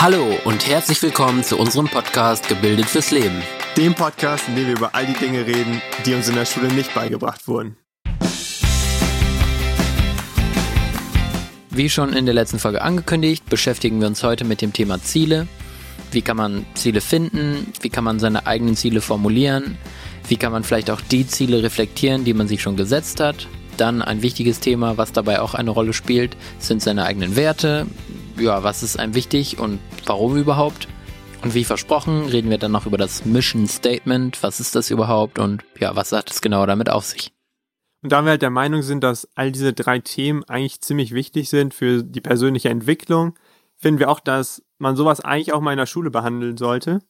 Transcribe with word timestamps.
Hallo 0.00 0.28
und 0.44 0.68
herzlich 0.68 1.02
willkommen 1.02 1.42
zu 1.42 1.58
unserem 1.58 1.88
Podcast 1.88 2.48
Gebildet 2.48 2.86
fürs 2.86 3.10
Leben. 3.10 3.42
Dem 3.76 3.96
Podcast, 3.96 4.46
in 4.46 4.54
dem 4.54 4.68
wir 4.68 4.76
über 4.76 4.94
all 4.94 5.04
die 5.06 5.12
Dinge 5.12 5.44
reden, 5.44 5.82
die 6.06 6.14
uns 6.14 6.28
in 6.28 6.36
der 6.36 6.44
Schule 6.44 6.68
nicht 6.68 6.94
beigebracht 6.94 7.48
wurden. 7.48 7.76
Wie 11.70 11.90
schon 11.90 12.12
in 12.12 12.26
der 12.26 12.34
letzten 12.34 12.60
Folge 12.60 12.80
angekündigt, 12.80 13.46
beschäftigen 13.50 13.98
wir 13.98 14.06
uns 14.06 14.22
heute 14.22 14.44
mit 14.44 14.62
dem 14.62 14.72
Thema 14.72 15.02
Ziele. 15.02 15.48
Wie 16.12 16.22
kann 16.22 16.36
man 16.36 16.64
Ziele 16.74 17.00
finden? 17.00 17.72
Wie 17.80 17.90
kann 17.90 18.04
man 18.04 18.20
seine 18.20 18.46
eigenen 18.46 18.76
Ziele 18.76 19.00
formulieren? 19.00 19.76
Wie 20.28 20.36
kann 20.36 20.52
man 20.52 20.62
vielleicht 20.62 20.92
auch 20.92 21.00
die 21.00 21.26
Ziele 21.26 21.64
reflektieren, 21.64 22.22
die 22.22 22.34
man 22.34 22.46
sich 22.46 22.62
schon 22.62 22.76
gesetzt 22.76 23.18
hat? 23.18 23.48
Dann 23.78 24.00
ein 24.02 24.22
wichtiges 24.22 24.60
Thema, 24.60 24.96
was 24.96 25.10
dabei 25.10 25.40
auch 25.40 25.54
eine 25.54 25.70
Rolle 25.70 25.92
spielt, 25.92 26.36
sind 26.60 26.82
seine 26.82 27.04
eigenen 27.04 27.34
Werte. 27.34 27.88
Ja, 28.38 28.62
was 28.62 28.84
ist 28.84 28.98
einem 28.98 29.14
wichtig 29.14 29.58
und 29.58 29.80
warum 30.06 30.36
überhaupt? 30.36 30.86
Und 31.42 31.54
wie 31.54 31.64
versprochen, 31.64 32.26
reden 32.26 32.50
wir 32.50 32.58
dann 32.58 32.70
noch 32.70 32.86
über 32.86 32.96
das 32.96 33.24
Mission 33.24 33.66
Statement. 33.66 34.42
Was 34.42 34.60
ist 34.60 34.76
das 34.76 34.90
überhaupt 34.90 35.38
und 35.38 35.64
ja, 35.78 35.96
was 35.96 36.12
hat 36.12 36.30
es 36.30 36.40
genau 36.40 36.64
damit 36.64 36.88
auf 36.88 37.04
sich? 37.04 37.32
Und 38.02 38.12
da 38.12 38.22
wir 38.22 38.30
halt 38.30 38.42
der 38.42 38.50
Meinung 38.50 38.82
sind, 38.82 39.02
dass 39.02 39.28
all 39.34 39.50
diese 39.50 39.72
drei 39.72 39.98
Themen 39.98 40.44
eigentlich 40.44 40.80
ziemlich 40.80 41.12
wichtig 41.14 41.50
sind 41.50 41.74
für 41.74 42.04
die 42.04 42.20
persönliche 42.20 42.68
Entwicklung, 42.68 43.34
finden 43.76 43.98
wir 43.98 44.08
auch, 44.08 44.20
dass 44.20 44.62
man 44.78 44.94
sowas 44.94 45.20
eigentlich 45.20 45.52
auch 45.52 45.60
mal 45.60 45.72
in 45.72 45.78
der 45.78 45.86
Schule 45.86 46.10
behandeln 46.10 46.56
sollte. 46.56 47.00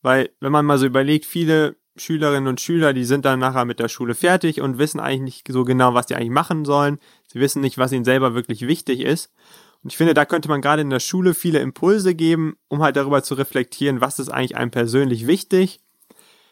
Weil, 0.00 0.30
wenn 0.40 0.52
man 0.52 0.64
mal 0.64 0.78
so 0.78 0.86
überlegt, 0.86 1.26
viele 1.26 1.76
Schülerinnen 1.96 2.48
und 2.48 2.60
Schüler, 2.60 2.94
die 2.94 3.04
sind 3.04 3.24
dann 3.24 3.40
nachher 3.40 3.64
mit 3.64 3.78
der 3.78 3.88
Schule 3.88 4.14
fertig 4.14 4.60
und 4.60 4.78
wissen 4.78 5.00
eigentlich 5.00 5.44
nicht 5.44 5.48
so 5.52 5.64
genau, 5.64 5.92
was 5.92 6.06
die 6.06 6.14
eigentlich 6.14 6.30
machen 6.30 6.64
sollen. 6.64 6.98
Sie 7.26 7.40
wissen 7.40 7.60
nicht, 7.60 7.76
was 7.76 7.92
ihnen 7.92 8.04
selber 8.04 8.34
wirklich 8.34 8.66
wichtig 8.66 9.00
ist. 9.00 9.30
Und 9.88 9.92
ich 9.92 9.96
finde, 9.96 10.14
da 10.14 10.24
könnte 10.24 10.48
man 10.48 10.60
gerade 10.60 10.82
in 10.82 10.90
der 10.90 11.00
Schule 11.00 11.34
viele 11.34 11.60
Impulse 11.60 12.14
geben, 12.14 12.56
um 12.68 12.82
halt 12.82 12.96
darüber 12.96 13.22
zu 13.22 13.34
reflektieren, 13.34 14.00
was 14.00 14.18
ist 14.18 14.28
eigentlich 14.28 14.56
einem 14.56 14.70
persönlich 14.70 15.26
wichtig 15.26 15.80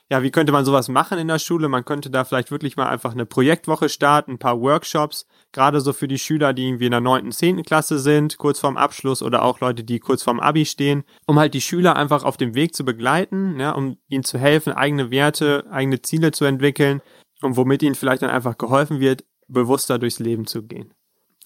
ja, 0.08 0.22
wie 0.22 0.30
könnte 0.30 0.52
man 0.52 0.64
sowas 0.64 0.88
machen 0.88 1.18
in 1.18 1.26
der 1.26 1.40
Schule? 1.40 1.68
Man 1.68 1.84
könnte 1.84 2.10
da 2.10 2.24
vielleicht 2.24 2.52
wirklich 2.52 2.76
mal 2.76 2.88
einfach 2.88 3.12
eine 3.12 3.26
Projektwoche 3.26 3.88
starten, 3.88 4.32
ein 4.32 4.38
paar 4.38 4.60
Workshops, 4.60 5.26
gerade 5.50 5.80
so 5.80 5.92
für 5.92 6.06
die 6.06 6.18
Schüler, 6.18 6.52
die 6.52 6.68
irgendwie 6.68 6.86
in 6.86 6.92
der 6.92 7.00
neunten, 7.00 7.32
zehnten 7.32 7.64
Klasse 7.64 7.98
sind, 7.98 8.38
kurz 8.38 8.60
vorm 8.60 8.76
Abschluss 8.76 9.20
oder 9.20 9.42
auch 9.42 9.58
Leute, 9.58 9.82
die 9.82 9.98
kurz 9.98 10.22
vorm 10.22 10.38
Abi 10.38 10.64
stehen, 10.64 11.02
um 11.26 11.40
halt 11.40 11.54
die 11.54 11.60
Schüler 11.60 11.96
einfach 11.96 12.22
auf 12.22 12.36
dem 12.36 12.54
Weg 12.54 12.74
zu 12.74 12.84
begleiten, 12.84 13.58
ja, 13.58 13.72
um 13.72 13.98
ihnen 14.08 14.22
zu 14.22 14.38
helfen, 14.38 14.72
eigene 14.72 15.10
Werte, 15.10 15.66
eigene 15.70 16.00
Ziele 16.02 16.30
zu 16.30 16.44
entwickeln 16.44 17.02
und 17.42 17.56
womit 17.56 17.82
ihnen 17.82 17.96
vielleicht 17.96 18.22
dann 18.22 18.30
einfach 18.30 18.58
geholfen 18.58 19.00
wird, 19.00 19.24
bewusster 19.48 19.98
durchs 19.98 20.20
Leben 20.20 20.46
zu 20.46 20.62
gehen. 20.62 20.92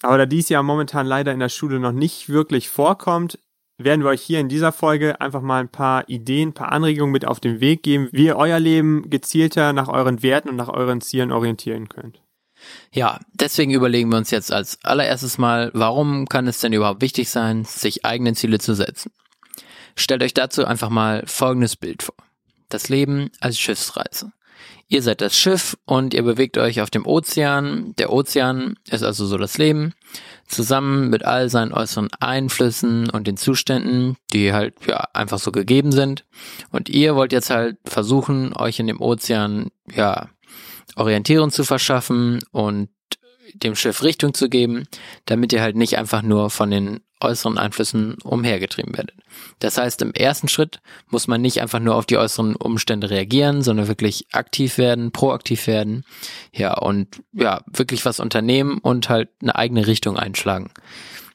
Aber 0.01 0.17
da 0.17 0.25
dies 0.25 0.49
ja 0.49 0.61
momentan 0.63 1.05
leider 1.05 1.31
in 1.31 1.39
der 1.39 1.49
Schule 1.49 1.79
noch 1.79 1.91
nicht 1.91 2.29
wirklich 2.29 2.69
vorkommt, 2.69 3.37
werden 3.77 4.03
wir 4.03 4.09
euch 4.09 4.21
hier 4.21 4.39
in 4.39 4.49
dieser 4.49 4.71
Folge 4.71 5.21
einfach 5.21 5.41
mal 5.41 5.59
ein 5.59 5.69
paar 5.69 6.07
Ideen, 6.09 6.49
ein 6.49 6.53
paar 6.53 6.71
Anregungen 6.71 7.11
mit 7.11 7.25
auf 7.25 7.39
den 7.39 7.59
Weg 7.59 7.83
geben, 7.83 8.09
wie 8.11 8.25
ihr 8.25 8.35
euer 8.35 8.59
Leben 8.59 9.09
gezielter 9.09 9.73
nach 9.73 9.87
euren 9.87 10.23
Werten 10.23 10.49
und 10.49 10.55
nach 10.55 10.69
euren 10.69 11.01
Zielen 11.01 11.31
orientieren 11.31 11.89
könnt. 11.89 12.21
Ja, 12.93 13.19
deswegen 13.33 13.73
überlegen 13.73 14.11
wir 14.11 14.17
uns 14.17 14.29
jetzt 14.29 14.51
als 14.51 14.77
allererstes 14.83 15.37
mal, 15.37 15.71
warum 15.73 16.27
kann 16.27 16.47
es 16.47 16.59
denn 16.59 16.73
überhaupt 16.73 17.01
wichtig 17.01 17.29
sein, 17.29 17.65
sich 17.65 18.05
eigene 18.05 18.33
Ziele 18.33 18.59
zu 18.59 18.75
setzen? 18.75 19.11
Stellt 19.95 20.21
euch 20.23 20.33
dazu 20.33 20.65
einfach 20.65 20.89
mal 20.89 21.23
folgendes 21.25 21.75
Bild 21.75 22.03
vor. 22.03 22.15
Das 22.69 22.87
Leben 22.89 23.31
als 23.39 23.59
Schiffsreise. 23.59 24.31
Ihr 24.91 25.01
seid 25.01 25.21
das 25.21 25.37
Schiff 25.37 25.77
und 25.85 26.13
ihr 26.13 26.21
bewegt 26.21 26.57
euch 26.57 26.81
auf 26.81 26.89
dem 26.89 27.07
Ozean. 27.07 27.93
Der 27.97 28.11
Ozean 28.11 28.75
ist 28.89 29.03
also 29.03 29.25
so 29.25 29.37
das 29.37 29.57
Leben, 29.57 29.93
zusammen 30.49 31.09
mit 31.09 31.23
all 31.23 31.49
seinen 31.49 31.71
äußeren 31.71 32.09
Einflüssen 32.19 33.09
und 33.09 33.25
den 33.25 33.37
Zuständen, 33.37 34.17
die 34.33 34.51
halt 34.51 34.75
ja 34.85 35.05
einfach 35.13 35.39
so 35.39 35.53
gegeben 35.53 35.93
sind. 35.93 36.25
Und 36.71 36.89
ihr 36.89 37.15
wollt 37.15 37.31
jetzt 37.31 37.51
halt 37.51 37.77
versuchen, 37.85 38.53
euch 38.53 38.79
in 38.79 38.87
dem 38.87 38.99
Ozean 38.99 39.69
ja 39.95 40.27
Orientierung 40.97 41.51
zu 41.51 41.63
verschaffen 41.63 42.39
und 42.51 42.89
dem 43.55 43.75
Schiff 43.75 44.03
Richtung 44.03 44.33
zu 44.33 44.49
geben, 44.49 44.85
damit 45.25 45.53
ihr 45.53 45.61
halt 45.61 45.75
nicht 45.75 45.97
einfach 45.97 46.21
nur 46.21 46.49
von 46.49 46.71
den 46.71 47.01
äußeren 47.21 47.57
Einflüssen 47.57 48.15
umhergetrieben 48.23 48.97
werdet. 48.97 49.15
Das 49.59 49.77
heißt, 49.77 50.01
im 50.01 50.13
ersten 50.13 50.47
Schritt 50.47 50.81
muss 51.09 51.27
man 51.27 51.41
nicht 51.41 51.61
einfach 51.61 51.79
nur 51.79 51.95
auf 51.95 52.05
die 52.05 52.17
äußeren 52.17 52.55
Umstände 52.55 53.09
reagieren, 53.09 53.61
sondern 53.61 53.87
wirklich 53.87 54.25
aktiv 54.31 54.77
werden, 54.77 55.11
proaktiv 55.11 55.67
werden, 55.67 56.03
ja, 56.51 56.77
und 56.77 57.21
ja, 57.31 57.61
wirklich 57.67 58.05
was 58.05 58.19
unternehmen 58.19 58.79
und 58.79 59.09
halt 59.09 59.29
eine 59.41 59.55
eigene 59.55 59.87
Richtung 59.87 60.17
einschlagen. 60.17 60.71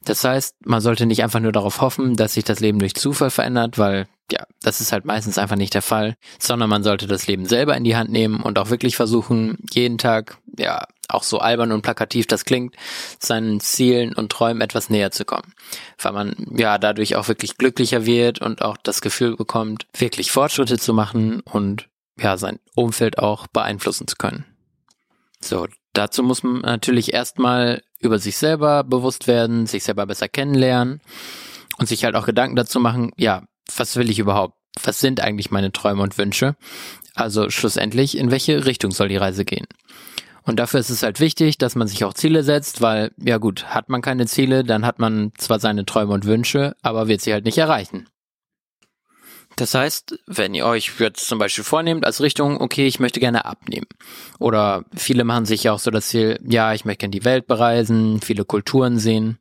Das 0.05 0.23
heißt, 0.23 0.55
man 0.65 0.81
sollte 0.81 1.07
nicht 1.07 1.23
einfach 1.23 1.41
nur 1.41 1.53
darauf 1.53 1.81
hoffen, 1.81 2.15
dass 2.15 2.35
sich 2.35 2.45
das 2.45 2.61
Leben 2.61 2.79
durch 2.79 2.95
Zufall 2.95 3.31
verändert, 3.31 3.79
weil 3.79 4.07
ja, 4.31 4.45
das 4.63 4.81
ist 4.81 4.93
halt 4.93 5.05
meistens 5.05 5.39
einfach 5.39 5.57
nicht 5.57 5.75
der 5.75 5.83
Fall, 5.83 6.17
sondern 6.39 6.69
man 6.69 6.83
sollte 6.83 7.07
das 7.07 7.27
Leben 7.27 7.47
selber 7.47 7.77
in 7.77 7.85
die 7.85 7.97
Hand 7.97 8.11
nehmen 8.11 8.41
und 8.41 8.59
auch 8.59 8.71
wirklich 8.71 8.97
versuchen, 8.97 9.59
jeden 9.71 9.99
Tag, 9.99 10.39
ja, 10.59 10.87
auch 11.09 11.23
so 11.23 11.39
albern 11.39 11.71
und 11.71 11.83
plakativ 11.83 12.27
das 12.27 12.45
klingt, 12.45 12.75
seinen 13.21 13.61
Zielen 13.61 14.13
und 14.15 14.33
Träumen 14.33 14.61
etwas 14.61 14.91
näher 14.91 15.13
zu 15.13 15.25
kommen. 15.25 15.55
Weil 15.99 16.13
man 16.13 16.35
ja 16.57 16.79
dadurch 16.79 17.15
auch 17.15 17.29
wirklich 17.29 17.59
glücklicher 17.59 18.07
wird 18.07 18.41
und 18.41 18.63
auch 18.63 18.77
das 18.77 19.01
Gefühl 19.01 19.37
bekommt, 19.37 19.87
wirklich 19.97 20.33
Fortschritte 20.33 20.79
zu 20.79 20.93
machen 20.93 21.41
und 21.41 21.89
ja, 22.19 22.37
sein 22.37 22.59
Umfeld 22.75 23.19
auch 23.19 23.47
beeinflussen 23.47 24.09
zu 24.09 24.17
können. 24.17 24.45
So, 25.41 25.69
dazu 25.93 26.23
muss 26.23 26.43
man 26.43 26.63
natürlich 26.63 27.13
erstmal 27.13 27.83
über 28.01 28.19
sich 28.19 28.37
selber 28.37 28.83
bewusst 28.83 29.29
werden, 29.29 29.67
sich 29.67 29.85
selber 29.85 30.07
besser 30.07 30.29
kennenlernen 30.29 31.01
und 31.79 31.89
sich 31.89 32.05
halt 32.05 32.17
auch 32.17 32.27
Gedanken 32.27 32.57
dazu 32.57 32.81
machen, 32.81 33.13
ja, 33.17 33.43
was 33.77 33.97
will 33.97 34.11
ich 34.11 34.19
überhaupt? 34.19 34.55
Was 34.83 35.01
sind 35.01 35.21
eigentlich 35.21 35.51
meine 35.51 35.73
Träume 35.73 36.03
und 36.03 36.19
Wünsche? 36.19 36.57
Also 37.15 37.51
schlussendlich, 37.51 38.19
in 38.19 38.31
welche 38.31 38.67
Richtung 38.67 38.91
soll 38.91 39.09
die 39.09 39.17
Reise 39.17 39.45
gehen? 39.45 39.67
Und 40.43 40.57
dafür 40.61 40.79
ist 40.79 40.91
es 40.91 41.03
halt 41.03 41.19
wichtig, 41.19 41.59
dass 41.59 41.75
man 41.75 41.89
sich 41.89 42.05
auch 42.05 42.15
Ziele 42.15 42.45
setzt, 42.45 42.81
weil, 42.81 43.11
ja 43.19 43.39
gut, 43.39 43.67
hat 43.67 43.89
man 43.89 44.01
keine 44.01 44.27
Ziele, 44.27 44.63
dann 44.63 44.87
hat 44.87 45.01
man 45.01 45.33
zwar 45.39 45.59
seine 45.59 45.85
Träume 45.85 46.13
und 46.13 46.25
Wünsche, 46.25 46.77
aber 46.83 47.09
wird 47.09 47.21
sie 47.21 47.33
halt 47.33 47.45
nicht 47.45 47.59
erreichen. 47.59 48.07
Das 49.57 49.75
heißt, 49.75 50.19
wenn 50.27 50.55
ihr 50.55 50.67
euch 50.67 50.93
jetzt 51.01 51.27
zum 51.27 51.39
Beispiel 51.39 51.65
vornehmt 51.65 52.05
als 52.05 52.21
Richtung, 52.21 52.61
okay, 52.61 52.87
ich 52.87 53.01
möchte 53.01 53.21
gerne 53.21 53.47
abnehmen. 53.47 53.87
Oder 54.39 54.85
viele 54.95 55.25
machen 55.25 55.47
sich 55.47 55.65
ja 55.65 55.73
auch 55.73 55.79
so 55.79 55.91
das 55.91 56.09
Ziel, 56.09 56.39
ja, 56.47 56.75
ich 56.75 56.85
möchte 56.85 57.01
gerne 57.01 57.19
die 57.19 57.25
Welt 57.25 57.47
bereisen, 57.47 58.21
viele 58.21 58.45
Kulturen 58.45 58.99
sehen. 58.99 59.39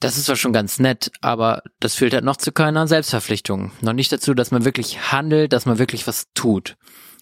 Das 0.00 0.18
ist 0.18 0.26
zwar 0.26 0.36
schon 0.36 0.52
ganz 0.52 0.78
nett, 0.78 1.10
aber 1.22 1.62
das 1.80 1.94
führt 1.94 2.12
halt 2.12 2.24
noch 2.24 2.36
zu 2.36 2.52
keiner 2.52 2.86
Selbstverpflichtung. 2.86 3.72
Noch 3.80 3.94
nicht 3.94 4.12
dazu, 4.12 4.34
dass 4.34 4.50
man 4.50 4.64
wirklich 4.64 5.10
handelt, 5.12 5.52
dass 5.52 5.64
man 5.64 5.78
wirklich 5.78 6.06
was 6.06 6.26
tut. 6.34 6.76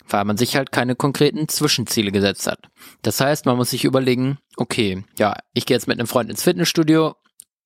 Weil 0.08 0.24
man 0.24 0.36
sich 0.36 0.56
halt 0.56 0.72
keine 0.72 0.96
konkreten 0.96 1.48
Zwischenziele 1.48 2.12
gesetzt 2.12 2.46
hat. 2.46 2.58
Das 3.02 3.20
heißt, 3.20 3.46
man 3.46 3.56
muss 3.56 3.70
sich 3.70 3.84
überlegen, 3.84 4.38
okay, 4.56 5.04
ja, 5.18 5.34
ich 5.54 5.66
gehe 5.66 5.76
jetzt 5.76 5.88
mit 5.88 5.98
einem 5.98 6.08
Freund 6.08 6.28
ins 6.28 6.42
Fitnessstudio, 6.42 7.14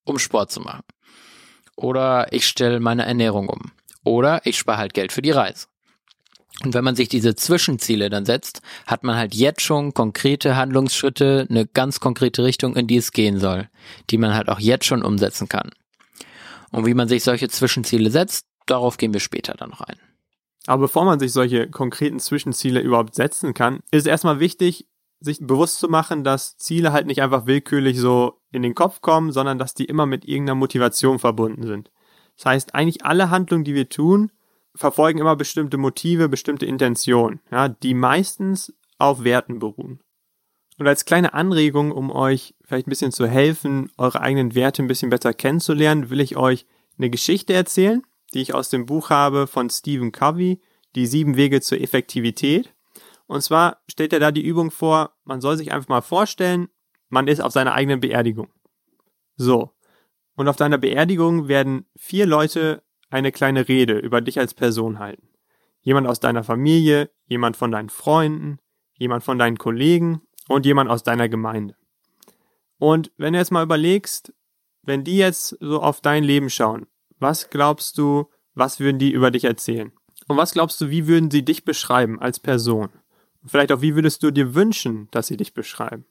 um 0.04 0.19
Sport 0.19 0.52
zu 0.52 0.60
machen. 0.60 0.84
Oder 1.75 2.32
ich 2.32 2.46
stelle 2.46 2.78
meine 2.78 3.06
Ernährung 3.06 3.48
um. 3.48 3.72
Oder 4.04 4.44
ich 4.44 4.58
spare 4.58 4.78
halt 4.78 4.94
Geld 4.94 5.12
für 5.12 5.22
die 5.22 5.30
Reise. 5.30 5.66
Und 6.64 6.74
wenn 6.74 6.84
man 6.84 6.96
sich 6.96 7.08
diese 7.08 7.36
Zwischenziele 7.36 8.10
dann 8.10 8.26
setzt, 8.26 8.62
hat 8.86 9.04
man 9.04 9.16
halt 9.16 9.34
jetzt 9.34 9.62
schon 9.62 9.94
konkrete 9.94 10.56
Handlungsschritte, 10.56 11.46
eine 11.48 11.66
ganz 11.66 12.00
konkrete 12.00 12.42
Richtung, 12.42 12.74
in 12.74 12.88
die 12.88 12.96
es 12.96 13.12
gehen 13.12 13.38
soll, 13.38 13.69
die 14.10 14.19
man 14.19 14.34
halt 14.34 14.48
auch 14.48 14.58
jetzt 14.58 14.84
schon 14.84 15.04
umsetzen 15.04 15.48
kann. 15.48 15.70
Und 16.70 16.84
wie 16.84 16.94
man 16.94 17.08
sich 17.08 17.22
solche 17.22 17.48
Zwischenziele 17.48 18.10
setzt, 18.10 18.46
darauf 18.66 18.96
gehen 18.96 19.12
wir 19.12 19.20
später 19.20 19.54
dann 19.54 19.70
noch 19.70 19.82
ein. 19.82 19.96
Aber 20.66 20.82
bevor 20.82 21.04
man 21.04 21.19
sich 21.19 21.32
solche 21.32 21.70
konkreten 21.70 22.19
Zwischenziele 22.19 22.80
überhaupt 22.80 23.14
setzen 23.14 23.54
kann, 23.54 23.76
ist 23.90 24.02
es 24.02 24.06
erstmal 24.06 24.40
wichtig, 24.40 24.86
sich 25.20 25.38
bewusst 25.40 25.78
zu 25.78 25.88
machen, 25.88 26.25
dass 26.25 26.56
Ziele 26.58 26.92
halt 26.92 27.06
nicht 27.06 27.22
einfach 27.22 27.46
willkürlich 27.46 27.98
so 27.98 28.40
in 28.52 28.62
den 28.62 28.75
Kopf 28.75 29.00
kommen, 29.00 29.32
sondern 29.32 29.58
dass 29.58 29.75
die 29.75 29.86
immer 29.86 30.06
mit 30.06 30.26
irgendeiner 30.26 30.56
Motivation 30.56 31.19
verbunden 31.19 31.66
sind. 31.66 31.90
Das 32.37 32.46
heißt, 32.46 32.75
eigentlich 32.75 33.05
alle 33.05 33.31
Handlungen, 33.31 33.64
die 33.64 33.75
wir 33.75 33.88
tun, 33.88 34.31
verfolgen 34.78 35.19
immer 35.19 35.36
bestimmte 35.36 35.76
Motive, 35.76 36.28
bestimmte 36.28 36.66
Intentionen, 36.66 37.40
ja, 37.50 37.69
die 37.69 37.94
meistens 37.94 38.72
auf 38.98 39.25
Werten 39.25 39.58
beruhen. 39.58 40.00
Und 40.78 40.86
als 40.86 41.04
kleine 41.04 41.34
Anregung, 41.34 41.90
um 41.90 42.10
euch 42.10 42.54
vielleicht 42.64 42.86
ein 42.86 42.90
bisschen 42.90 43.12
zu 43.12 43.26
helfen, 43.26 43.90
eure 43.98 44.20
eigenen 44.20 44.54
Werte 44.54 44.82
ein 44.82 44.88
bisschen 44.88 45.10
besser 45.10 45.34
kennenzulernen, 45.34 46.10
will 46.10 46.20
ich 46.20 46.36
euch 46.36 46.66
eine 46.96 47.10
Geschichte 47.10 47.52
erzählen, 47.52 48.02
die 48.32 48.40
ich 48.40 48.54
aus 48.54 48.70
dem 48.70 48.86
Buch 48.86 49.10
habe 49.10 49.46
von 49.46 49.70
Stephen 49.70 50.12
Covey, 50.12 50.60
Die 50.94 51.06
sieben 51.06 51.36
Wege 51.36 51.60
zur 51.60 51.81
Effektivität. 51.81 52.72
Und 53.26 53.42
zwar 53.42 53.82
stellt 53.90 54.12
er 54.12 54.20
da 54.20 54.31
die 54.31 54.44
Übung 54.44 54.70
vor, 54.70 55.12
man 55.24 55.40
soll 55.40 55.56
sich 55.56 55.72
einfach 55.72 55.88
mal 55.88 56.00
vorstellen, 56.00 56.69
man 57.08 57.28
ist 57.28 57.40
auf 57.40 57.52
seiner 57.52 57.74
eigenen 57.74 58.00
Beerdigung. 58.00 58.48
So. 59.36 59.72
Und 60.34 60.48
auf 60.48 60.56
deiner 60.56 60.78
Beerdigung 60.78 61.48
werden 61.48 61.86
vier 61.96 62.26
Leute 62.26 62.82
eine 63.10 63.32
kleine 63.32 63.69
Rede 63.69 63.99
über 63.99 64.20
dich 64.20 64.38
als 64.38 64.55
Person 64.55 64.99
halten. 64.99 65.28
Jemand 65.81 66.06
aus 66.06 66.20
deiner 66.20 66.44
Familie, 66.44 67.10
jemand 67.26 67.56
von 67.56 67.70
deinen 67.70 67.88
Freunden, 67.88 68.58
jemand 68.99 69.25
von 69.25 69.38
deinen 69.38 69.58
Kollegen 69.58 70.22
und 70.49 70.66
jemand 70.66 70.90
aus 70.90 71.02
deiner 71.02 71.28
Gemeinde. 71.28 71.76
Und 72.78 73.10
wenn 73.16 73.32
du 73.32 73.38
jetzt 73.38 73.52
mal 73.52 73.62
überlegst, 73.62 74.32
wenn 74.82 75.05
die 75.05 75.16
jetzt 75.16 75.56
so 75.60 75.81
auf 75.81 76.00
dein 76.00 76.25
Leben 76.25 76.50
schauen, 76.50 76.87
was 77.19 77.50
glaubst 77.50 77.99
du, 77.99 78.31
was 78.55 78.81
würden 78.81 78.99
die 78.99 79.12
über 79.12 79.31
dich 79.31 79.44
erzählen? 79.44 79.93
Und 80.26 80.37
was 80.37 80.52
glaubst 80.52 80.81
du, 80.81 80.90
wie 80.90 81.06
würden 81.06 81.31
sie 81.31 81.44
dich 81.44 81.64
beschreiben 81.64 82.20
als 82.20 82.38
Person? 82.38 82.90
Und 83.43 83.50
vielleicht 83.50 83.72
auch, 83.72 83.81
wie 83.81 83.94
würdest 83.94 84.22
du 84.22 84.31
dir 84.31 84.55
wünschen, 84.55 85.08
dass 85.10 85.26
sie 85.26 85.37
dich 85.37 85.55
beschreiben? 85.55 86.06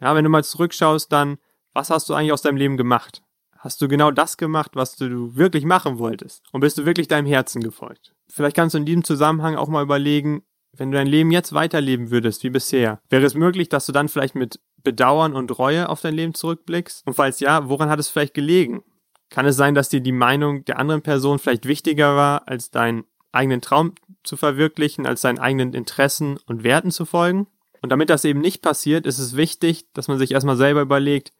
Ja, 0.00 0.14
wenn 0.14 0.24
du 0.24 0.30
mal 0.30 0.44
zurückschaust, 0.44 1.10
dann, 1.12 1.38
was 1.72 1.90
hast 1.90 2.08
du 2.08 2.14
eigentlich 2.14 2.32
aus 2.32 2.42
deinem 2.42 2.56
Leben 2.56 2.76
gemacht? 2.76 3.22
Hast 3.66 3.82
du 3.82 3.88
genau 3.88 4.12
das 4.12 4.36
gemacht, 4.36 4.70
was 4.74 4.94
du 4.94 5.34
wirklich 5.34 5.64
machen 5.64 5.98
wolltest? 5.98 6.44
Und 6.52 6.60
bist 6.60 6.78
du 6.78 6.86
wirklich 6.86 7.08
deinem 7.08 7.26
Herzen 7.26 7.60
gefolgt? 7.60 8.14
Vielleicht 8.28 8.54
kannst 8.54 8.74
du 8.74 8.78
in 8.78 8.84
diesem 8.84 9.02
Zusammenhang 9.02 9.56
auch 9.56 9.66
mal 9.66 9.82
überlegen, 9.82 10.44
wenn 10.70 10.92
du 10.92 10.96
dein 10.96 11.08
Leben 11.08 11.32
jetzt 11.32 11.52
weiterleben 11.52 12.12
würdest 12.12 12.44
wie 12.44 12.50
bisher, 12.50 13.00
wäre 13.10 13.26
es 13.26 13.34
möglich, 13.34 13.68
dass 13.68 13.84
du 13.84 13.90
dann 13.90 14.08
vielleicht 14.08 14.36
mit 14.36 14.60
Bedauern 14.84 15.34
und 15.34 15.58
Reue 15.58 15.88
auf 15.88 16.00
dein 16.00 16.14
Leben 16.14 16.32
zurückblickst? 16.32 17.04
Und 17.08 17.14
falls 17.14 17.40
ja, 17.40 17.68
woran 17.68 17.90
hat 17.90 17.98
es 17.98 18.08
vielleicht 18.08 18.34
gelegen? 18.34 18.84
Kann 19.30 19.46
es 19.46 19.56
sein, 19.56 19.74
dass 19.74 19.88
dir 19.88 20.00
die 20.00 20.12
Meinung 20.12 20.64
der 20.64 20.78
anderen 20.78 21.02
Person 21.02 21.40
vielleicht 21.40 21.66
wichtiger 21.66 22.14
war, 22.14 22.46
als 22.46 22.70
deinen 22.70 23.02
eigenen 23.32 23.62
Traum 23.62 23.96
zu 24.22 24.36
verwirklichen, 24.36 25.06
als 25.06 25.22
deinen 25.22 25.40
eigenen 25.40 25.74
Interessen 25.74 26.38
und 26.46 26.62
Werten 26.62 26.92
zu 26.92 27.04
folgen? 27.04 27.48
Und 27.82 27.90
damit 27.90 28.10
das 28.10 28.24
eben 28.24 28.40
nicht 28.40 28.62
passiert, 28.62 29.06
ist 29.06 29.18
es 29.18 29.36
wichtig, 29.36 29.92
dass 29.92 30.06
man 30.06 30.18
sich 30.18 30.30
erstmal 30.30 30.56
selber 30.56 30.82
überlegt, 30.82 31.32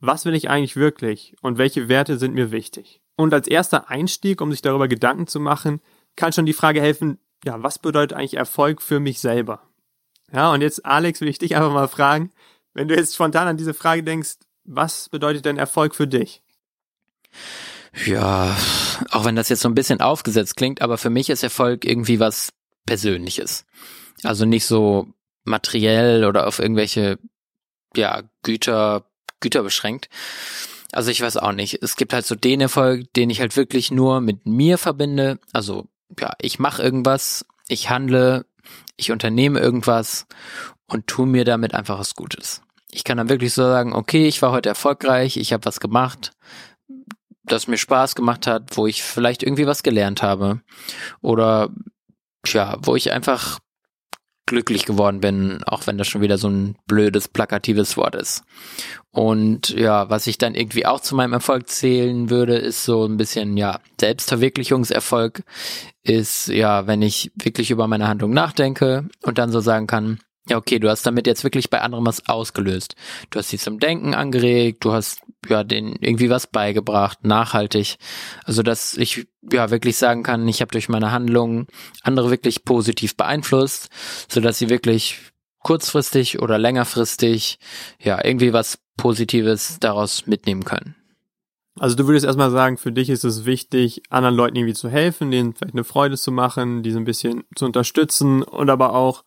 was 0.00 0.24
will 0.24 0.34
ich 0.34 0.50
eigentlich 0.50 0.76
wirklich 0.76 1.34
und 1.42 1.58
welche 1.58 1.88
Werte 1.88 2.18
sind 2.18 2.34
mir 2.34 2.50
wichtig? 2.50 3.00
Und 3.16 3.34
als 3.34 3.46
erster 3.46 3.90
Einstieg, 3.90 4.40
um 4.40 4.50
sich 4.50 4.62
darüber 4.62 4.88
Gedanken 4.88 5.26
zu 5.26 5.40
machen, 5.40 5.80
kann 6.16 6.32
schon 6.32 6.46
die 6.46 6.54
Frage 6.54 6.80
helfen, 6.80 7.18
ja, 7.44 7.62
was 7.62 7.78
bedeutet 7.78 8.16
eigentlich 8.16 8.36
Erfolg 8.36 8.82
für 8.82 9.00
mich 9.00 9.20
selber? 9.20 9.62
Ja, 10.32 10.52
und 10.52 10.62
jetzt, 10.62 10.86
Alex, 10.86 11.20
will 11.20 11.28
ich 11.28 11.38
dich 11.38 11.56
einfach 11.56 11.72
mal 11.72 11.88
fragen, 11.88 12.30
wenn 12.72 12.88
du 12.88 12.94
jetzt 12.94 13.14
spontan 13.14 13.48
an 13.48 13.56
diese 13.56 13.74
Frage 13.74 14.02
denkst, 14.02 14.36
was 14.64 15.08
bedeutet 15.08 15.44
denn 15.44 15.58
Erfolg 15.58 15.94
für 15.94 16.06
dich? 16.06 16.42
Ja, 18.06 18.56
auch 19.10 19.24
wenn 19.24 19.36
das 19.36 19.48
jetzt 19.48 19.62
so 19.62 19.68
ein 19.68 19.74
bisschen 19.74 20.00
aufgesetzt 20.00 20.56
klingt, 20.56 20.80
aber 20.80 20.98
für 20.98 21.10
mich 21.10 21.30
ist 21.30 21.42
Erfolg 21.42 21.84
irgendwie 21.84 22.20
was 22.20 22.50
Persönliches. 22.86 23.66
Also 24.22 24.44
nicht 24.44 24.66
so 24.66 25.08
materiell 25.44 26.24
oder 26.24 26.46
auf 26.46 26.58
irgendwelche, 26.58 27.18
ja, 27.96 28.22
Güter, 28.42 29.09
Güter 29.40 29.62
beschränkt. 29.62 30.08
Also 30.92 31.10
ich 31.10 31.20
weiß 31.20 31.36
auch 31.36 31.52
nicht. 31.52 31.82
Es 31.82 31.96
gibt 31.96 32.12
halt 32.12 32.26
so 32.26 32.34
den 32.34 32.60
Erfolg, 32.60 33.12
den 33.14 33.30
ich 33.30 33.40
halt 33.40 33.56
wirklich 33.56 33.90
nur 33.90 34.20
mit 34.20 34.46
mir 34.46 34.78
verbinde. 34.78 35.38
Also 35.52 35.88
ja, 36.18 36.32
ich 36.40 36.58
mache 36.58 36.82
irgendwas, 36.82 37.44
ich 37.68 37.90
handle, 37.90 38.44
ich 38.96 39.12
unternehme 39.12 39.60
irgendwas 39.60 40.26
und 40.86 41.06
tu 41.06 41.26
mir 41.26 41.44
damit 41.44 41.74
einfach 41.74 41.98
was 41.98 42.14
Gutes. 42.14 42.62
Ich 42.90 43.04
kann 43.04 43.18
dann 43.18 43.28
wirklich 43.28 43.54
so 43.54 43.62
sagen, 43.62 43.92
okay, 43.92 44.26
ich 44.26 44.42
war 44.42 44.50
heute 44.50 44.68
erfolgreich, 44.68 45.36
ich 45.36 45.52
habe 45.52 45.64
was 45.64 45.78
gemacht, 45.78 46.32
das 47.44 47.68
mir 47.68 47.78
Spaß 47.78 48.16
gemacht 48.16 48.48
hat, 48.48 48.76
wo 48.76 48.86
ich 48.86 49.02
vielleicht 49.02 49.44
irgendwie 49.44 49.66
was 49.66 49.84
gelernt 49.84 50.22
habe 50.22 50.60
oder 51.20 51.70
ja, 52.46 52.78
wo 52.82 52.96
ich 52.96 53.12
einfach 53.12 53.60
glücklich 54.50 54.84
geworden 54.84 55.20
bin, 55.20 55.62
auch 55.64 55.86
wenn 55.86 55.96
das 55.96 56.08
schon 56.08 56.20
wieder 56.20 56.36
so 56.36 56.48
ein 56.48 56.76
blödes, 56.86 57.28
plakatives 57.28 57.96
Wort 57.96 58.16
ist. 58.16 58.42
Und 59.12 59.70
ja, 59.70 60.10
was 60.10 60.26
ich 60.26 60.38
dann 60.38 60.54
irgendwie 60.54 60.84
auch 60.84 61.00
zu 61.00 61.14
meinem 61.14 61.32
Erfolg 61.32 61.68
zählen 61.68 62.30
würde, 62.30 62.56
ist 62.56 62.84
so 62.84 63.06
ein 63.06 63.16
bisschen, 63.16 63.56
ja, 63.56 63.80
Selbstverwirklichungserfolg 64.00 65.44
ist, 66.02 66.48
ja, 66.48 66.86
wenn 66.86 67.00
ich 67.00 67.30
wirklich 67.34 67.70
über 67.70 67.86
meine 67.86 68.08
Handlung 68.08 68.32
nachdenke 68.32 69.08
und 69.22 69.38
dann 69.38 69.52
so 69.52 69.60
sagen 69.60 69.86
kann, 69.86 70.18
ja, 70.48 70.56
okay, 70.56 70.80
du 70.80 70.90
hast 70.90 71.06
damit 71.06 71.28
jetzt 71.28 71.44
wirklich 71.44 71.70
bei 71.70 71.80
anderen 71.80 72.04
was 72.04 72.28
ausgelöst. 72.28 72.96
Du 73.30 73.38
hast 73.38 73.50
sie 73.50 73.58
zum 73.58 73.78
Denken 73.78 74.14
angeregt, 74.14 74.84
du 74.84 74.92
hast 74.92 75.22
ja 75.48 75.64
denen 75.64 75.96
irgendwie 76.00 76.30
was 76.30 76.46
beigebracht, 76.46 77.24
nachhaltig. 77.24 77.96
Also 78.44 78.62
dass 78.62 78.96
ich 78.96 79.26
ja 79.50 79.70
wirklich 79.70 79.96
sagen 79.96 80.22
kann, 80.22 80.46
ich 80.48 80.60
habe 80.60 80.72
durch 80.72 80.88
meine 80.88 81.12
Handlungen 81.12 81.66
andere 82.02 82.30
wirklich 82.30 82.64
positiv 82.64 83.16
beeinflusst, 83.16 83.88
so 84.28 84.40
dass 84.40 84.58
sie 84.58 84.68
wirklich 84.68 85.18
kurzfristig 85.60 86.40
oder 86.40 86.58
längerfristig 86.58 87.58
ja 88.00 88.22
irgendwie 88.24 88.52
was 88.52 88.78
Positives 88.96 89.78
daraus 89.80 90.26
mitnehmen 90.26 90.64
können. 90.64 90.94
Also 91.78 91.96
du 91.96 92.06
würdest 92.06 92.26
erstmal 92.26 92.50
sagen, 92.50 92.76
für 92.76 92.92
dich 92.92 93.08
ist 93.08 93.24
es 93.24 93.46
wichtig, 93.46 94.02
anderen 94.10 94.34
Leuten 94.34 94.56
irgendwie 94.56 94.74
zu 94.74 94.88
helfen, 94.90 95.30
denen 95.30 95.54
vielleicht 95.54 95.74
eine 95.74 95.84
Freude 95.84 96.16
zu 96.18 96.32
machen, 96.32 96.82
diese 96.82 96.98
ein 96.98 97.04
bisschen 97.04 97.44
zu 97.54 97.64
unterstützen 97.64 98.42
und 98.42 98.68
aber 98.68 98.94
auch 98.94 99.24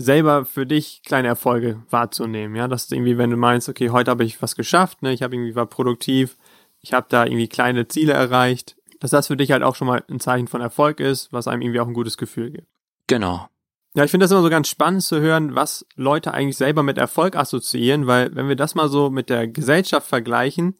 selber 0.00 0.44
für 0.44 0.66
dich 0.66 1.02
kleine 1.04 1.28
Erfolge 1.28 1.82
wahrzunehmen. 1.90 2.56
Ja, 2.56 2.68
das 2.68 2.84
ist 2.84 2.92
irgendwie, 2.92 3.18
wenn 3.18 3.30
du 3.30 3.36
meinst, 3.36 3.68
okay, 3.68 3.90
heute 3.90 4.10
habe 4.10 4.24
ich 4.24 4.40
was 4.42 4.56
geschafft, 4.56 5.02
ne, 5.02 5.12
ich 5.12 5.22
habe 5.22 5.34
irgendwie 5.34 5.54
war 5.54 5.66
produktiv, 5.66 6.36
ich 6.80 6.92
habe 6.92 7.06
da 7.08 7.24
irgendwie 7.24 7.48
kleine 7.48 7.88
Ziele 7.88 8.12
erreicht, 8.12 8.76
dass 9.00 9.10
das 9.10 9.28
für 9.28 9.36
dich 9.36 9.52
halt 9.52 9.62
auch 9.62 9.76
schon 9.76 9.86
mal 9.86 10.02
ein 10.10 10.20
Zeichen 10.20 10.48
von 10.48 10.60
Erfolg 10.60 11.00
ist, 11.00 11.32
was 11.32 11.48
einem 11.48 11.62
irgendwie 11.62 11.80
auch 11.80 11.86
ein 11.86 11.94
gutes 11.94 12.16
Gefühl 12.16 12.50
gibt. 12.50 12.68
Genau. 13.06 13.48
Ja, 13.94 14.04
ich 14.04 14.10
finde 14.10 14.24
das 14.24 14.30
immer 14.30 14.42
so 14.42 14.50
ganz 14.50 14.68
spannend 14.68 15.02
zu 15.02 15.20
hören, 15.20 15.56
was 15.56 15.84
Leute 15.96 16.32
eigentlich 16.32 16.56
selber 16.56 16.82
mit 16.82 16.96
Erfolg 16.96 17.34
assoziieren, 17.34 18.06
weil 18.06 18.34
wenn 18.36 18.48
wir 18.48 18.56
das 18.56 18.74
mal 18.74 18.88
so 18.88 19.10
mit 19.10 19.28
der 19.30 19.48
Gesellschaft 19.48 20.06
vergleichen, 20.06 20.76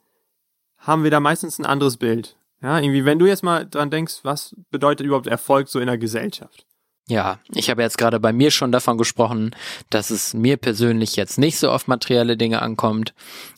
haben 0.78 1.02
wir 1.02 1.10
da 1.10 1.18
meistens 1.18 1.58
ein 1.58 1.66
anderes 1.66 1.96
Bild. 1.96 2.36
Ja, 2.62 2.78
irgendwie, 2.78 3.04
wenn 3.04 3.18
du 3.18 3.26
jetzt 3.26 3.42
mal 3.42 3.66
dran 3.66 3.90
denkst, 3.90 4.20
was 4.22 4.54
bedeutet 4.70 5.06
überhaupt 5.06 5.26
Erfolg 5.26 5.68
so 5.68 5.80
in 5.80 5.86
der 5.86 5.98
Gesellschaft? 5.98 6.66
Ja, 7.10 7.40
ich 7.52 7.68
habe 7.70 7.82
jetzt 7.82 7.98
gerade 7.98 8.20
bei 8.20 8.32
mir 8.32 8.52
schon 8.52 8.70
davon 8.70 8.96
gesprochen, 8.96 9.50
dass 9.90 10.10
es 10.10 10.32
mir 10.32 10.56
persönlich 10.56 11.16
jetzt 11.16 11.40
nicht 11.40 11.58
so 11.58 11.72
auf 11.72 11.88
materielle 11.88 12.36
Dinge 12.36 12.62
ankommt, 12.62 13.14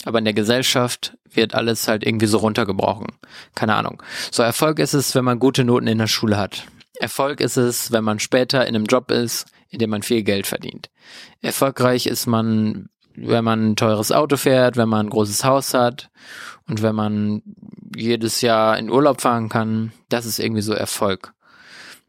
aber 0.07 0.21
in 0.21 0.25
der 0.25 0.33
Gesellschaft 0.33 1.19
wird 1.31 1.55
alles 1.55 1.87
halt 1.87 2.03
irgendwie 2.03 2.29
so 2.29 2.39
runtergebrochen. 2.39 3.09
Keine 3.55 3.75
Ahnung. 3.75 4.03
So 4.31 4.43
Erfolg 4.43 4.79
ist 4.79 4.95
es, 4.95 5.15
wenn 5.15 5.27
man 5.27 5.39
gute 5.39 5.65
Noten 5.65 5.87
in 5.87 5.99
der 5.99 6.07
Schule 6.07 6.39
hat. 6.39 6.65
Erfolg 6.99 7.41
ist 7.41 7.59
es, 7.59 7.93
wenn 7.93 8.05
man 8.05 8.21
später 8.21 8.67
in 8.67 8.75
einem 8.75 8.87
Job 8.87 9.11
ist, 9.11 9.45
in 9.69 9.79
dem 9.79 9.91
man 9.91 10.03
viel 10.03 10.23
Geld 10.23 10.47
verdient. 10.47 10.89
Erfolgreich 11.43 12.07
ist 12.07 12.27
man, 12.27 12.89
wenn 13.17 13.45
man 13.45 13.73
ein 13.73 13.77
teures 13.77 14.13
Auto 14.13 14.39
fährt, 14.39 14.79
wenn 14.79 14.89
man 14.89 15.09
ein 15.09 15.11
großes 15.11 15.45
Haus 15.45 15.75
hat 15.75 16.09
und 16.67 16.81
wenn 16.81 16.95
man 16.95 17.43
jedes 17.95 18.41
Jahr 18.41 18.79
in 18.79 18.89
Urlaub 18.89 19.21
fahren 19.21 19.51
kann. 19.51 19.93
Das 20.09 20.25
ist 20.25 20.39
irgendwie 20.39 20.63
so 20.63 20.73
Erfolg. 20.73 21.35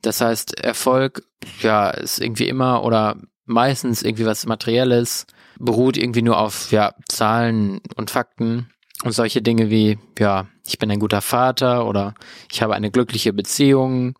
Das 0.03 0.21
heißt, 0.21 0.59
Erfolg, 0.59 1.23
ja, 1.61 1.89
ist 1.89 2.19
irgendwie 2.19 2.47
immer 2.47 2.83
oder 2.83 3.15
meistens 3.45 4.03
irgendwie 4.03 4.25
was 4.25 4.45
Materielles, 4.45 5.25
beruht 5.57 5.97
irgendwie 5.97 6.21
nur 6.21 6.37
auf, 6.37 6.71
ja, 6.71 6.93
Zahlen 7.07 7.81
und 7.95 8.11
Fakten 8.11 8.69
und 9.03 9.13
solche 9.13 9.41
Dinge 9.41 9.69
wie, 9.69 9.97
ja, 10.19 10.47
ich 10.67 10.77
bin 10.77 10.91
ein 10.91 10.99
guter 10.99 11.21
Vater 11.21 11.87
oder 11.87 12.13
ich 12.51 12.61
habe 12.61 12.75
eine 12.75 12.91
glückliche 12.91 13.33
Beziehung, 13.33 14.17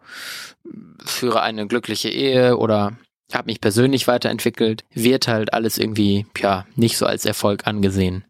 führe 1.05 1.41
eine 1.41 1.67
glückliche 1.67 2.09
Ehe 2.09 2.57
oder 2.57 2.93
habe 3.33 3.47
mich 3.47 3.61
persönlich 3.61 4.07
weiterentwickelt, 4.07 4.85
wird 4.93 5.27
halt 5.27 5.53
alles 5.53 5.77
irgendwie, 5.77 6.25
ja, 6.37 6.65
nicht 6.75 6.97
so 6.97 7.05
als 7.05 7.25
Erfolg 7.25 7.67
angesehen. 7.67 8.23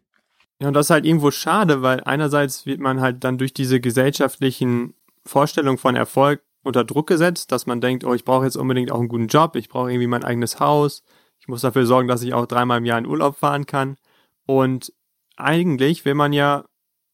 Ja, 0.60 0.68
und 0.68 0.74
das 0.74 0.86
ist 0.86 0.90
halt 0.90 1.04
irgendwo 1.04 1.30
schade, 1.30 1.82
weil 1.82 2.02
einerseits 2.04 2.66
wird 2.66 2.80
man 2.80 3.00
halt 3.00 3.22
dann 3.22 3.38
durch 3.38 3.52
diese 3.52 3.80
gesellschaftlichen 3.80 4.94
Vorstellungen 5.24 5.78
von 5.78 5.94
Erfolg 5.94 6.42
unter 6.64 6.84
Druck 6.84 7.06
gesetzt, 7.06 7.52
dass 7.52 7.66
man 7.66 7.80
denkt, 7.80 8.04
oh, 8.04 8.14
ich 8.14 8.24
brauche 8.24 8.44
jetzt 8.44 8.56
unbedingt 8.56 8.90
auch 8.90 8.98
einen 8.98 9.08
guten 9.08 9.28
Job, 9.28 9.56
ich 9.56 9.68
brauche 9.68 9.90
irgendwie 9.90 10.06
mein 10.06 10.24
eigenes 10.24 10.60
Haus, 10.60 11.04
ich 11.38 11.48
muss 11.48 11.60
dafür 11.60 11.86
sorgen, 11.86 12.08
dass 12.08 12.22
ich 12.22 12.34
auch 12.34 12.46
dreimal 12.46 12.78
im 12.78 12.84
Jahr 12.84 12.98
in 12.98 13.06
Urlaub 13.06 13.36
fahren 13.36 13.66
kann. 13.66 13.96
Und 14.46 14.92
eigentlich 15.36 16.04
will 16.04 16.14
man 16.14 16.32
ja 16.32 16.64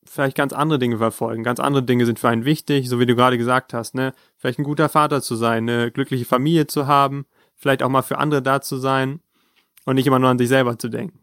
vielleicht 0.05 0.37
ganz 0.37 0.53
andere 0.53 0.79
Dinge 0.79 0.99
verfolgen. 0.99 1.43
Ganz 1.43 1.61
andere 1.61 1.83
Dinge 1.83 2.07
sind 2.07 2.19
für 2.19 2.29
einen 2.29 2.45
wichtig, 2.45 2.89
so 2.89 2.99
wie 2.99 3.07
du 3.07 3.15
gerade 3.15 3.39
gesagt 3.39 3.75
hast, 3.75 3.95
ne? 3.95 4.15
Vielleicht 4.37 4.59
ein 4.59 4.65
guter 4.65 4.89
Vater 4.89 5.23
zu 5.23 5.37
sein, 5.37 5.69
eine 5.69 5.91
glückliche 5.91 6.25
Familie 6.25 6.67
zu 6.67 6.87
haben, 6.87 7.27
vielleicht 7.55 7.83
auch 7.83 7.89
mal 7.89 8.03
für 8.03 8.19
andere 8.19 8.43
da 8.43 8.61
zu 8.61 8.77
sein 8.77 9.21
und 9.85 9.97
nicht 9.97 10.07
immer 10.07 10.19
nur 10.19 10.31
an 10.31 10.39
sich 10.39 10.49
selber 10.49 10.79
zu 10.79 10.89
denken. 10.89 11.20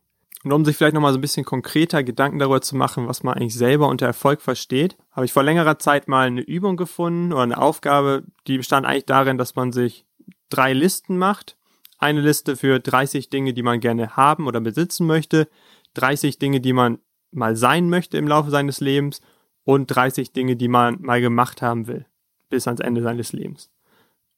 Und 0.47 0.53
um 0.53 0.63
sich 0.63 0.77
vielleicht 0.77 0.93
nochmal 0.93 1.11
so 1.11 1.17
ein 1.17 1.21
bisschen 1.21 1.43
konkreter 1.43 2.05
Gedanken 2.05 2.39
darüber 2.39 2.61
zu 2.61 2.77
machen, 2.77 3.09
was 3.09 3.21
man 3.21 3.33
eigentlich 3.33 3.53
selber 3.53 3.89
unter 3.89 4.05
Erfolg 4.05 4.41
versteht, 4.41 4.95
habe 5.11 5.25
ich 5.25 5.33
vor 5.33 5.43
längerer 5.43 5.77
Zeit 5.77 6.07
mal 6.07 6.27
eine 6.27 6.39
Übung 6.39 6.77
gefunden 6.77 7.33
oder 7.33 7.41
eine 7.41 7.57
Aufgabe, 7.57 8.23
die 8.47 8.55
bestand 8.55 8.85
eigentlich 8.85 9.05
darin, 9.05 9.37
dass 9.37 9.55
man 9.55 9.73
sich 9.73 10.05
drei 10.47 10.71
Listen 10.71 11.17
macht. 11.17 11.57
Eine 11.97 12.21
Liste 12.21 12.55
für 12.55 12.79
30 12.79 13.29
Dinge, 13.29 13.53
die 13.53 13.61
man 13.61 13.81
gerne 13.81 14.15
haben 14.15 14.47
oder 14.47 14.61
besitzen 14.61 15.05
möchte, 15.05 15.49
30 15.95 16.39
Dinge, 16.39 16.61
die 16.61 16.71
man 16.71 16.99
mal 17.31 17.57
sein 17.57 17.89
möchte 17.89 18.17
im 18.17 18.29
Laufe 18.29 18.49
seines 18.49 18.79
Lebens 18.79 19.19
und 19.65 19.87
30 19.87 20.31
Dinge, 20.31 20.55
die 20.55 20.69
man 20.69 21.01
mal 21.01 21.19
gemacht 21.19 21.61
haben 21.61 21.87
will, 21.87 22.05
bis 22.49 22.67
ans 22.67 22.79
Ende 22.79 23.01
seines 23.01 23.33
Lebens. 23.33 23.69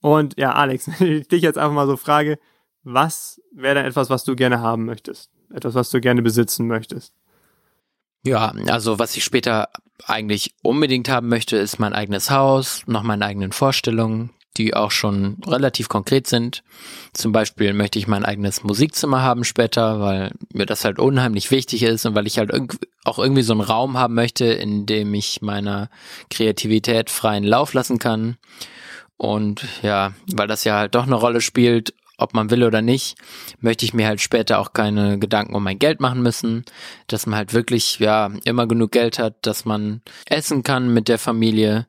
Und 0.02 0.40
ja, 0.40 0.54
Alex, 0.54 0.88
wenn 1.00 1.20
ich 1.20 1.28
dich 1.28 1.44
jetzt 1.44 1.60
einfach 1.60 1.76
mal 1.76 1.86
so 1.86 1.98
frage, 1.98 2.40
was 2.82 3.40
wäre 3.54 3.76
denn 3.76 3.86
etwas, 3.86 4.10
was 4.10 4.24
du 4.24 4.36
gerne 4.36 4.60
haben 4.60 4.86
möchtest? 4.86 5.30
Etwas, 5.54 5.76
was 5.76 5.90
du 5.90 6.00
gerne 6.00 6.22
besitzen 6.22 6.68
möchtest? 6.68 7.14
Ja, 8.24 8.54
also 8.68 9.00
was 9.00 9.16
ich 9.16 9.24
später 9.24 9.70
eigentlich 10.06 10.54
unbedingt 10.62 11.10
haben 11.10 11.30
möchte, 11.30 11.58
ist 11.58 11.80
mein 11.80 11.94
eigenes 11.94 12.30
Haus, 12.30 12.84
noch 12.86 13.04
meine 13.04 13.26
eigenen 13.26 13.52
Vorstellungen, 13.52 14.32
die 14.58 14.74
auch 14.74 14.92
schon 14.92 15.38
relativ 15.46 15.88
konkret 15.88 16.28
sind. 16.28 16.64
Zum 17.14 17.32
Beispiel 17.32 17.74
möchte 17.74 17.98
ich 17.98 18.08
mein 18.08 18.26
eigenes 18.26 18.64
Musikzimmer 18.64 19.22
haben 19.22 19.44
später, 19.46 20.02
weil 20.02 20.32
mir 20.54 20.66
das 20.66 20.84
halt 20.84 21.00
unheimlich 21.00 21.50
wichtig 21.52 21.84
ist 21.84 22.06
und 22.06 22.16
weil 22.16 22.28
ich 22.28 22.38
halt 22.38 22.52
auch 23.06 23.20
irgendwie 23.20 23.42
so 23.42 23.54
einen 23.54 23.62
Raum 23.62 23.98
haben 23.98 24.16
möchte, 24.16 24.46
in 24.46 24.86
dem 24.86 25.14
ich 25.14 25.42
meiner 25.42 25.90
Kreativität 26.30 27.10
freien 27.10 27.46
Lauf 27.46 27.74
lassen 27.74 28.00
kann. 28.00 28.38
Und 29.16 29.66
ja, 29.82 30.14
weil 30.32 30.48
das 30.48 30.64
ja 30.64 30.78
halt 30.78 30.96
doch 30.96 31.06
eine 31.06 31.16
Rolle 31.16 31.42
spielt, 31.42 31.94
ob 32.20 32.34
man 32.34 32.50
will 32.50 32.64
oder 32.64 32.82
nicht, 32.82 33.18
möchte 33.60 33.86
ich 33.86 33.94
mir 33.94 34.08
halt 34.08 34.22
später 34.22 34.60
auch 34.60 34.74
keine 34.74 35.20
Gedanken 35.20 35.56
um 35.56 35.64
mein 35.64 35.80
Geld 35.80 36.00
machen 36.00 36.22
müssen, 36.22 36.66
dass 37.08 37.26
man 37.26 37.38
halt 37.38 37.54
wirklich, 37.54 38.00
ja, 38.00 38.32
immer 38.44 38.68
genug 38.68 38.92
Geld 38.92 39.20
hat, 39.20 39.46
dass 39.46 39.66
man 39.66 40.02
essen 40.26 40.64
kann 40.64 40.94
mit 40.94 41.08
der 41.08 41.20
Familie, 41.20 41.88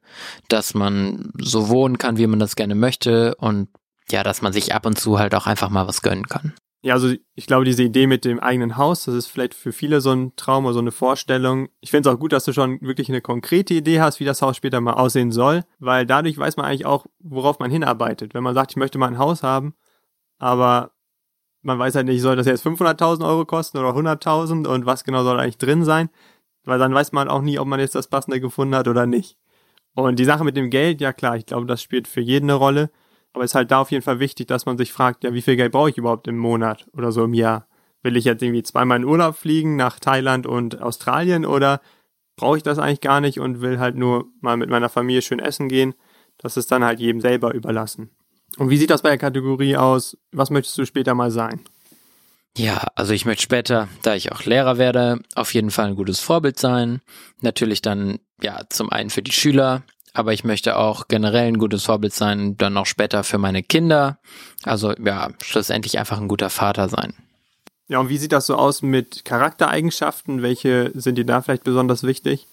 dass 0.48 0.74
man 0.74 1.32
so 1.38 1.68
wohnen 1.68 1.98
kann, 1.98 2.16
wie 2.16 2.26
man 2.26 2.38
das 2.38 2.56
gerne 2.56 2.74
möchte 2.74 3.34
und 3.36 3.68
ja, 4.10 4.22
dass 4.22 4.42
man 4.42 4.52
sich 4.52 4.74
ab 4.74 4.86
und 4.86 4.98
zu 4.98 5.18
halt 5.18 5.34
auch 5.34 5.46
einfach 5.46 5.70
mal 5.70 5.86
was 5.86 6.02
gönnen 6.02 6.26
kann. 6.26 6.54
Ja, 6.82 6.94
also 6.94 7.12
ich 7.34 7.46
glaube, 7.46 7.66
diese 7.66 7.82
Idee 7.82 8.06
mit 8.06 8.24
dem 8.24 8.40
eigenen 8.40 8.78
Haus, 8.78 9.04
das 9.04 9.14
ist 9.14 9.26
vielleicht 9.26 9.52
für 9.52 9.70
viele 9.70 10.00
so 10.00 10.12
ein 10.12 10.34
Traum 10.36 10.64
oder 10.64 10.72
so 10.72 10.80
eine 10.80 10.92
Vorstellung. 10.92 11.68
Ich 11.80 11.90
finde 11.90 12.08
es 12.08 12.14
auch 12.14 12.18
gut, 12.18 12.32
dass 12.32 12.44
du 12.44 12.54
schon 12.54 12.80
wirklich 12.80 13.10
eine 13.10 13.20
konkrete 13.20 13.74
Idee 13.74 14.00
hast, 14.00 14.18
wie 14.18 14.24
das 14.24 14.40
Haus 14.40 14.56
später 14.56 14.80
mal 14.80 14.94
aussehen 14.94 15.30
soll, 15.30 15.64
weil 15.78 16.06
dadurch 16.06 16.38
weiß 16.38 16.56
man 16.56 16.64
eigentlich 16.64 16.86
auch, 16.86 17.04
worauf 17.18 17.58
man 17.58 17.70
hinarbeitet. 17.70 18.32
Wenn 18.32 18.42
man 18.42 18.54
sagt, 18.54 18.72
ich 18.72 18.76
möchte 18.76 18.96
mal 18.96 19.08
ein 19.08 19.18
Haus 19.18 19.42
haben, 19.42 19.74
aber 20.40 20.92
man 21.62 21.78
weiß 21.78 21.94
halt 21.94 22.06
nicht, 22.06 22.22
soll 22.22 22.36
das 22.36 22.46
jetzt 22.46 22.66
500.000 22.66 23.24
Euro 23.24 23.44
kosten 23.44 23.78
oder 23.78 23.90
100.000 23.90 24.66
und 24.66 24.86
was 24.86 25.04
genau 25.04 25.22
soll 25.22 25.38
eigentlich 25.38 25.58
drin 25.58 25.84
sein, 25.84 26.08
weil 26.64 26.78
dann 26.78 26.94
weiß 26.94 27.12
man 27.12 27.28
auch 27.28 27.42
nie, 27.42 27.58
ob 27.58 27.68
man 27.68 27.80
jetzt 27.80 27.94
das 27.94 28.08
Passende 28.08 28.40
gefunden 28.40 28.74
hat 28.74 28.88
oder 28.88 29.06
nicht. 29.06 29.36
Und 29.94 30.18
die 30.18 30.24
Sache 30.24 30.44
mit 30.44 30.56
dem 30.56 30.70
Geld, 30.70 31.00
ja 31.00 31.12
klar, 31.12 31.36
ich 31.36 31.46
glaube, 31.46 31.66
das 31.66 31.82
spielt 31.82 32.08
für 32.08 32.20
jeden 32.20 32.50
eine 32.50 32.58
Rolle, 32.58 32.90
aber 33.32 33.44
es 33.44 33.52
ist 33.52 33.54
halt 33.54 33.70
da 33.70 33.80
auf 33.80 33.90
jeden 33.90 34.02
Fall 34.02 34.18
wichtig, 34.18 34.48
dass 34.48 34.66
man 34.66 34.78
sich 34.78 34.92
fragt, 34.92 35.24
ja, 35.24 35.34
wie 35.34 35.42
viel 35.42 35.56
Geld 35.56 35.72
brauche 35.72 35.90
ich 35.90 35.98
überhaupt 35.98 36.26
im 36.26 36.38
Monat 36.38 36.86
oder 36.94 37.12
so 37.12 37.24
im 37.24 37.34
Jahr? 37.34 37.66
Will 38.02 38.16
ich 38.16 38.24
jetzt 38.24 38.42
irgendwie 38.42 38.62
zweimal 38.62 38.98
in 38.98 39.04
Urlaub 39.04 39.36
fliegen 39.36 39.76
nach 39.76 40.00
Thailand 40.00 40.46
und 40.46 40.80
Australien 40.80 41.44
oder 41.44 41.80
brauche 42.36 42.56
ich 42.56 42.62
das 42.62 42.78
eigentlich 42.78 43.02
gar 43.02 43.20
nicht 43.20 43.38
und 43.38 43.60
will 43.60 43.78
halt 43.78 43.96
nur 43.96 44.28
mal 44.40 44.56
mit 44.56 44.70
meiner 44.70 44.88
Familie 44.88 45.20
schön 45.20 45.38
essen 45.38 45.68
gehen? 45.68 45.94
Das 46.38 46.56
ist 46.56 46.72
dann 46.72 46.82
halt 46.82 46.98
jedem 46.98 47.20
selber 47.20 47.52
überlassen. 47.52 48.10
Und 48.58 48.70
wie 48.70 48.76
sieht 48.76 48.90
das 48.90 49.02
bei 49.02 49.10
der 49.10 49.18
Kategorie 49.18 49.76
aus? 49.76 50.16
Was 50.32 50.50
möchtest 50.50 50.76
du 50.78 50.84
später 50.84 51.14
mal 51.14 51.30
sein? 51.30 51.60
Ja, 52.56 52.88
also 52.96 53.12
ich 53.12 53.24
möchte 53.24 53.42
später, 53.42 53.88
da 54.02 54.14
ich 54.14 54.32
auch 54.32 54.44
Lehrer 54.44 54.76
werde, 54.76 55.20
auf 55.34 55.54
jeden 55.54 55.70
Fall 55.70 55.86
ein 55.86 55.96
gutes 55.96 56.20
Vorbild 56.20 56.58
sein. 56.58 57.00
Natürlich 57.40 57.80
dann, 57.80 58.18
ja, 58.42 58.60
zum 58.68 58.90
einen 58.90 59.10
für 59.10 59.22
die 59.22 59.32
Schüler, 59.32 59.82
aber 60.12 60.32
ich 60.32 60.44
möchte 60.44 60.76
auch 60.76 61.06
generell 61.08 61.46
ein 61.46 61.58
gutes 61.58 61.84
Vorbild 61.84 62.12
sein, 62.12 62.56
dann 62.58 62.76
auch 62.76 62.86
später 62.86 63.22
für 63.22 63.38
meine 63.38 63.62
Kinder. 63.62 64.18
Also 64.64 64.92
ja, 64.94 65.30
schlussendlich 65.42 65.98
einfach 65.98 66.20
ein 66.20 66.28
guter 66.28 66.50
Vater 66.50 66.88
sein. 66.88 67.14
Ja, 67.88 67.98
und 67.98 68.08
wie 68.08 68.18
sieht 68.18 68.32
das 68.32 68.46
so 68.46 68.56
aus 68.56 68.82
mit 68.82 69.24
Charaktereigenschaften? 69.24 70.42
Welche 70.42 70.90
sind 70.94 71.16
dir 71.16 71.26
da 71.26 71.42
vielleicht 71.42 71.64
besonders 71.64 72.02
wichtig? 72.02 72.46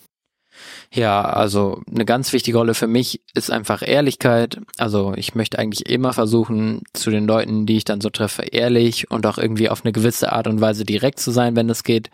Ja, 0.92 1.22
also 1.22 1.82
eine 1.92 2.06
ganz 2.06 2.34
wichtige 2.34 2.58
Rolle 2.58 2.74
für 2.74 2.88
mich 2.88 3.22
ist 3.34 3.52
einfach 3.52 3.82
Ehrlichkeit. 3.86 4.60
Also 4.78 5.14
ich 5.16 5.36
möchte 5.36 5.60
eigentlich 5.60 5.90
immer 5.90 6.14
versuchen, 6.14 6.82
zu 6.94 7.10
den 7.12 7.28
Leuten, 7.28 7.66
die 7.66 7.78
ich 7.78 7.86
dann 7.86 8.02
so 8.02 8.10
treffe, 8.10 8.44
ehrlich 8.44 9.12
und 9.12 9.26
auch 9.26 9.38
irgendwie 9.38 9.70
auf 9.70 9.84
eine 9.84 9.92
gewisse 9.92 10.32
Art 10.32 10.48
und 10.48 10.62
Weise 10.62 10.86
direkt 10.86 11.20
zu 11.20 11.32
sein, 11.32 11.56
wenn 11.56 11.70
es 11.70 11.84
geht. 11.84 12.10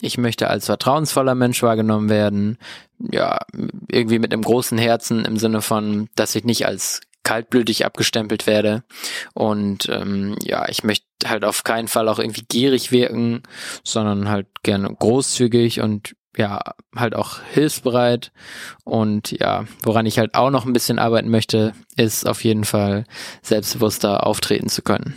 Ich 0.00 0.18
möchte 0.18 0.48
als 0.48 0.66
vertrauensvoller 0.66 1.34
Mensch 1.34 1.62
wahrgenommen 1.62 2.08
werden. 2.08 2.58
Ja, 2.98 3.38
irgendwie 3.90 4.18
mit 4.18 4.32
einem 4.32 4.42
großen 4.42 4.78
Herzen 4.78 5.24
im 5.24 5.36
Sinne 5.36 5.62
von, 5.62 6.08
dass 6.14 6.34
ich 6.34 6.44
nicht 6.44 6.66
als 6.66 7.00
kaltblütig 7.24 7.84
abgestempelt 7.84 8.46
werde. 8.46 8.84
Und 9.32 9.88
ähm, 9.88 10.36
ja, 10.42 10.68
ich 10.68 10.84
möchte 10.84 11.06
halt 11.26 11.44
auf 11.44 11.64
keinen 11.64 11.88
Fall 11.88 12.08
auch 12.08 12.18
irgendwie 12.18 12.44
gierig 12.46 12.92
wirken, 12.92 13.42
sondern 13.82 14.28
halt 14.28 14.46
gerne 14.62 14.94
großzügig 14.94 15.80
und 15.80 16.14
ja, 16.36 16.60
halt 16.96 17.14
auch 17.14 17.40
hilfsbereit 17.52 18.32
und 18.84 19.30
ja, 19.32 19.64
woran 19.82 20.06
ich 20.06 20.18
halt 20.18 20.34
auch 20.34 20.50
noch 20.50 20.66
ein 20.66 20.72
bisschen 20.72 20.98
arbeiten 20.98 21.30
möchte, 21.30 21.72
ist 21.96 22.26
auf 22.26 22.44
jeden 22.44 22.64
Fall 22.64 23.04
selbstbewusster 23.42 24.26
auftreten 24.26 24.68
zu 24.68 24.82
können. 24.82 25.14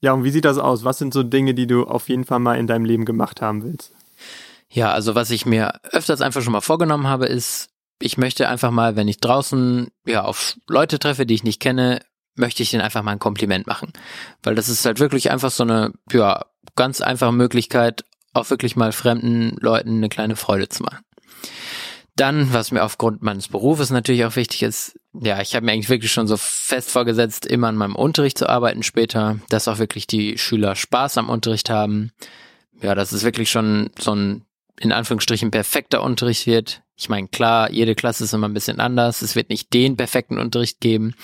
Ja, 0.00 0.12
und 0.12 0.24
wie 0.24 0.30
sieht 0.30 0.44
das 0.44 0.58
aus? 0.58 0.84
Was 0.84 0.98
sind 0.98 1.12
so 1.12 1.22
Dinge, 1.22 1.54
die 1.54 1.66
du 1.66 1.84
auf 1.84 2.08
jeden 2.08 2.24
Fall 2.24 2.38
mal 2.38 2.58
in 2.58 2.66
deinem 2.66 2.84
Leben 2.84 3.04
gemacht 3.04 3.42
haben 3.42 3.62
willst? 3.62 3.92
Ja, 4.68 4.92
also 4.92 5.14
was 5.14 5.30
ich 5.30 5.46
mir 5.46 5.72
öfters 5.90 6.20
einfach 6.20 6.42
schon 6.42 6.52
mal 6.52 6.60
vorgenommen 6.60 7.06
habe, 7.06 7.26
ist, 7.26 7.70
ich 8.00 8.16
möchte 8.16 8.48
einfach 8.48 8.70
mal, 8.70 8.96
wenn 8.96 9.08
ich 9.08 9.20
draußen 9.20 9.88
ja 10.06 10.24
auf 10.24 10.56
Leute 10.68 10.98
treffe, 10.98 11.26
die 11.26 11.34
ich 11.34 11.44
nicht 11.44 11.60
kenne, 11.60 12.00
möchte 12.36 12.62
ich 12.62 12.70
denen 12.70 12.82
einfach 12.82 13.02
mal 13.02 13.12
ein 13.12 13.18
Kompliment 13.18 13.66
machen. 13.66 13.92
Weil 14.42 14.54
das 14.54 14.68
ist 14.68 14.84
halt 14.84 15.00
wirklich 15.00 15.30
einfach 15.30 15.50
so 15.50 15.64
eine, 15.64 15.92
ja, 16.10 16.46
ganz 16.76 17.00
einfache 17.00 17.32
Möglichkeit, 17.32 18.04
auch 18.32 18.50
wirklich 18.50 18.76
mal 18.76 18.92
fremden 18.92 19.56
Leuten 19.60 19.96
eine 19.96 20.08
kleine 20.08 20.36
Freude 20.36 20.68
zu 20.68 20.82
machen. 20.82 21.04
Dann, 22.16 22.52
was 22.52 22.70
mir 22.70 22.84
aufgrund 22.84 23.22
meines 23.22 23.48
Berufes 23.48 23.90
natürlich 23.90 24.24
auch 24.24 24.36
wichtig 24.36 24.62
ist, 24.62 24.98
ja, 25.14 25.40
ich 25.40 25.54
habe 25.54 25.64
mir 25.64 25.72
eigentlich 25.72 25.88
wirklich 25.88 26.12
schon 26.12 26.26
so 26.26 26.36
fest 26.36 26.90
vorgesetzt, 26.90 27.46
immer 27.46 27.68
an 27.68 27.76
meinem 27.76 27.96
Unterricht 27.96 28.38
zu 28.38 28.48
arbeiten 28.48 28.82
später, 28.82 29.38
dass 29.48 29.68
auch 29.68 29.78
wirklich 29.78 30.06
die 30.06 30.38
Schüler 30.38 30.76
Spaß 30.76 31.18
am 31.18 31.28
Unterricht 31.28 31.70
haben. 31.70 32.12
Ja, 32.82 32.94
dass 32.94 33.12
es 33.12 33.24
wirklich 33.24 33.50
schon 33.50 33.90
so 33.98 34.14
ein 34.14 34.44
in 34.78 34.92
Anführungsstrichen 34.92 35.50
perfekter 35.50 36.02
Unterricht 36.02 36.46
wird. 36.46 36.82
Ich 37.00 37.08
meine, 37.08 37.28
klar, 37.28 37.70
jede 37.72 37.94
Klasse 37.94 38.24
ist 38.24 38.34
immer 38.34 38.46
ein 38.46 38.52
bisschen 38.52 38.78
anders. 38.78 39.22
Es 39.22 39.34
wird 39.34 39.48
nicht 39.48 39.72
den 39.72 39.96
perfekten 39.96 40.38
Unterricht 40.38 40.80
geben, 40.80 41.14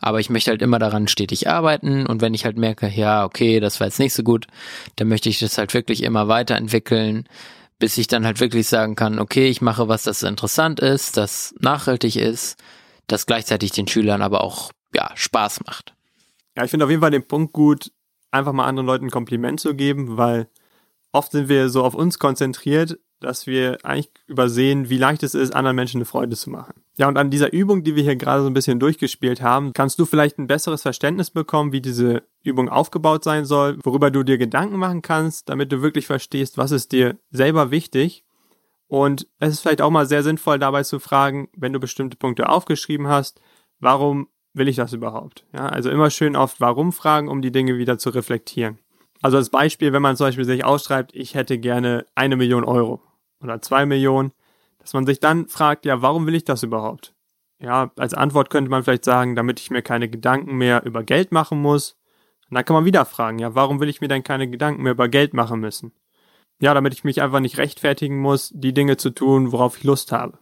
aber 0.00 0.20
ich 0.20 0.30
möchte 0.30 0.52
halt 0.52 0.62
immer 0.62 0.78
daran 0.78 1.08
stetig 1.08 1.48
arbeiten 1.48 2.06
und 2.06 2.20
wenn 2.22 2.34
ich 2.34 2.44
halt 2.44 2.56
merke, 2.56 2.88
ja, 2.88 3.24
okay, 3.24 3.58
das 3.58 3.80
war 3.80 3.88
jetzt 3.88 3.98
nicht 3.98 4.14
so 4.14 4.22
gut, 4.22 4.46
dann 4.94 5.08
möchte 5.08 5.28
ich 5.28 5.40
das 5.40 5.58
halt 5.58 5.74
wirklich 5.74 6.04
immer 6.04 6.28
weiterentwickeln, 6.28 7.28
bis 7.80 7.98
ich 7.98 8.06
dann 8.06 8.24
halt 8.24 8.38
wirklich 8.38 8.68
sagen 8.68 8.94
kann, 8.94 9.18
okay, 9.18 9.48
ich 9.48 9.60
mache 9.60 9.88
was, 9.88 10.04
das 10.04 10.22
interessant 10.22 10.78
ist, 10.78 11.16
das 11.16 11.52
nachhaltig 11.58 12.14
ist, 12.14 12.56
das 13.08 13.26
gleichzeitig 13.26 13.72
den 13.72 13.88
Schülern 13.88 14.22
aber 14.22 14.44
auch, 14.44 14.70
ja, 14.94 15.10
Spaß 15.16 15.64
macht. 15.66 15.94
Ja, 16.56 16.62
ich 16.62 16.70
finde 16.70 16.84
auf 16.84 16.90
jeden 16.90 17.02
Fall 17.02 17.10
den 17.10 17.26
Punkt 17.26 17.52
gut, 17.52 17.90
einfach 18.30 18.52
mal 18.52 18.66
anderen 18.66 18.86
Leuten 18.86 19.06
ein 19.06 19.10
Kompliment 19.10 19.58
zu 19.58 19.74
geben, 19.74 20.16
weil 20.16 20.48
oft 21.10 21.32
sind 21.32 21.48
wir 21.48 21.68
so 21.70 21.82
auf 21.82 21.96
uns 21.96 22.20
konzentriert, 22.20 22.98
dass 23.24 23.46
wir 23.46 23.78
eigentlich 23.82 24.10
übersehen, 24.26 24.90
wie 24.90 24.98
leicht 24.98 25.22
es 25.22 25.34
ist, 25.34 25.54
anderen 25.54 25.76
Menschen 25.76 25.98
eine 25.98 26.04
Freude 26.04 26.36
zu 26.36 26.50
machen. 26.50 26.74
Ja, 26.96 27.08
und 27.08 27.18
an 27.18 27.30
dieser 27.30 27.52
Übung, 27.52 27.82
die 27.82 27.96
wir 27.96 28.04
hier 28.04 28.16
gerade 28.16 28.42
so 28.42 28.48
ein 28.48 28.54
bisschen 28.54 28.78
durchgespielt 28.78 29.42
haben, 29.42 29.72
kannst 29.72 29.98
du 29.98 30.04
vielleicht 30.04 30.38
ein 30.38 30.46
besseres 30.46 30.82
Verständnis 30.82 31.30
bekommen, 31.30 31.72
wie 31.72 31.80
diese 31.80 32.22
Übung 32.42 32.68
aufgebaut 32.68 33.24
sein 33.24 33.44
soll, 33.44 33.78
worüber 33.82 34.10
du 34.10 34.22
dir 34.22 34.38
Gedanken 34.38 34.76
machen 34.76 35.02
kannst, 35.02 35.48
damit 35.48 35.72
du 35.72 35.82
wirklich 35.82 36.06
verstehst, 36.06 36.56
was 36.56 36.70
ist 36.70 36.92
dir 36.92 37.18
selber 37.30 37.70
wichtig. 37.70 38.24
Und 38.86 39.26
es 39.40 39.54
ist 39.54 39.60
vielleicht 39.60 39.82
auch 39.82 39.90
mal 39.90 40.06
sehr 40.06 40.22
sinnvoll, 40.22 40.58
dabei 40.58 40.84
zu 40.84 41.00
fragen, 41.00 41.48
wenn 41.56 41.72
du 41.72 41.80
bestimmte 41.80 42.16
Punkte 42.16 42.48
aufgeschrieben 42.48 43.08
hast, 43.08 43.40
warum 43.80 44.28
will 44.52 44.68
ich 44.68 44.76
das 44.76 44.92
überhaupt? 44.92 45.44
Ja, 45.52 45.66
also 45.66 45.90
immer 45.90 46.10
schön 46.10 46.36
oft 46.36 46.60
warum 46.60 46.92
fragen, 46.92 47.28
um 47.28 47.42
die 47.42 47.50
Dinge 47.50 47.76
wieder 47.76 47.98
zu 47.98 48.10
reflektieren. 48.10 48.78
Also 49.20 49.36
als 49.36 49.50
Beispiel, 49.50 49.92
wenn 49.92 50.02
man 50.02 50.16
zum 50.16 50.26
Beispiel 50.26 50.44
sich 50.44 50.64
ausschreibt, 50.64 51.14
ich 51.14 51.34
hätte 51.34 51.58
gerne 51.58 52.06
eine 52.14 52.36
Million 52.36 52.62
Euro 52.62 53.00
oder 53.44 53.62
zwei 53.62 53.86
Millionen, 53.86 54.32
dass 54.78 54.94
man 54.94 55.06
sich 55.06 55.20
dann 55.20 55.46
fragt, 55.48 55.86
ja, 55.86 56.02
warum 56.02 56.26
will 56.26 56.34
ich 56.34 56.44
das 56.44 56.62
überhaupt? 56.62 57.14
Ja, 57.60 57.92
als 57.96 58.14
Antwort 58.14 58.50
könnte 58.50 58.70
man 58.70 58.82
vielleicht 58.82 59.04
sagen, 59.04 59.36
damit 59.36 59.60
ich 59.60 59.70
mir 59.70 59.82
keine 59.82 60.08
Gedanken 60.08 60.56
mehr 60.56 60.84
über 60.84 61.02
Geld 61.02 61.32
machen 61.32 61.62
muss. 61.62 61.96
Und 62.50 62.56
dann 62.56 62.64
kann 62.64 62.74
man 62.74 62.84
wieder 62.84 63.04
fragen, 63.04 63.38
ja, 63.38 63.54
warum 63.54 63.80
will 63.80 63.88
ich 63.88 64.00
mir 64.00 64.08
dann 64.08 64.22
keine 64.22 64.48
Gedanken 64.48 64.82
mehr 64.82 64.92
über 64.92 65.08
Geld 65.08 65.32
machen 65.32 65.60
müssen? 65.60 65.92
Ja, 66.60 66.74
damit 66.74 66.94
ich 66.94 67.04
mich 67.04 67.22
einfach 67.22 67.40
nicht 67.40 67.58
rechtfertigen 67.58 68.20
muss, 68.20 68.50
die 68.54 68.74
Dinge 68.74 68.96
zu 68.96 69.10
tun, 69.10 69.52
worauf 69.52 69.78
ich 69.78 69.84
Lust 69.84 70.12
habe. 70.12 70.38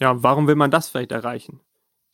Ja, 0.00 0.22
warum 0.22 0.46
will 0.46 0.56
man 0.56 0.70
das 0.70 0.88
vielleicht 0.88 1.12
erreichen? 1.12 1.60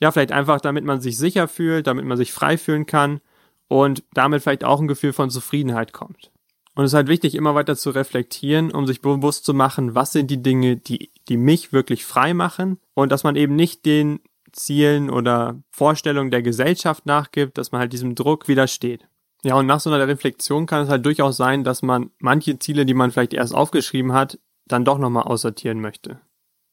Ja, 0.00 0.12
vielleicht 0.12 0.32
einfach, 0.32 0.60
damit 0.60 0.84
man 0.84 1.00
sich 1.00 1.18
sicher 1.18 1.48
fühlt, 1.48 1.86
damit 1.86 2.04
man 2.04 2.16
sich 2.16 2.32
frei 2.32 2.56
fühlen 2.56 2.86
kann 2.86 3.20
und 3.68 4.04
damit 4.14 4.42
vielleicht 4.42 4.64
auch 4.64 4.80
ein 4.80 4.88
Gefühl 4.88 5.12
von 5.12 5.30
Zufriedenheit 5.30 5.92
kommt. 5.92 6.30
Und 6.74 6.84
es 6.84 6.92
ist 6.92 6.96
halt 6.96 7.08
wichtig, 7.08 7.34
immer 7.34 7.54
weiter 7.54 7.76
zu 7.76 7.90
reflektieren, 7.90 8.70
um 8.70 8.86
sich 8.86 9.00
bewusst 9.00 9.44
zu 9.44 9.54
machen, 9.54 9.94
was 9.94 10.12
sind 10.12 10.30
die 10.30 10.42
Dinge, 10.42 10.76
die, 10.76 11.10
die 11.28 11.36
mich 11.36 11.72
wirklich 11.72 12.04
frei 12.04 12.32
machen 12.32 12.78
und 12.94 13.10
dass 13.10 13.24
man 13.24 13.36
eben 13.36 13.56
nicht 13.56 13.84
den 13.84 14.20
Zielen 14.52 15.10
oder 15.10 15.60
Vorstellungen 15.70 16.30
der 16.30 16.42
Gesellschaft 16.42 17.06
nachgibt, 17.06 17.58
dass 17.58 17.72
man 17.72 17.80
halt 17.80 17.92
diesem 17.92 18.14
Druck 18.14 18.48
widersteht. 18.48 19.06
Ja, 19.42 19.54
und 19.54 19.66
nach 19.66 19.80
so 19.80 19.90
einer 19.90 20.06
Reflexion 20.06 20.66
kann 20.66 20.82
es 20.82 20.88
halt 20.88 21.04
durchaus 21.06 21.36
sein, 21.36 21.64
dass 21.64 21.82
man 21.82 22.10
manche 22.18 22.58
Ziele, 22.58 22.84
die 22.84 22.94
man 22.94 23.10
vielleicht 23.10 23.32
erst 23.32 23.54
aufgeschrieben 23.54 24.12
hat, 24.12 24.38
dann 24.66 24.84
doch 24.84 24.98
nochmal 24.98 25.24
aussortieren 25.24 25.80
möchte. 25.80 26.20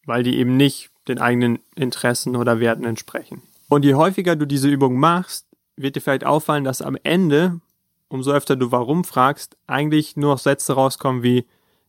Weil 0.05 0.23
die 0.23 0.37
eben 0.37 0.57
nicht 0.57 0.91
den 1.07 1.19
eigenen 1.19 1.59
Interessen 1.75 2.35
oder 2.35 2.59
Werten 2.59 2.83
entsprechen. 2.83 3.41
Und 3.69 3.85
je 3.85 3.95
häufiger 3.95 4.35
du 4.35 4.45
diese 4.45 4.69
Übung 4.69 4.99
machst, 4.99 5.47
wird 5.75 5.95
dir 5.95 6.01
vielleicht 6.01 6.25
auffallen, 6.25 6.63
dass 6.63 6.81
am 6.81 6.97
Ende 7.03 7.61
umso 8.09 8.31
öfter 8.31 8.55
du 8.55 8.71
warum 8.71 9.03
fragst, 9.03 9.57
eigentlich 9.67 10.15
nur 10.15 10.33
noch 10.33 10.39
Sätze 10.39 10.73
rauskommen 10.73 11.23
wie, 11.23 11.45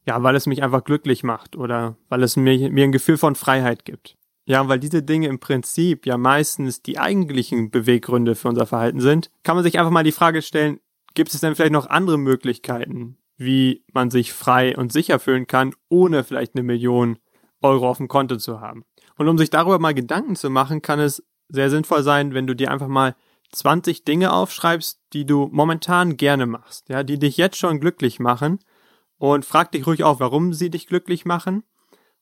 ja, 0.07 0.23
weil 0.23 0.37
es 0.37 0.47
mich 0.47 0.63
einfach 0.63 0.85
glücklich 0.85 1.23
macht 1.23 1.57
oder 1.57 1.97
weil 2.09 2.23
es 2.23 2.37
mir, 2.37 2.71
mir 2.71 2.85
ein 2.85 2.93
Gefühl 2.93 3.19
von 3.19 3.35
Freiheit 3.35 3.85
gibt. 3.85 4.17
Ja, 4.47 4.67
weil 4.67 4.79
diese 4.79 5.03
Dinge 5.03 5.29
im 5.29 5.41
Prinzip 5.41 6.07
ja 6.07 6.17
meistens 6.17 6.83
die 6.83 6.99
eigentlichen 6.99 7.71
Beweggründe 7.71 8.35
für 8.35 8.49
unser 8.49 8.65
Verhalten 8.65 9.01
sind, 9.01 9.31
kann 9.43 9.57
man 9.57 9.63
sich 9.63 9.79
einfach 9.79 9.91
mal 9.91 10.05
die 10.05 10.13
Frage 10.13 10.41
stellen, 10.41 10.81
gibt 11.15 11.35
es 11.35 11.41
denn 11.41 11.55
vielleicht 11.55 11.73
noch 11.73 11.91
andere 11.91 12.17
Möglichkeiten, 12.17 13.19
wie 13.37 13.85
man 13.93 14.11
sich 14.11 14.33
frei 14.33 14.75
und 14.77 14.93
sicher 14.93 15.19
fühlen 15.19 15.47
kann, 15.47 15.75
ohne 15.91 16.25
vielleicht 16.25 16.55
eine 16.55 16.63
Million 16.63 17.19
Euro 17.61 17.91
auf 17.91 17.99
dem 17.99 18.09
Konto 18.09 18.37
zu 18.37 18.61
haben? 18.61 18.85
Und 19.19 19.29
um 19.29 19.37
sich 19.37 19.51
darüber 19.51 19.79
mal 19.79 19.93
Gedanken 19.95 20.35
zu 20.35 20.49
machen, 20.49 20.81
kann 20.81 20.99
es 20.99 21.23
sehr 21.51 21.69
sinnvoll 21.69 22.03
sein, 22.03 22.33
wenn 22.33 22.47
du 22.47 22.55
dir 22.55 22.71
einfach 22.71 22.89
mal 22.89 23.17
20 23.53 24.05
Dinge 24.05 24.33
aufschreibst, 24.33 25.01
die 25.13 25.25
du 25.25 25.49
momentan 25.51 26.17
gerne 26.17 26.47
machst, 26.47 26.89
ja, 26.89 27.03
die 27.03 27.19
dich 27.19 27.37
jetzt 27.37 27.57
schon 27.57 27.81
glücklich 27.81 28.21
machen 28.21 28.59
und 29.17 29.45
frag 29.45 29.73
dich 29.73 29.87
ruhig 29.87 30.05
auch, 30.05 30.21
warum 30.21 30.53
sie 30.53 30.71
dich 30.71 30.87
glücklich 30.87 31.25
machen 31.25 31.65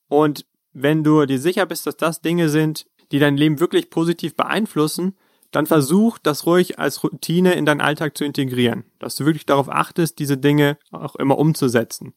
und 0.09 0.47
wenn 0.73 1.02
du 1.02 1.25
dir 1.25 1.38
sicher 1.38 1.66
bist, 1.66 1.87
dass 1.87 1.97
das 1.97 2.21
Dinge 2.21 2.49
sind, 2.49 2.87
die 3.12 3.18
dein 3.18 3.37
Leben 3.37 3.61
wirklich 3.61 3.90
positiv 3.90 4.37
beeinflussen, 4.37 5.16
dann 5.50 5.66
versuch 5.66 6.18
das 6.18 6.45
ruhig 6.45 6.78
als 6.78 7.02
Routine 7.02 7.54
in 7.54 7.64
deinen 7.64 7.80
Alltag 7.80 8.16
zu 8.16 8.25
integrieren, 8.25 8.85
dass 8.99 9.16
du 9.16 9.25
wirklich 9.25 9.47
darauf 9.47 9.68
achtest, 9.68 10.18
diese 10.18 10.37
Dinge 10.37 10.76
auch 10.90 11.16
immer 11.16 11.38
umzusetzen. 11.38 12.14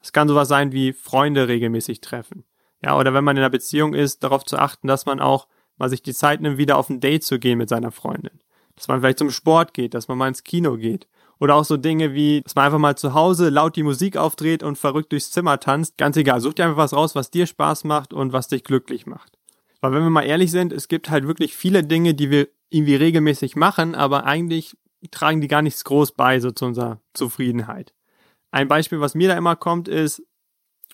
Das 0.00 0.12
kann 0.12 0.28
sowas 0.28 0.48
sein 0.48 0.72
wie 0.72 0.92
Freunde 0.92 1.48
regelmäßig 1.48 2.00
treffen. 2.00 2.44
Ja, 2.84 2.98
oder 2.98 3.14
wenn 3.14 3.24
man 3.24 3.36
in 3.36 3.42
einer 3.42 3.50
Beziehung 3.50 3.94
ist, 3.94 4.24
darauf 4.24 4.44
zu 4.44 4.58
achten, 4.58 4.88
dass 4.88 5.06
man 5.06 5.20
auch 5.20 5.46
mal 5.78 5.88
sich 5.88 6.02
die 6.02 6.12
Zeit 6.12 6.40
nimmt, 6.40 6.58
wieder 6.58 6.76
auf 6.76 6.90
ein 6.90 7.00
Date 7.00 7.24
zu 7.24 7.38
gehen 7.38 7.58
mit 7.58 7.68
seiner 7.68 7.92
Freundin. 7.92 8.40
Dass 8.76 8.88
man 8.88 9.00
vielleicht 9.00 9.18
zum 9.18 9.30
Sport 9.30 9.74
geht, 9.74 9.94
dass 9.94 10.08
man 10.08 10.18
mal 10.18 10.28
ins 10.28 10.44
Kino 10.44 10.76
geht. 10.76 11.06
Oder 11.38 11.56
auch 11.56 11.64
so 11.64 11.76
Dinge 11.76 12.14
wie, 12.14 12.40
dass 12.42 12.54
man 12.54 12.66
einfach 12.66 12.78
mal 12.78 12.96
zu 12.96 13.14
Hause 13.14 13.48
laut 13.48 13.74
die 13.76 13.82
Musik 13.82 14.16
aufdreht 14.16 14.62
und 14.62 14.78
verrückt 14.78 15.10
durchs 15.12 15.32
Zimmer 15.32 15.58
tanzt. 15.58 15.98
Ganz 15.98 16.16
egal, 16.16 16.40
such 16.40 16.54
dir 16.54 16.64
einfach 16.64 16.76
was 16.76 16.92
raus, 16.92 17.14
was 17.14 17.30
dir 17.30 17.46
Spaß 17.46 17.84
macht 17.84 18.12
und 18.12 18.32
was 18.32 18.48
dich 18.48 18.62
glücklich 18.62 19.06
macht. 19.06 19.38
Weil 19.80 19.92
wenn 19.92 20.04
wir 20.04 20.10
mal 20.10 20.22
ehrlich 20.22 20.52
sind, 20.52 20.72
es 20.72 20.86
gibt 20.86 21.10
halt 21.10 21.26
wirklich 21.26 21.56
viele 21.56 21.82
Dinge, 21.82 22.14
die 22.14 22.30
wir 22.30 22.48
irgendwie 22.70 22.94
regelmäßig 22.94 23.56
machen, 23.56 23.94
aber 23.94 24.24
eigentlich 24.24 24.76
tragen 25.10 25.40
die 25.40 25.48
gar 25.48 25.62
nichts 25.62 25.84
groß 25.84 26.12
bei, 26.12 26.38
so 26.38 26.52
zu 26.52 26.66
unserer 26.66 27.00
Zufriedenheit. 27.12 27.92
Ein 28.52 28.68
Beispiel, 28.68 29.00
was 29.00 29.16
mir 29.16 29.28
da 29.28 29.36
immer 29.36 29.56
kommt, 29.56 29.88
ist, 29.88 30.22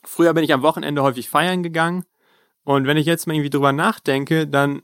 früher 0.03 0.33
bin 0.33 0.45
ich 0.45 0.55
am 0.55 0.63
Wochenende 0.63 1.03
häufig 1.03 1.29
feiern 1.29 1.63
gegangen 1.63 2.05
und 2.65 2.87
wenn 2.87 2.97
ich 2.97 3.07
jetzt 3.07 3.27
mal 3.27 3.35
irgendwie 3.35 3.51
drüber 3.51 3.73
nachdenke, 3.73 4.47
dann 4.47 4.83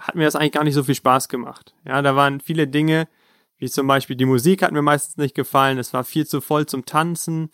hat 0.00 0.14
mir 0.14 0.24
das 0.24 0.36
eigentlich 0.36 0.52
gar 0.52 0.64
nicht 0.64 0.74
so 0.74 0.84
viel 0.84 0.94
Spaß 0.94 1.28
gemacht. 1.28 1.74
Ja, 1.84 2.00
da 2.02 2.14
waren 2.16 2.40
viele 2.40 2.68
Dinge, 2.68 3.08
wie 3.58 3.68
zum 3.68 3.86
Beispiel 3.86 4.16
die 4.16 4.24
Musik 4.24 4.62
hat 4.62 4.72
mir 4.72 4.82
meistens 4.82 5.16
nicht 5.16 5.34
gefallen, 5.34 5.78
es 5.78 5.92
war 5.92 6.04
viel 6.04 6.26
zu 6.26 6.40
voll 6.40 6.66
zum 6.66 6.86
Tanzen. 6.86 7.50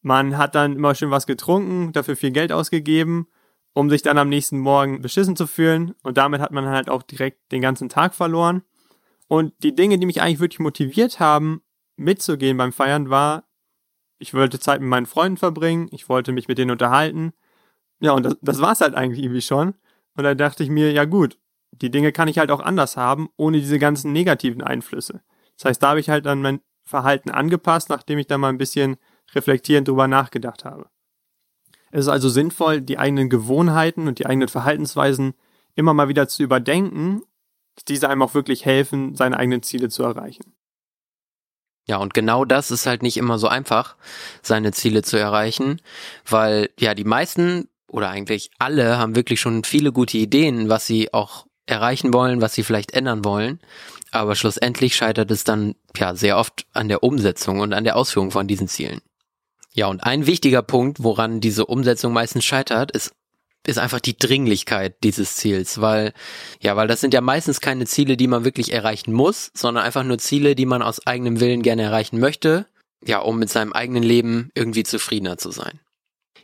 Man 0.00 0.38
hat 0.38 0.54
dann 0.54 0.76
immer 0.76 0.94
schön 0.94 1.10
was 1.10 1.26
getrunken, 1.26 1.92
dafür 1.92 2.16
viel 2.16 2.30
Geld 2.30 2.52
ausgegeben, 2.52 3.26
um 3.72 3.90
sich 3.90 4.02
dann 4.02 4.18
am 4.18 4.28
nächsten 4.28 4.58
Morgen 4.58 5.02
beschissen 5.02 5.34
zu 5.34 5.48
fühlen. 5.48 5.94
Und 6.04 6.16
damit 6.16 6.40
hat 6.40 6.52
man 6.52 6.66
halt 6.66 6.88
auch 6.88 7.02
direkt 7.02 7.50
den 7.50 7.60
ganzen 7.60 7.88
Tag 7.88 8.14
verloren. 8.14 8.62
Und 9.26 9.52
die 9.62 9.74
Dinge, 9.74 9.98
die 9.98 10.06
mich 10.06 10.22
eigentlich 10.22 10.40
wirklich 10.40 10.60
motiviert 10.60 11.18
haben, 11.18 11.62
mitzugehen 11.96 12.56
beim 12.56 12.72
Feiern, 12.72 13.10
war, 13.10 13.44
ich 14.18 14.32
wollte 14.34 14.60
Zeit 14.60 14.80
mit 14.80 14.88
meinen 14.88 15.06
Freunden 15.06 15.36
verbringen, 15.36 15.88
ich 15.90 16.08
wollte 16.08 16.32
mich 16.32 16.48
mit 16.48 16.58
denen 16.58 16.70
unterhalten. 16.70 17.32
Ja, 18.00 18.12
und 18.12 18.22
das, 18.22 18.36
das 18.40 18.60
war's 18.60 18.80
halt 18.80 18.94
eigentlich 18.94 19.24
irgendwie 19.24 19.42
schon. 19.42 19.74
Und 20.16 20.24
da 20.24 20.34
dachte 20.34 20.62
ich 20.62 20.70
mir, 20.70 20.92
ja 20.92 21.04
gut, 21.04 21.36
die 21.80 21.90
Dinge 21.90 22.12
kann 22.12 22.28
ich 22.28 22.38
halt 22.38 22.50
auch 22.50 22.60
anders 22.60 22.96
haben, 22.96 23.28
ohne 23.36 23.58
diese 23.58 23.78
ganzen 23.78 24.12
negativen 24.12 24.62
Einflüsse. 24.62 25.22
Das 25.56 25.66
heißt, 25.66 25.82
da 25.82 25.90
habe 25.90 26.00
ich 26.00 26.10
halt 26.10 26.26
dann 26.26 26.42
mein 26.42 26.60
Verhalten 26.84 27.30
angepasst, 27.30 27.90
nachdem 27.90 28.18
ich 28.18 28.26
da 28.26 28.38
mal 28.38 28.48
ein 28.48 28.58
bisschen 28.58 28.96
reflektierend 29.34 29.88
drüber 29.88 30.08
nachgedacht 30.08 30.64
habe. 30.64 30.88
Es 31.90 32.00
ist 32.00 32.08
also 32.08 32.28
sinnvoll, 32.28 32.80
die 32.80 32.98
eigenen 32.98 33.30
Gewohnheiten 33.30 34.08
und 34.08 34.18
die 34.18 34.26
eigenen 34.26 34.48
Verhaltensweisen 34.48 35.34
immer 35.74 35.94
mal 35.94 36.08
wieder 36.08 36.28
zu 36.28 36.42
überdenken, 36.42 37.22
dass 37.74 37.84
diese 37.84 38.08
einem 38.08 38.22
auch 38.22 38.34
wirklich 38.34 38.64
helfen, 38.64 39.14
seine 39.14 39.38
eigenen 39.38 39.62
Ziele 39.62 39.88
zu 39.88 40.02
erreichen. 40.02 40.54
Ja, 41.86 41.96
und 41.96 42.12
genau 42.12 42.44
das 42.44 42.70
ist 42.70 42.86
halt 42.86 43.02
nicht 43.02 43.16
immer 43.16 43.38
so 43.38 43.48
einfach, 43.48 43.96
seine 44.42 44.72
Ziele 44.72 45.02
zu 45.02 45.16
erreichen, 45.16 45.80
weil 46.28 46.70
ja 46.78 46.94
die 46.94 47.04
meisten 47.04 47.68
oder 47.90 48.10
eigentlich 48.10 48.50
alle 48.58 48.98
haben 48.98 49.16
wirklich 49.16 49.40
schon 49.40 49.64
viele 49.64 49.92
gute 49.92 50.18
Ideen, 50.18 50.68
was 50.68 50.86
sie 50.86 51.14
auch 51.14 51.47
erreichen 51.68 52.12
wollen, 52.12 52.40
was 52.40 52.54
sie 52.54 52.62
vielleicht 52.62 52.92
ändern 52.92 53.24
wollen. 53.24 53.60
Aber 54.10 54.34
schlussendlich 54.34 54.96
scheitert 54.96 55.30
es 55.30 55.44
dann 55.44 55.74
ja 55.96 56.14
sehr 56.14 56.38
oft 56.38 56.66
an 56.72 56.88
der 56.88 57.02
Umsetzung 57.02 57.60
und 57.60 57.72
an 57.72 57.84
der 57.84 57.96
Ausführung 57.96 58.30
von 58.30 58.46
diesen 58.46 58.68
Zielen. 58.68 59.00
Ja, 59.74 59.86
und 59.86 60.02
ein 60.02 60.26
wichtiger 60.26 60.62
Punkt, 60.62 61.02
woran 61.02 61.40
diese 61.40 61.66
Umsetzung 61.66 62.12
meistens 62.12 62.44
scheitert, 62.44 62.90
ist 62.90 63.12
ist 63.66 63.78
einfach 63.78 64.00
die 64.00 64.16
Dringlichkeit 64.16 65.02
dieses 65.02 65.34
Ziels, 65.34 65.80
weil 65.80 66.14
ja, 66.60 66.74
weil 66.76 66.88
das 66.88 67.02
sind 67.02 67.12
ja 67.12 67.20
meistens 67.20 67.60
keine 67.60 67.84
Ziele, 67.84 68.16
die 68.16 68.26
man 68.26 68.44
wirklich 68.44 68.72
erreichen 68.72 69.12
muss, 69.12 69.50
sondern 69.52 69.84
einfach 69.84 70.04
nur 70.04 70.18
Ziele, 70.18 70.54
die 70.54 70.64
man 70.64 70.80
aus 70.80 71.06
eigenem 71.06 71.40
Willen 71.40 71.62
gerne 71.62 71.82
erreichen 71.82 72.18
möchte, 72.18 72.66
ja, 73.04 73.18
um 73.18 73.38
mit 73.38 73.50
seinem 73.50 73.74
eigenen 73.74 74.02
Leben 74.02 74.50
irgendwie 74.54 74.84
zufriedener 74.84 75.36
zu 75.36 75.50
sein. 75.50 75.80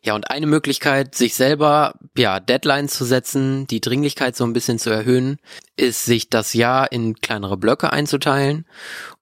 Ja, 0.04 0.14
und 0.14 0.30
eine 0.30 0.46
Möglichkeit, 0.46 1.14
sich 1.14 1.34
selber, 1.34 1.94
ja, 2.14 2.38
Deadlines 2.38 2.92
zu 2.92 3.06
setzen, 3.06 3.66
die 3.66 3.80
Dringlichkeit 3.80 4.36
so 4.36 4.44
ein 4.44 4.52
bisschen 4.52 4.78
zu 4.78 4.90
erhöhen, 4.90 5.38
ist, 5.78 6.04
sich 6.04 6.28
das 6.28 6.52
Jahr 6.52 6.92
in 6.92 7.14
kleinere 7.22 7.56
Blöcke 7.56 7.90
einzuteilen 7.90 8.66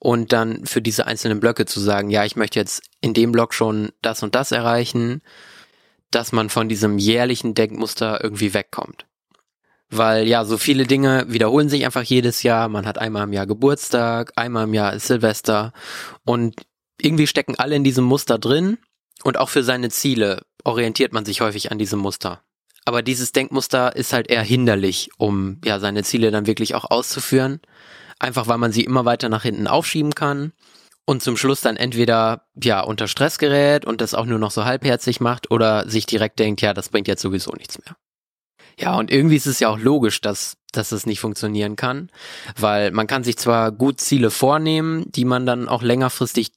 und 0.01 0.33
dann 0.33 0.67
für 0.67 0.83
diese 0.83 1.07
einzelnen 1.07 1.39
Blöcke 1.39 1.67
zu 1.67 1.79
sagen, 1.79 2.11
ja, 2.11 2.25
ich 2.25 2.35
möchte 2.35 2.59
jetzt 2.59 2.83
in 3.01 3.15
dem 3.15 3.31
Block 3.31 3.55
schon 3.55 3.93
das 4.03 4.25
und 4.25 4.35
das 4.35 4.51
erreichen, 4.51 5.23
dass 6.11 6.33
man 6.33 6.51
von 6.51 6.69
diesem 6.69 6.99
jährlichen 6.99 7.55
Denkmuster 7.55 8.19
irgendwie 8.21 8.53
wegkommt. 8.53 9.07
Weil 9.89 10.27
ja, 10.27 10.45
so 10.45 10.59
viele 10.59 10.85
Dinge 10.89 11.27
wiederholen 11.29 11.69
sich 11.69 11.85
einfach 11.85 12.03
jedes 12.03 12.43
Jahr. 12.43 12.69
Man 12.69 12.87
hat 12.87 12.99
einmal 12.99 13.23
im 13.23 13.33
Jahr 13.33 13.47
Geburtstag, 13.47 14.33
einmal 14.35 14.65
im 14.65 14.75
Jahr 14.75 14.95
ist 14.95 15.07
Silvester 15.07 15.73
und 16.25 16.57
irgendwie 17.01 17.29
stecken 17.29 17.55
alle 17.57 17.77
in 17.77 17.85
diesem 17.85 18.05
Muster 18.05 18.37
drin 18.37 18.79
und 19.23 19.39
auch 19.39 19.49
für 19.49 19.63
seine 19.63 19.91
Ziele 19.91 20.43
orientiert 20.65 21.13
man 21.13 21.25
sich 21.25 21.41
häufig 21.41 21.71
an 21.71 21.79
diesem 21.79 22.01
Muster. 22.01 22.43
Aber 22.85 23.03
dieses 23.03 23.33
Denkmuster 23.33 23.95
ist 23.95 24.13
halt 24.13 24.29
eher 24.29 24.43
hinderlich, 24.43 25.11
um 25.17 25.61
ja 25.65 25.79
seine 25.79 26.03
Ziele 26.03 26.31
dann 26.31 26.47
wirklich 26.47 26.75
auch 26.75 26.91
auszuführen. 26.91 27.61
Einfach 28.19 28.47
weil 28.47 28.59
man 28.59 28.73
sie 28.73 28.85
immer 28.85 29.05
weiter 29.05 29.29
nach 29.29 29.43
hinten 29.43 29.67
aufschieben 29.67 30.15
kann 30.15 30.53
und 31.05 31.23
zum 31.23 31.37
Schluss 31.37 31.61
dann 31.61 31.77
entweder 31.77 32.47
ja 32.61 32.81
unter 32.81 33.09
Stress 33.09 33.39
gerät 33.39 33.85
und 33.85 34.01
das 34.01 34.15
auch 34.15 34.27
nur 34.27 34.39
noch 34.39 34.51
so 34.51 34.65
halbherzig 34.65 35.21
macht 35.21 35.51
oder 35.51 35.89
sich 35.89 36.07
direkt 36.07 36.39
denkt, 36.39 36.61
ja, 36.61 36.75
das 36.75 36.89
bringt 36.89 37.09
jetzt 37.09 37.23
sowieso 37.23 37.53
nichts 37.53 37.79
mehr. 37.85 37.97
Ja, 38.79 38.97
und 38.97 39.11
irgendwie 39.11 39.37
ist 39.37 39.47
es 39.47 39.61
ja 39.61 39.69
auch 39.69 39.79
logisch, 39.79 40.21
dass, 40.21 40.57
dass 40.73 40.93
es 40.93 41.05
nicht 41.05 41.21
funktionieren 41.21 41.77
kann, 41.77 42.11
weil 42.57 42.91
man 42.91 43.07
kann 43.07 43.25
sich 43.25 43.37
zwar 43.37 43.71
gut 43.71 44.01
Ziele 44.01 44.31
vornehmen, 44.31 45.05
die 45.13 45.25
man 45.25 45.45
dann 45.45 45.69
auch 45.69 45.83
längerfristig 45.83 46.53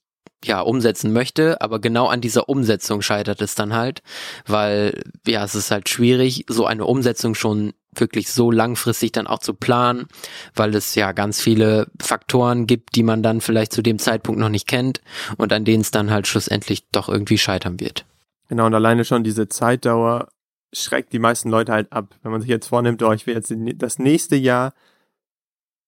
ja, 0.48 0.62
umsetzen 0.62 1.14
möchte, 1.14 1.62
aber 1.62 1.80
genau 1.80 2.08
an 2.08 2.22
dieser 2.22 2.50
Umsetzung 2.50 3.02
scheitert 3.02 3.42
es 3.42 3.56
dann 3.56 3.74
halt, 3.74 4.02
weil 4.46 5.04
ja, 5.28 5.44
es 5.44 5.56
ist 5.56 5.72
halt 5.72 5.90
schwierig, 5.90 6.46
so 6.48 6.66
eine 6.66 6.86
Umsetzung 6.86 7.36
schon 7.36 7.74
wirklich 7.94 8.32
so 8.32 8.52
langfristig 8.52 9.12
dann 9.14 9.28
auch 9.28 9.40
zu 9.40 9.54
planen, 9.54 10.08
weil 10.54 10.76
es 10.76 10.96
ja 10.96 11.12
ganz 11.12 11.42
viele 11.42 11.88
Faktoren 12.00 12.68
gibt, 12.68 12.96
die 12.96 13.04
man 13.04 13.24
dann 13.24 13.42
vielleicht 13.42 13.72
zu 13.74 13.82
dem 13.82 14.00
Zeitpunkt 14.00 14.40
noch 14.40 14.50
nicht 14.50 14.68
kennt 14.68 15.02
und 15.38 15.54
an 15.54 15.66
denen 15.66 15.82
es 15.82 15.92
dann 15.92 16.12
halt 16.12 16.28
schlussendlich 16.28 16.90
doch 16.90 17.10
irgendwie 17.10 17.38
scheitern 17.38 17.80
wird. 17.80 18.06
Genau, 18.50 18.66
und 18.66 18.74
alleine 18.74 19.06
schon 19.06 19.24
diese 19.24 19.48
Zeitdauer 19.48 20.28
schreckt 20.74 21.14
die 21.14 21.20
meisten 21.20 21.50
Leute 21.50 21.72
halt 21.72 21.92
ab. 21.92 22.16
Wenn 22.22 22.32
man 22.32 22.42
sich 22.42 22.50
jetzt 22.50 22.68
vornimmt, 22.68 23.02
oh, 23.02 23.12
ich 23.12 23.26
will 23.26 23.36
jetzt 23.36 23.54
das 23.78 23.98
nächste 23.98 24.36
Jahr 24.36 24.74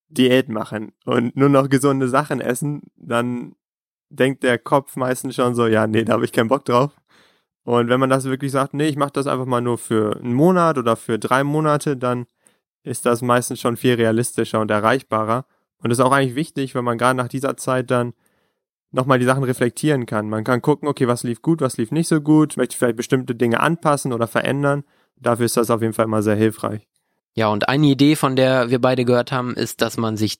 Diät 0.08 0.48
machen 0.48 0.92
und 1.04 1.36
nur 1.36 1.50
noch 1.50 1.68
gesunde 1.68 2.08
Sachen 2.08 2.40
essen, 2.40 2.82
dann 2.96 3.54
denkt 4.10 4.42
der 4.42 4.58
Kopf 4.58 4.96
meistens 4.96 5.34
schon 5.34 5.54
so, 5.54 5.66
ja, 5.66 5.86
nee, 5.86 6.04
da 6.04 6.14
habe 6.14 6.24
ich 6.24 6.32
keinen 6.32 6.48
Bock 6.48 6.64
drauf. 6.64 6.92
Und 7.64 7.88
wenn 7.88 8.00
man 8.00 8.10
das 8.10 8.24
wirklich 8.24 8.52
sagt, 8.52 8.72
nee, 8.74 8.88
ich 8.88 8.96
mache 8.96 9.12
das 9.12 9.26
einfach 9.26 9.44
mal 9.44 9.60
nur 9.60 9.78
für 9.78 10.16
einen 10.16 10.32
Monat 10.32 10.78
oder 10.78 10.96
für 10.96 11.18
drei 11.18 11.44
Monate, 11.44 11.96
dann 11.96 12.26
ist 12.82 13.04
das 13.04 13.20
meistens 13.20 13.60
schon 13.60 13.76
viel 13.76 13.94
realistischer 13.94 14.60
und 14.60 14.70
erreichbarer. 14.70 15.44
Und 15.82 15.90
ist 15.90 16.00
auch 16.00 16.12
eigentlich 16.12 16.34
wichtig, 16.34 16.74
wenn 16.74 16.84
man 16.84 16.98
gerade 16.98 17.16
nach 17.16 17.28
dieser 17.28 17.56
Zeit 17.56 17.90
dann 17.90 18.14
nochmal 18.90 19.18
die 19.18 19.26
Sachen 19.26 19.44
reflektieren 19.44 20.06
kann. 20.06 20.28
Man 20.28 20.44
kann 20.44 20.62
gucken, 20.62 20.88
okay, 20.88 21.06
was 21.06 21.22
lief 21.22 21.42
gut, 21.42 21.60
was 21.60 21.76
lief 21.76 21.90
nicht 21.90 22.08
so 22.08 22.20
gut, 22.20 22.56
möchte 22.56 22.76
vielleicht 22.76 22.96
bestimmte 22.96 23.34
Dinge 23.34 23.60
anpassen 23.60 24.12
oder 24.12 24.26
verändern. 24.26 24.84
Dafür 25.16 25.46
ist 25.46 25.56
das 25.56 25.70
auf 25.70 25.82
jeden 25.82 25.92
Fall 25.92 26.06
immer 26.06 26.22
sehr 26.22 26.36
hilfreich. 26.36 26.88
Ja, 27.34 27.48
und 27.48 27.68
eine 27.68 27.86
Idee, 27.86 28.16
von 28.16 28.34
der 28.34 28.70
wir 28.70 28.80
beide 28.80 29.04
gehört 29.04 29.30
haben, 29.30 29.54
ist, 29.54 29.82
dass 29.82 29.96
man 29.96 30.16
sich 30.16 30.38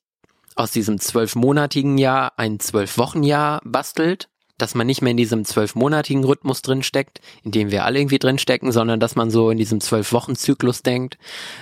aus 0.59 0.73
diesem 0.73 0.99
zwölfmonatigen 0.99 1.99
Jahr 1.99 2.33
ein 2.37 2.59
Zwölf-Wochen-Jahr 2.59 3.61
bastelt, 3.65 4.29
dass 4.59 4.75
man 4.75 4.89
nicht 4.89 5.03
mehr 5.03 5.13
in 5.13 5.17
diesem 5.17 5.45
zwölfmonatigen 5.45 6.25
Rhythmus 6.25 6.63
drinsteckt, 6.63 7.21
in 7.45 7.53
dem 7.53 7.71
wir 7.71 7.85
alle 7.85 8.01
irgendwie 8.01 8.19
drinstecken, 8.19 8.73
sondern 8.73 8.99
dass 8.99 9.15
man 9.15 9.31
so 9.31 9.51
in 9.51 9.59
diesem 9.59 9.81
Zwölf-Wochen-Zyklus 9.81 10.83
denkt, 10.83 11.17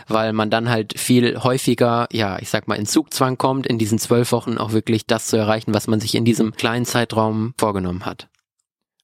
weil 0.08 0.32
man 0.32 0.48
dann 0.48 0.70
halt 0.70 0.98
viel 0.98 1.42
häufiger, 1.42 2.08
ja, 2.10 2.38
ich 2.38 2.48
sag 2.48 2.68
mal, 2.68 2.76
in 2.76 2.86
Zugzwang 2.86 3.36
kommt, 3.36 3.66
in 3.66 3.78
diesen 3.78 3.98
zwölf 3.98 4.32
Wochen 4.32 4.56
auch 4.56 4.72
wirklich 4.72 5.06
das 5.06 5.26
zu 5.26 5.36
erreichen, 5.36 5.74
was 5.74 5.88
man 5.88 6.00
sich 6.00 6.14
in 6.14 6.24
diesem 6.24 6.52
kleinen 6.52 6.86
Zeitraum 6.86 7.52
vorgenommen 7.58 8.06
hat. 8.06 8.28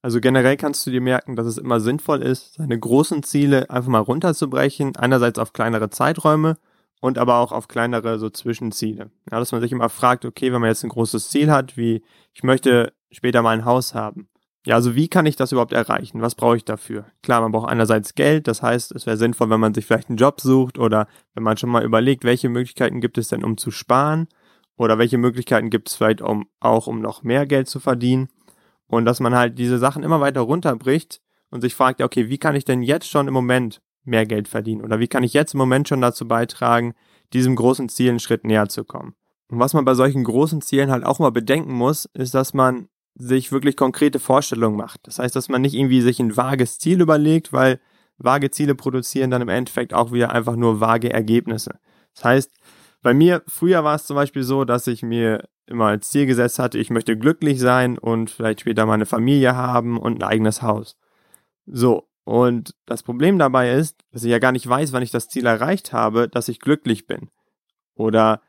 Also 0.00 0.20
generell 0.20 0.56
kannst 0.56 0.86
du 0.86 0.90
dir 0.90 1.02
merken, 1.02 1.36
dass 1.36 1.46
es 1.46 1.58
immer 1.58 1.78
sinnvoll 1.78 2.22
ist, 2.22 2.54
seine 2.54 2.78
großen 2.78 3.22
Ziele 3.22 3.68
einfach 3.68 3.90
mal 3.90 3.98
runterzubrechen, 3.98 4.96
einerseits 4.96 5.38
auf 5.38 5.52
kleinere 5.52 5.90
Zeiträume 5.90 6.56
und 7.02 7.18
aber 7.18 7.38
auch 7.38 7.50
auf 7.50 7.66
kleinere 7.66 8.20
so 8.20 8.30
Zwischenziele. 8.30 9.10
Ja, 9.30 9.40
dass 9.40 9.50
man 9.50 9.60
sich 9.60 9.72
immer 9.72 9.88
fragt, 9.88 10.24
okay, 10.24 10.52
wenn 10.52 10.60
man 10.60 10.70
jetzt 10.70 10.84
ein 10.84 10.88
großes 10.88 11.30
Ziel 11.30 11.50
hat, 11.50 11.76
wie 11.76 12.04
ich 12.32 12.44
möchte 12.44 12.92
später 13.10 13.42
mal 13.42 13.50
ein 13.50 13.64
Haus 13.64 13.92
haben. 13.92 14.28
Ja, 14.64 14.76
also 14.76 14.94
wie 14.94 15.08
kann 15.08 15.26
ich 15.26 15.34
das 15.34 15.50
überhaupt 15.50 15.72
erreichen? 15.72 16.22
Was 16.22 16.36
brauche 16.36 16.56
ich 16.56 16.64
dafür? 16.64 17.06
Klar, 17.24 17.40
man 17.40 17.50
braucht 17.50 17.68
einerseits 17.68 18.14
Geld, 18.14 18.46
das 18.46 18.62
heißt, 18.62 18.92
es 18.92 19.04
wäre 19.06 19.16
sinnvoll, 19.16 19.50
wenn 19.50 19.58
man 19.58 19.74
sich 19.74 19.84
vielleicht 19.84 20.10
einen 20.10 20.16
Job 20.16 20.40
sucht 20.40 20.78
oder 20.78 21.08
wenn 21.34 21.42
man 21.42 21.56
schon 21.56 21.70
mal 21.70 21.82
überlegt, 21.82 22.22
welche 22.22 22.48
Möglichkeiten 22.48 23.00
gibt 23.00 23.18
es 23.18 23.26
denn, 23.26 23.42
um 23.42 23.56
zu 23.56 23.72
sparen 23.72 24.28
oder 24.76 24.96
welche 24.98 25.18
Möglichkeiten 25.18 25.70
gibt 25.70 25.88
es 25.88 25.96
vielleicht 25.96 26.22
um, 26.22 26.46
auch, 26.60 26.86
um 26.86 27.00
noch 27.00 27.24
mehr 27.24 27.46
Geld 27.46 27.68
zu 27.68 27.80
verdienen 27.80 28.28
und 28.86 29.06
dass 29.06 29.18
man 29.18 29.34
halt 29.34 29.58
diese 29.58 29.78
Sachen 29.78 30.04
immer 30.04 30.20
weiter 30.20 30.42
runterbricht 30.42 31.20
und 31.50 31.62
sich 31.62 31.74
fragt, 31.74 32.00
okay, 32.00 32.28
wie 32.28 32.38
kann 32.38 32.54
ich 32.54 32.64
denn 32.64 32.82
jetzt 32.82 33.10
schon 33.10 33.26
im 33.26 33.34
Moment 33.34 33.82
mehr 34.04 34.26
Geld 34.26 34.48
verdienen? 34.48 34.82
Oder 34.82 34.98
wie 34.98 35.08
kann 35.08 35.22
ich 35.22 35.32
jetzt 35.32 35.54
im 35.54 35.58
Moment 35.58 35.88
schon 35.88 36.00
dazu 36.00 36.26
beitragen, 36.26 36.94
diesem 37.32 37.56
großen 37.56 37.88
Ziel 37.88 38.10
einen 38.10 38.20
Schritt 38.20 38.44
näher 38.44 38.68
zu 38.68 38.84
kommen? 38.84 39.14
Und 39.48 39.58
was 39.58 39.74
man 39.74 39.84
bei 39.84 39.94
solchen 39.94 40.24
großen 40.24 40.62
Zielen 40.62 40.90
halt 40.90 41.04
auch 41.04 41.18
mal 41.18 41.30
bedenken 41.30 41.74
muss, 41.74 42.06
ist, 42.14 42.34
dass 42.34 42.54
man 42.54 42.88
sich 43.14 43.52
wirklich 43.52 43.76
konkrete 43.76 44.18
Vorstellungen 44.18 44.76
macht. 44.76 45.00
Das 45.06 45.18
heißt, 45.18 45.36
dass 45.36 45.48
man 45.48 45.60
nicht 45.60 45.74
irgendwie 45.74 46.00
sich 46.00 46.18
ein 46.20 46.36
vages 46.36 46.78
Ziel 46.78 47.00
überlegt, 47.00 47.52
weil 47.52 47.80
vage 48.16 48.50
Ziele 48.50 48.74
produzieren 48.74 49.30
dann 49.30 49.42
im 49.42 49.48
Endeffekt 49.48 49.92
auch 49.92 50.12
wieder 50.12 50.32
einfach 50.32 50.56
nur 50.56 50.80
vage 50.80 51.12
Ergebnisse. 51.12 51.78
Das 52.14 52.24
heißt, 52.24 52.52
bei 53.02 53.14
mir 53.14 53.42
früher 53.46 53.84
war 53.84 53.96
es 53.96 54.06
zum 54.06 54.16
Beispiel 54.16 54.42
so, 54.42 54.64
dass 54.64 54.86
ich 54.86 55.02
mir 55.02 55.48
immer 55.66 55.86
als 55.86 56.10
Ziel 56.10 56.26
gesetzt 56.26 56.58
hatte, 56.58 56.78
ich 56.78 56.90
möchte 56.90 57.16
glücklich 57.16 57.60
sein 57.60 57.98
und 57.98 58.30
vielleicht 58.30 58.60
später 58.60 58.86
mal 58.86 58.94
eine 58.94 59.06
Familie 59.06 59.54
haben 59.54 59.98
und 59.98 60.18
ein 60.18 60.28
eigenes 60.28 60.62
Haus. 60.62 60.96
So, 61.66 62.08
und 62.24 62.74
das 62.86 63.02
Problem 63.02 63.38
dabei 63.38 63.72
ist, 63.72 64.04
dass 64.12 64.24
ich 64.24 64.30
ja 64.30 64.38
gar 64.38 64.52
nicht 64.52 64.68
weiß, 64.68 64.92
wann 64.92 65.02
ich 65.02 65.10
das 65.10 65.28
Ziel 65.28 65.46
erreicht 65.46 65.92
habe, 65.92 66.28
dass 66.28 66.48
ich 66.48 66.60
glücklich 66.60 67.06
bin. 67.06 67.30
Oder 67.94 68.40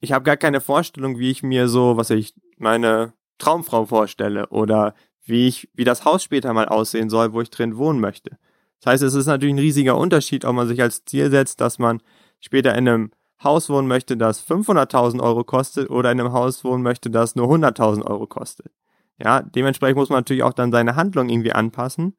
ich 0.00 0.12
habe 0.12 0.24
gar 0.24 0.36
keine 0.36 0.60
Vorstellung, 0.60 1.18
wie 1.18 1.30
ich 1.30 1.42
mir 1.42 1.68
so, 1.68 1.96
was 1.96 2.10
ich 2.10 2.34
meine 2.58 3.14
Traumfrau 3.38 3.86
vorstelle 3.86 4.48
oder 4.48 4.94
wie 5.24 5.48
ich, 5.48 5.68
wie 5.74 5.84
das 5.84 6.04
Haus 6.04 6.22
später 6.22 6.52
mal 6.52 6.68
aussehen 6.68 7.10
soll, 7.10 7.32
wo 7.32 7.40
ich 7.40 7.50
drin 7.50 7.76
wohnen 7.76 8.00
möchte. 8.00 8.38
Das 8.80 8.92
heißt, 8.92 9.02
es 9.02 9.14
ist 9.14 9.26
natürlich 9.26 9.54
ein 9.54 9.60
riesiger 9.60 9.96
Unterschied, 9.96 10.44
ob 10.44 10.54
man 10.54 10.68
sich 10.68 10.80
als 10.82 11.04
Ziel 11.04 11.30
setzt, 11.30 11.60
dass 11.60 11.78
man 11.78 12.02
später 12.40 12.72
in 12.72 12.88
einem 12.88 13.10
Haus 13.42 13.68
wohnen 13.68 13.88
möchte, 13.88 14.16
das 14.16 14.46
500.000 14.46 15.22
Euro 15.22 15.44
kostet 15.44 15.90
oder 15.90 16.12
in 16.12 16.20
einem 16.20 16.32
Haus 16.32 16.64
wohnen 16.64 16.82
möchte, 16.82 17.10
das 17.10 17.34
nur 17.34 17.48
100.000 17.48 18.04
Euro 18.06 18.26
kostet. 18.26 18.72
Ja, 19.18 19.42
dementsprechend 19.42 19.96
muss 19.96 20.10
man 20.10 20.18
natürlich 20.18 20.42
auch 20.42 20.52
dann 20.52 20.72
seine 20.72 20.96
Handlung 20.96 21.28
irgendwie 21.28 21.52
anpassen. 21.52 22.16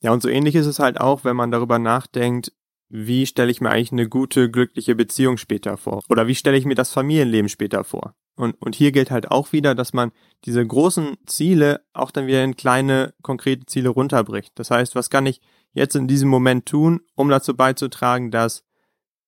Ja, 0.00 0.12
und 0.12 0.22
so 0.22 0.28
ähnlich 0.28 0.54
ist 0.54 0.66
es 0.66 0.78
halt 0.78 1.00
auch, 1.00 1.24
wenn 1.24 1.36
man 1.36 1.50
darüber 1.50 1.78
nachdenkt, 1.78 2.52
wie 2.88 3.26
stelle 3.26 3.50
ich 3.50 3.60
mir 3.60 3.70
eigentlich 3.70 3.92
eine 3.92 4.08
gute, 4.08 4.50
glückliche 4.50 4.94
Beziehung 4.94 5.38
später 5.38 5.76
vor? 5.76 6.02
Oder 6.08 6.26
wie 6.26 6.34
stelle 6.34 6.56
ich 6.56 6.64
mir 6.64 6.74
das 6.74 6.92
Familienleben 6.92 7.48
später 7.48 7.82
vor? 7.82 8.14
Und, 8.36 8.60
und 8.60 8.74
hier 8.74 8.92
gilt 8.92 9.10
halt 9.10 9.30
auch 9.30 9.52
wieder, 9.52 9.74
dass 9.74 9.92
man 9.92 10.12
diese 10.44 10.64
großen 10.64 11.16
Ziele 11.26 11.80
auch 11.94 12.10
dann 12.10 12.26
wieder 12.26 12.44
in 12.44 12.54
kleine, 12.54 13.14
konkrete 13.22 13.66
Ziele 13.66 13.88
runterbricht. 13.88 14.52
Das 14.58 14.70
heißt, 14.70 14.94
was 14.94 15.10
kann 15.10 15.26
ich 15.26 15.40
jetzt 15.72 15.96
in 15.96 16.06
diesem 16.06 16.28
Moment 16.28 16.66
tun, 16.66 17.00
um 17.14 17.28
dazu 17.28 17.56
beizutragen, 17.56 18.30
dass 18.30 18.62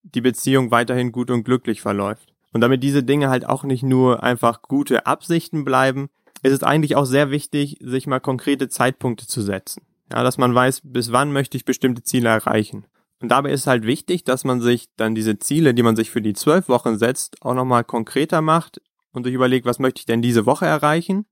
die 0.03 0.21
Beziehung 0.21 0.71
weiterhin 0.71 1.11
gut 1.11 1.31
und 1.31 1.43
glücklich 1.43 1.81
verläuft? 1.81 2.33
Und 2.53 2.61
damit 2.61 2.83
diese 2.83 3.03
Dinge 3.03 3.29
halt 3.29 3.45
auch 3.45 3.63
nicht 3.63 3.83
nur 3.83 4.23
einfach 4.23 4.61
gute 4.61 5.05
Absichten 5.05 5.65
bleiben, 5.65 6.09
ist 6.41 6.53
es 6.53 6.63
eigentlich 6.63 6.95
auch 6.95 7.05
sehr 7.05 7.31
wichtig, 7.31 7.77
sich 7.81 8.07
mal 8.07 8.19
konkrete 8.19 8.69
Zeitpunkte 8.69 9.27
zu 9.27 9.41
setzen. 9.41 9.83
Ja, 10.11 10.23
dass 10.23 10.37
man 10.37 10.55
weiß, 10.55 10.81
bis 10.83 11.11
wann 11.11 11.31
möchte 11.31 11.57
ich 11.57 11.65
bestimmte 11.65 12.03
Ziele 12.03 12.29
erreichen. 12.29 12.85
Und 13.21 13.29
dabei 13.29 13.51
ist 13.51 13.67
halt 13.67 13.85
wichtig, 13.85 14.23
dass 14.23 14.45
man 14.45 14.61
sich 14.61 14.87
dann 14.95 15.13
diese 15.13 15.39
Ziele, 15.39 15.73
die 15.73 15.83
man 15.83 15.95
sich 15.95 16.09
für 16.09 16.21
die 16.21 16.33
zwölf 16.33 16.69
Wochen 16.69 16.97
setzt, 16.97 17.41
auch 17.41 17.53
nochmal 17.53 17.83
konkreter 17.83 18.41
macht 18.41 18.81
und 19.11 19.25
sich 19.25 19.33
überlegt, 19.33 19.65
was 19.65 19.79
möchte 19.79 19.99
ich 19.99 20.05
denn 20.05 20.21
diese 20.21 20.45
Woche 20.45 20.65
erreichen? 20.65 21.25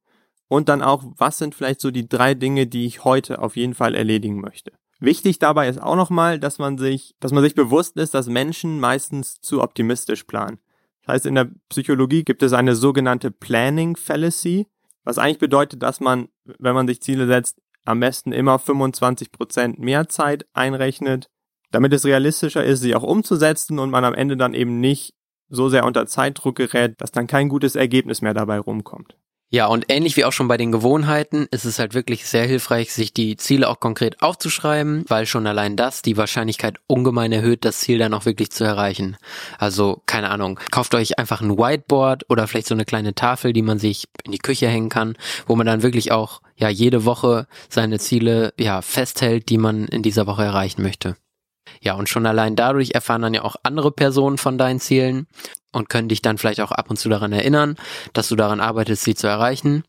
Und 0.49 0.69
dann 0.69 0.81
auch, 0.81 1.03
was 1.17 1.37
sind 1.37 1.55
vielleicht 1.55 1.81
so 1.81 1.91
die 1.91 2.07
drei 2.07 2.33
Dinge, 2.33 2.67
die 2.67 2.85
ich 2.85 3.03
heute 3.03 3.39
auf 3.39 3.55
jeden 3.55 3.73
Fall 3.73 3.95
erledigen 3.95 4.39
möchte? 4.39 4.71
Wichtig 4.99 5.39
dabei 5.39 5.69
ist 5.69 5.81
auch 5.81 5.95
nochmal, 5.95 6.39
dass 6.39 6.57
man 6.57 6.77
sich, 6.77 7.15
dass 7.19 7.31
man 7.31 7.43
sich 7.43 7.53
bewusst 7.55 7.97
ist, 7.97 8.13
dass 8.13 8.27
Menschen 8.27 8.79
meistens 8.79 9.39
zu 9.41 9.61
optimistisch 9.61 10.23
planen. 10.23 10.59
Das 11.05 11.15
heißt, 11.15 11.25
in 11.25 11.35
der 11.35 11.49
Psychologie 11.69 12.23
gibt 12.23 12.43
es 12.43 12.53
eine 12.53 12.75
sogenannte 12.75 13.31
Planning 13.31 13.95
Fallacy, 13.95 14.67
was 15.03 15.17
eigentlich 15.17 15.39
bedeutet, 15.39 15.83
dass 15.83 15.99
man, 15.99 16.29
wenn 16.59 16.73
man 16.73 16.87
sich 16.87 17.01
Ziele 17.01 17.27
setzt, 17.27 17.61
am 17.87 17.99
besten 17.99 18.31
immer 18.31 18.59
25 18.59 19.31
Prozent 19.31 19.79
mehr 19.79 20.09
Zeit 20.09 20.45
einrechnet, 20.53 21.29
damit 21.71 21.93
es 21.93 22.05
realistischer 22.05 22.63
ist, 22.63 22.81
sie 22.81 22.95
auch 22.95 23.03
umzusetzen 23.03 23.79
und 23.79 23.89
man 23.89 24.03
am 24.03 24.13
Ende 24.13 24.35
dann 24.37 24.53
eben 24.53 24.79
nicht 24.79 25.13
so 25.49 25.69
sehr 25.69 25.85
unter 25.85 26.05
Zeitdruck 26.05 26.57
gerät, 26.57 26.99
dass 26.99 27.11
dann 27.11 27.27
kein 27.27 27.47
gutes 27.47 27.75
Ergebnis 27.75 28.21
mehr 28.21 28.33
dabei 28.33 28.59
rumkommt. 28.59 29.17
Ja, 29.49 29.67
und 29.67 29.85
ähnlich 29.87 30.17
wie 30.17 30.25
auch 30.25 30.33
schon 30.33 30.49
bei 30.49 30.57
den 30.57 30.73
Gewohnheiten 30.73 31.47
ist 31.51 31.63
es 31.63 31.79
halt 31.79 31.93
wirklich 31.93 32.27
sehr 32.27 32.45
hilfreich, 32.45 32.91
sich 32.91 33.13
die 33.13 33.37
Ziele 33.37 33.69
auch 33.69 33.79
konkret 33.79 34.21
aufzuschreiben, 34.21 35.05
weil 35.07 35.25
schon 35.25 35.47
allein 35.47 35.77
das 35.77 36.01
die 36.01 36.17
Wahrscheinlichkeit 36.17 36.79
ungemein 36.85 37.31
erhöht, 37.31 37.63
das 37.63 37.79
Ziel 37.79 37.97
dann 37.97 38.13
auch 38.13 38.25
wirklich 38.25 38.51
zu 38.51 38.65
erreichen. 38.65 39.15
Also, 39.57 40.03
keine 40.05 40.31
Ahnung, 40.31 40.59
kauft 40.69 40.93
euch 40.95 41.17
einfach 41.17 41.39
ein 41.39 41.57
Whiteboard 41.57 42.25
oder 42.29 42.45
vielleicht 42.45 42.67
so 42.67 42.75
eine 42.75 42.83
kleine 42.83 43.15
Tafel, 43.15 43.53
die 43.53 43.61
man 43.61 43.79
sich 43.79 44.09
in 44.25 44.33
die 44.33 44.37
Küche 44.37 44.67
hängen 44.67 44.89
kann, 44.89 45.15
wo 45.45 45.55
man 45.55 45.65
dann 45.65 45.81
wirklich 45.81 46.11
auch, 46.11 46.41
ja, 46.57 46.67
jede 46.67 47.05
Woche 47.05 47.47
seine 47.69 47.99
Ziele, 47.99 48.53
ja, 48.59 48.81
festhält, 48.81 49.47
die 49.47 49.57
man 49.57 49.85
in 49.85 50.03
dieser 50.03 50.27
Woche 50.27 50.43
erreichen 50.43 50.81
möchte. 50.81 51.15
Ja, 51.81 51.93
und 51.93 52.09
schon 52.09 52.25
allein 52.25 52.57
dadurch 52.57 52.91
erfahren 52.91 53.21
dann 53.21 53.33
ja 53.33 53.43
auch 53.43 53.55
andere 53.63 53.91
Personen 53.91 54.37
von 54.37 54.57
deinen 54.57 54.79
Zielen 54.79 55.27
und 55.77 55.89
können 55.89 56.09
dich 56.09 56.21
dann 56.21 56.37
vielleicht 56.37 56.59
auch 56.59 56.71
ab 56.71 56.89
und 56.89 56.97
zu 56.97 57.07
daran 57.07 57.31
erinnern, 57.31 57.75
dass 58.13 58.27
du 58.27 58.35
daran 58.35 58.59
arbeitest, 58.59 59.03
sie 59.03 59.15
zu 59.15 59.27
erreichen. 59.27 59.83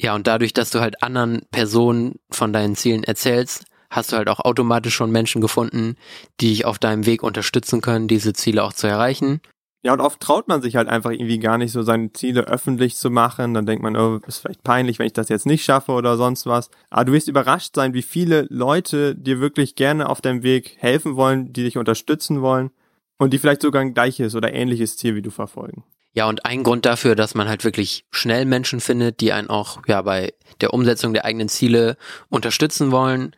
Ja, 0.00 0.14
und 0.14 0.26
dadurch, 0.26 0.52
dass 0.52 0.70
du 0.70 0.80
halt 0.80 1.02
anderen 1.02 1.42
Personen 1.50 2.16
von 2.30 2.52
deinen 2.52 2.76
Zielen 2.76 3.04
erzählst, 3.04 3.64
hast 3.90 4.12
du 4.12 4.16
halt 4.16 4.28
auch 4.28 4.40
automatisch 4.40 4.94
schon 4.94 5.10
Menschen 5.10 5.40
gefunden, 5.40 5.96
die 6.40 6.48
dich 6.48 6.64
auf 6.64 6.78
deinem 6.78 7.06
Weg 7.06 7.22
unterstützen 7.22 7.80
können, 7.80 8.08
diese 8.08 8.32
Ziele 8.32 8.64
auch 8.64 8.72
zu 8.72 8.86
erreichen. 8.86 9.40
Ja, 9.84 9.92
und 9.92 10.00
oft 10.00 10.18
traut 10.20 10.48
man 10.48 10.62
sich 10.62 10.76
halt 10.76 10.88
einfach 10.88 11.10
irgendwie 11.10 11.38
gar 11.38 11.58
nicht 11.58 11.70
so 11.70 11.82
seine 11.82 12.10
Ziele 12.12 12.42
öffentlich 12.48 12.96
zu 12.96 13.10
machen. 13.10 13.52
Dann 13.52 13.66
denkt 13.66 13.82
man, 13.82 13.96
oh, 13.96 14.18
ist 14.26 14.38
vielleicht 14.38 14.64
peinlich, 14.64 14.98
wenn 14.98 15.06
ich 15.06 15.12
das 15.12 15.28
jetzt 15.28 15.44
nicht 15.44 15.62
schaffe 15.62 15.92
oder 15.92 16.16
sonst 16.16 16.46
was. 16.46 16.70
Aber 16.88 17.04
du 17.04 17.12
wirst 17.12 17.28
überrascht 17.28 17.74
sein, 17.74 17.92
wie 17.92 18.02
viele 18.02 18.46
Leute 18.48 19.14
dir 19.14 19.40
wirklich 19.40 19.74
gerne 19.74 20.08
auf 20.08 20.22
deinem 20.22 20.42
Weg 20.42 20.76
helfen 20.78 21.16
wollen, 21.16 21.52
die 21.52 21.64
dich 21.64 21.76
unterstützen 21.76 22.40
wollen 22.40 22.70
und 23.18 23.32
die 23.32 23.38
vielleicht 23.38 23.62
sogar 23.62 23.82
ein 23.82 23.94
gleiches 23.94 24.34
oder 24.34 24.52
ähnliches 24.52 24.96
Ziel 24.96 25.14
wie 25.14 25.22
du 25.22 25.30
verfolgen. 25.30 25.84
Ja, 26.12 26.28
und 26.28 26.46
ein 26.46 26.62
Grund 26.62 26.86
dafür, 26.86 27.16
dass 27.16 27.34
man 27.34 27.48
halt 27.48 27.64
wirklich 27.64 28.06
schnell 28.12 28.44
Menschen 28.44 28.80
findet, 28.80 29.20
die 29.20 29.32
einen 29.32 29.50
auch 29.50 29.82
ja 29.88 30.00
bei 30.02 30.32
der 30.60 30.72
Umsetzung 30.72 31.12
der 31.12 31.24
eigenen 31.24 31.48
Ziele 31.48 31.96
unterstützen 32.28 32.92
wollen, 32.92 33.34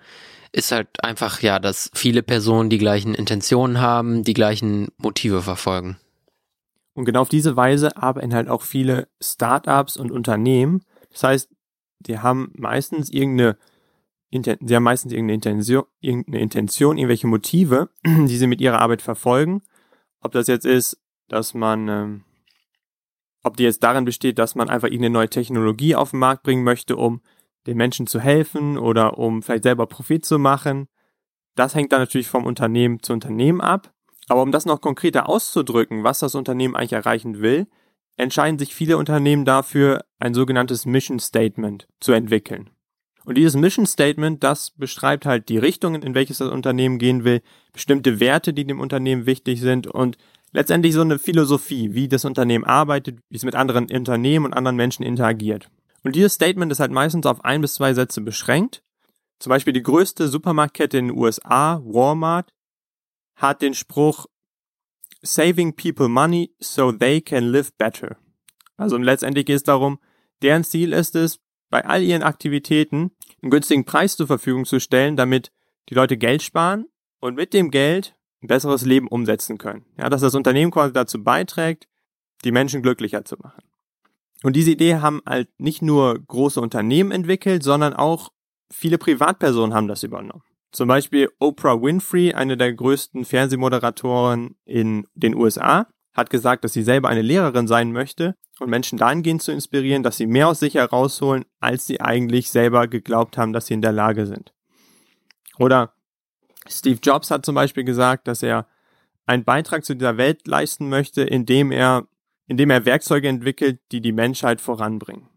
ist 0.53 0.73
halt 0.73 1.03
einfach 1.03 1.41
ja, 1.41 1.59
dass 1.59 1.91
viele 1.95 2.23
Personen 2.23 2.69
die 2.69 2.79
gleichen 2.79 3.15
Intentionen 3.15 3.81
haben, 3.81 4.25
die 4.25 4.35
gleichen 4.35 4.89
Motive 4.99 5.43
verfolgen. 5.43 5.97
Und 6.95 7.05
genau 7.05 7.21
auf 7.21 7.29
diese 7.29 7.57
Weise 7.57 7.97
arbeiten 7.97 8.35
halt 8.35 8.49
auch 8.49 8.63
viele 8.63 9.09
Startups 9.23 9.97
und 9.99 10.11
Unternehmen. 10.11 10.83
Das 11.13 11.25
heißt, 11.25 11.51
die 12.01 12.19
haben 12.19 12.53
meistens 12.57 13.11
irgendeine, 13.11 13.59
sie 14.33 14.75
haben 14.75 14.83
meistens 14.83 15.13
irgendeine 15.13 15.35
Intention, 15.35 15.85
irgendeine 16.01 16.41
Intention, 16.41 16.99
irgendwelche 16.99 17.27
Motive, 17.27 17.91
die 18.05 18.37
sie 18.37 18.47
mit 18.47 18.61
ihrer 18.61 18.81
Arbeit 18.81 19.03
verfolgen. 19.03 19.63
Ob 20.21 20.33
das 20.33 20.47
jetzt 20.47 20.67
ist, 20.67 20.99
dass 21.29 21.55
man, 21.55 21.89
ähm, 21.89 22.25
ob 23.43 23.57
die 23.57 23.65
jetzt 23.65 23.83
darin 23.83 24.05
besteht, 24.05 24.39
dass 24.39 24.55
man 24.55 24.69
einfach 24.69 24.89
irgendeine 24.89 25.13
neue 25.13 25.31
Technologie 25.31 25.95
auf 25.95 26.11
den 26.11 26.21
Markt 26.21 26.43
bringen 26.43 26.65
möchte, 26.65 26.97
um 26.97 27.21
den 27.67 27.77
Menschen 27.77 28.07
zu 28.07 28.21
helfen 28.21 28.79
oder 28.79 29.19
um 29.19 29.43
vielleicht 29.43 29.65
selber 29.65 29.87
Profit 29.87 30.25
zu 30.25 30.39
machen. 30.39 30.89
Das 31.55 31.75
hängt 31.75 31.93
dann 31.93 32.01
natürlich 32.01 32.29
vom 32.29 32.47
Unternehmen 32.47 33.03
zu 33.03 33.13
Unternehmen 33.13 33.61
ab. 33.61 33.93
Aber 34.29 34.43
um 34.43 34.53
das 34.53 34.67
noch 34.67 34.81
konkreter 34.81 35.29
auszudrücken, 35.29 36.05
was 36.05 36.19
das 36.19 36.35
Unternehmen 36.35 36.75
eigentlich 36.75 36.93
erreichen 36.93 37.41
will, 37.41 37.67
entscheiden 38.17 38.59
sich 38.59 38.75
viele 38.75 38.97
Unternehmen 38.97 39.45
dafür, 39.45 40.05
ein 40.19 40.35
sogenanntes 40.35 40.87
Mission 40.87 41.21
Statement 41.21 41.89
zu 42.01 42.13
entwickeln. 42.13 42.71
Und 43.27 43.37
dieses 43.37 43.57
Mission 43.57 43.87
Statement, 43.87 44.45
das 44.45 44.71
beschreibt 44.71 45.27
halt 45.27 45.49
die 45.49 45.59
Richtungen, 45.59 46.03
in 46.03 46.15
welches 46.15 46.39
das 46.39 46.49
Unternehmen 46.49 46.99
gehen 46.99 47.25
will, 47.25 47.43
bestimmte 47.73 48.21
Werte, 48.21 48.55
die 48.55 48.65
dem 48.65 48.79
Unternehmen 48.79 49.27
wichtig 49.27 49.61
sind 49.61 49.89
und 49.89 50.17
letztendlich 50.53 50.95
so 50.95 51.01
eine 51.01 51.19
Philosophie, 51.19 51.93
wie 51.93 52.07
das 52.07 52.25
Unternehmen 52.25 52.65
arbeitet, 52.65 53.19
wie 53.29 53.37
es 53.37 53.45
mit 53.45 53.57
anderen 53.57 53.91
Unternehmen 53.91 54.47
und 54.47 54.53
anderen 54.53 54.77
Menschen 54.77 55.03
interagiert. 55.03 55.69
Und 56.05 56.15
dieses 56.15 56.35
Statement 56.35 56.71
ist 56.71 56.79
halt 56.79 56.93
meistens 56.93 57.27
auf 57.27 57.45
ein 57.45 57.63
bis 57.63 57.75
zwei 57.75 57.95
Sätze 57.95 58.21
beschränkt. 58.21 58.85
Zum 59.41 59.51
Beispiel 59.51 59.73
die 59.73 59.83
größte 59.83 60.29
Supermarktkette 60.29 60.97
in 60.97 61.09
den 61.09 61.19
USA, 61.19 61.83
Walmart, 61.85 62.53
hat 63.35 63.61
den 63.61 63.75
Spruch 63.75 64.27
Saving 65.23 65.75
people 65.75 66.09
money 66.09 66.55
so 66.61 66.93
they 66.93 67.21
can 67.21 67.43
live 67.43 67.73
better. 67.77 68.19
Also 68.77 68.97
letztendlich 68.99 69.47
geht 69.47 69.57
es 69.57 69.63
darum, 69.65 69.99
deren 70.43 70.63
Ziel 70.63 70.93
ist 70.93 71.17
es, 71.17 71.41
bei 71.71 71.85
all 71.85 72.03
ihren 72.03 72.23
Aktivitäten 72.23 73.11
einen 73.43 73.51
günstigen 73.51 73.85
Preis 73.85 74.17
zur 74.17 74.27
Verfügung 74.27 74.65
zu 74.65 74.81
stellen, 74.81 75.17
damit 75.17 75.53
die 75.89 75.95
Leute 75.95 76.17
Geld 76.17 76.43
sparen 76.43 76.87
und 77.21 77.37
mit 77.37 77.55
dem 77.55 77.71
Geld 77.71 78.17
ein 78.43 78.49
besseres 78.49 78.85
Leben 78.85 79.09
umsetzen 79.09 79.59
können. 79.59 79.85
Ja, 79.99 80.09
dass 80.09 80.21
das 80.21 80.35
Unternehmen 80.35 80.71
quasi 80.71 80.93
dazu 80.93 81.23
beiträgt, 81.23 81.89
die 82.45 82.53
Menschen 82.53 82.83
glücklicher 82.83 83.25
zu 83.25 83.37
machen. 83.37 83.63
Und 84.43 84.55
diese 84.55 84.71
Idee 84.71 84.97
haben 84.97 85.23
halt 85.27 85.49
nicht 85.59 85.83
nur 85.83 86.19
große 86.19 86.61
Unternehmen 86.61 87.11
entwickelt, 87.11 87.63
sondern 87.63 87.95
auch 87.95 88.31
viele 88.71 88.99
Privatpersonen 88.99 89.75
haben 89.75 89.89
das 89.89 90.03
übernommen. 90.03 90.43
Zum 90.73 90.89
Beispiel 90.89 91.31
Oprah 91.39 91.81
Winfrey, 91.81 92.35
eine 92.35 92.57
der 92.57 92.75
größten 92.75 93.25
Fernsehmoderatoren 93.25 94.57
in 94.65 95.07
den 95.15 95.35
USA, 95.35 95.89
hat 96.13 96.29
gesagt, 96.31 96.65
dass 96.65 96.75
sie 96.75 96.83
selber 96.83 97.09
eine 97.09 97.23
Lehrerin 97.23 97.67
sein 97.67 97.93
möchte 97.93 98.35
und 98.59 98.71
Menschen 98.71 98.99
dahingehend 98.99 99.43
zu 99.43 99.53
inspirieren, 99.53 100.03
dass 100.03 100.17
sie 100.17 100.27
mehr 100.27 100.49
aus 100.49 100.61
sich 100.61 100.75
herausholen, 100.75 101.45
als 101.61 101.87
sie 101.87 102.01
eigentlich 102.01 102.51
selber 102.51 102.89
geglaubt 102.89 103.37
haben, 103.37 103.53
dass 103.53 103.67
sie 103.67 103.75
in 103.75 103.83
der 103.83 103.93
Lage 103.93 104.27
sind. 104.27 104.53
Oder 105.59 105.93
Steve 106.69 106.99
Jobs 107.03 107.31
hat 107.31 107.45
zum 107.45 107.55
Beispiel 107.55 107.85
gesagt, 107.85 108.29
dass 108.29 108.43
er 108.43 108.67
einen 109.27 109.45
Beitrag 109.45 109.85
zu 109.85 109.95
dieser 109.95 110.17
Welt 110.17 110.47
leisten 110.47 110.89
möchte, 110.89 111.23
indem 111.23 111.73
er, 111.73 112.07
indem 112.47 112.71
er 112.71 112.85
Werkzeuge 112.85 113.29
entwickelt, 113.29 113.81
die 113.93 114.01
die 114.01 114.13
Menschheit 114.13 114.61
voranbringen. 114.61 115.29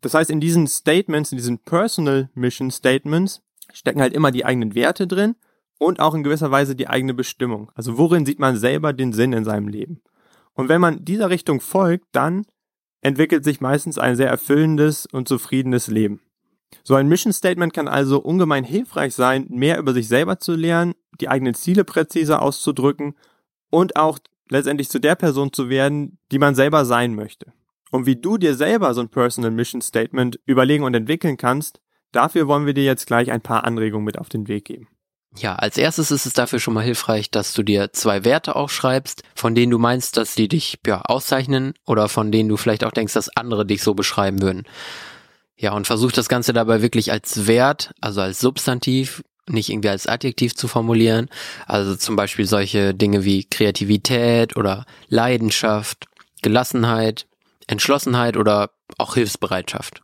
Das 0.00 0.14
heißt, 0.14 0.30
in 0.30 0.40
diesen 0.40 0.66
Statements, 0.66 1.32
in 1.32 1.38
diesen 1.38 1.58
Personal 1.58 2.30
Mission 2.34 2.70
Statements, 2.70 3.42
stecken 3.72 4.00
halt 4.00 4.12
immer 4.12 4.30
die 4.30 4.44
eigenen 4.44 4.74
Werte 4.74 5.06
drin 5.06 5.36
und 5.78 5.98
auch 6.00 6.14
in 6.14 6.22
gewisser 6.22 6.50
Weise 6.50 6.76
die 6.76 6.88
eigene 6.88 7.14
Bestimmung. 7.14 7.70
Also 7.74 7.98
worin 7.98 8.26
sieht 8.26 8.38
man 8.38 8.56
selber 8.56 8.92
den 8.92 9.12
Sinn 9.12 9.32
in 9.32 9.44
seinem 9.44 9.68
Leben? 9.68 10.02
Und 10.52 10.68
wenn 10.68 10.80
man 10.80 11.04
dieser 11.04 11.30
Richtung 11.30 11.60
folgt, 11.60 12.06
dann 12.12 12.46
entwickelt 13.04 13.44
sich 13.44 13.60
meistens 13.60 13.98
ein 13.98 14.16
sehr 14.16 14.28
erfüllendes 14.28 15.06
und 15.06 15.28
zufriedenes 15.28 15.86
Leben. 15.88 16.20
So 16.82 16.94
ein 16.94 17.06
Mission 17.06 17.32
Statement 17.32 17.72
kann 17.72 17.86
also 17.86 18.18
ungemein 18.18 18.64
hilfreich 18.64 19.14
sein, 19.14 19.46
mehr 19.50 19.78
über 19.78 19.92
sich 19.92 20.08
selber 20.08 20.40
zu 20.40 20.54
lernen, 20.54 20.94
die 21.20 21.28
eigenen 21.28 21.54
Ziele 21.54 21.84
präziser 21.84 22.42
auszudrücken 22.42 23.14
und 23.70 23.96
auch 23.96 24.18
letztendlich 24.48 24.88
zu 24.88 24.98
der 24.98 25.14
Person 25.14 25.52
zu 25.52 25.68
werden, 25.68 26.18
die 26.32 26.38
man 26.38 26.54
selber 26.54 26.84
sein 26.84 27.14
möchte. 27.14 27.52
Und 27.90 28.06
wie 28.06 28.16
du 28.16 28.38
dir 28.38 28.54
selber 28.54 28.92
so 28.94 29.02
ein 29.02 29.10
Personal 29.10 29.50
Mission 29.50 29.82
Statement 29.82 30.40
überlegen 30.46 30.82
und 30.82 30.94
entwickeln 30.94 31.36
kannst, 31.36 31.80
dafür 32.10 32.48
wollen 32.48 32.66
wir 32.66 32.74
dir 32.74 32.84
jetzt 32.84 33.06
gleich 33.06 33.30
ein 33.30 33.42
paar 33.42 33.64
Anregungen 33.64 34.04
mit 34.04 34.18
auf 34.18 34.30
den 34.30 34.48
Weg 34.48 34.64
geben. 34.64 34.88
Ja, 35.36 35.56
als 35.56 35.76
erstes 35.76 36.10
ist 36.10 36.26
es 36.26 36.32
dafür 36.32 36.60
schon 36.60 36.74
mal 36.74 36.84
hilfreich, 36.84 37.30
dass 37.30 37.54
du 37.54 37.64
dir 37.64 37.92
zwei 37.92 38.24
Werte 38.24 38.54
aufschreibst, 38.54 39.22
von 39.34 39.54
denen 39.54 39.70
du 39.70 39.78
meinst, 39.78 40.16
dass 40.16 40.34
die 40.34 40.46
dich 40.46 40.78
ja 40.86 41.00
auszeichnen 41.02 41.74
oder 41.86 42.08
von 42.08 42.30
denen 42.30 42.48
du 42.48 42.56
vielleicht 42.56 42.84
auch 42.84 42.92
denkst, 42.92 43.14
dass 43.14 43.36
andere 43.36 43.66
dich 43.66 43.82
so 43.82 43.94
beschreiben 43.94 44.40
würden. 44.42 44.64
Ja, 45.56 45.72
und 45.72 45.86
versuch 45.86 46.12
das 46.12 46.28
Ganze 46.28 46.52
dabei 46.52 46.82
wirklich 46.82 47.10
als 47.10 47.46
Wert, 47.46 47.92
also 48.00 48.20
als 48.20 48.38
Substantiv, 48.38 49.22
nicht 49.48 49.70
irgendwie 49.70 49.88
als 49.88 50.06
Adjektiv 50.06 50.54
zu 50.54 50.68
formulieren. 50.68 51.28
Also 51.66 51.96
zum 51.96 52.16
Beispiel 52.16 52.46
solche 52.46 52.94
Dinge 52.94 53.24
wie 53.24 53.44
Kreativität 53.44 54.56
oder 54.56 54.86
Leidenschaft, 55.08 56.06
Gelassenheit, 56.42 57.26
Entschlossenheit 57.66 58.36
oder 58.36 58.70
auch 58.98 59.14
Hilfsbereitschaft. 59.14 60.02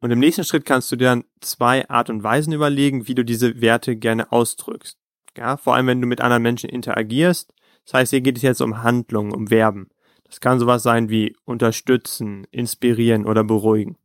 Und 0.00 0.10
im 0.10 0.18
nächsten 0.18 0.44
Schritt 0.44 0.64
kannst 0.64 0.92
du 0.92 0.96
dir 0.96 1.06
dann 1.06 1.24
zwei 1.40 1.88
Art 1.88 2.10
und 2.10 2.22
Weisen 2.22 2.52
überlegen, 2.52 3.08
wie 3.08 3.14
du 3.14 3.24
diese 3.24 3.60
Werte 3.60 3.96
gerne 3.96 4.30
ausdrückst. 4.30 4.98
Ja, 5.36 5.56
vor 5.56 5.74
allem 5.74 5.86
wenn 5.86 6.00
du 6.00 6.06
mit 6.06 6.20
anderen 6.20 6.42
Menschen 6.42 6.70
interagierst. 6.70 7.52
Das 7.84 7.94
heißt, 7.94 8.10
hier 8.10 8.20
geht 8.20 8.36
es 8.36 8.42
jetzt 8.42 8.60
um 8.60 8.82
Handlungen, 8.82 9.32
um 9.32 9.48
Verben. 9.48 9.88
Das 10.24 10.40
kann 10.40 10.58
sowas 10.58 10.82
sein 10.82 11.08
wie 11.08 11.36
unterstützen, 11.44 12.46
inspirieren 12.50 13.26
oder 13.26 13.44
beruhigen. 13.44 13.96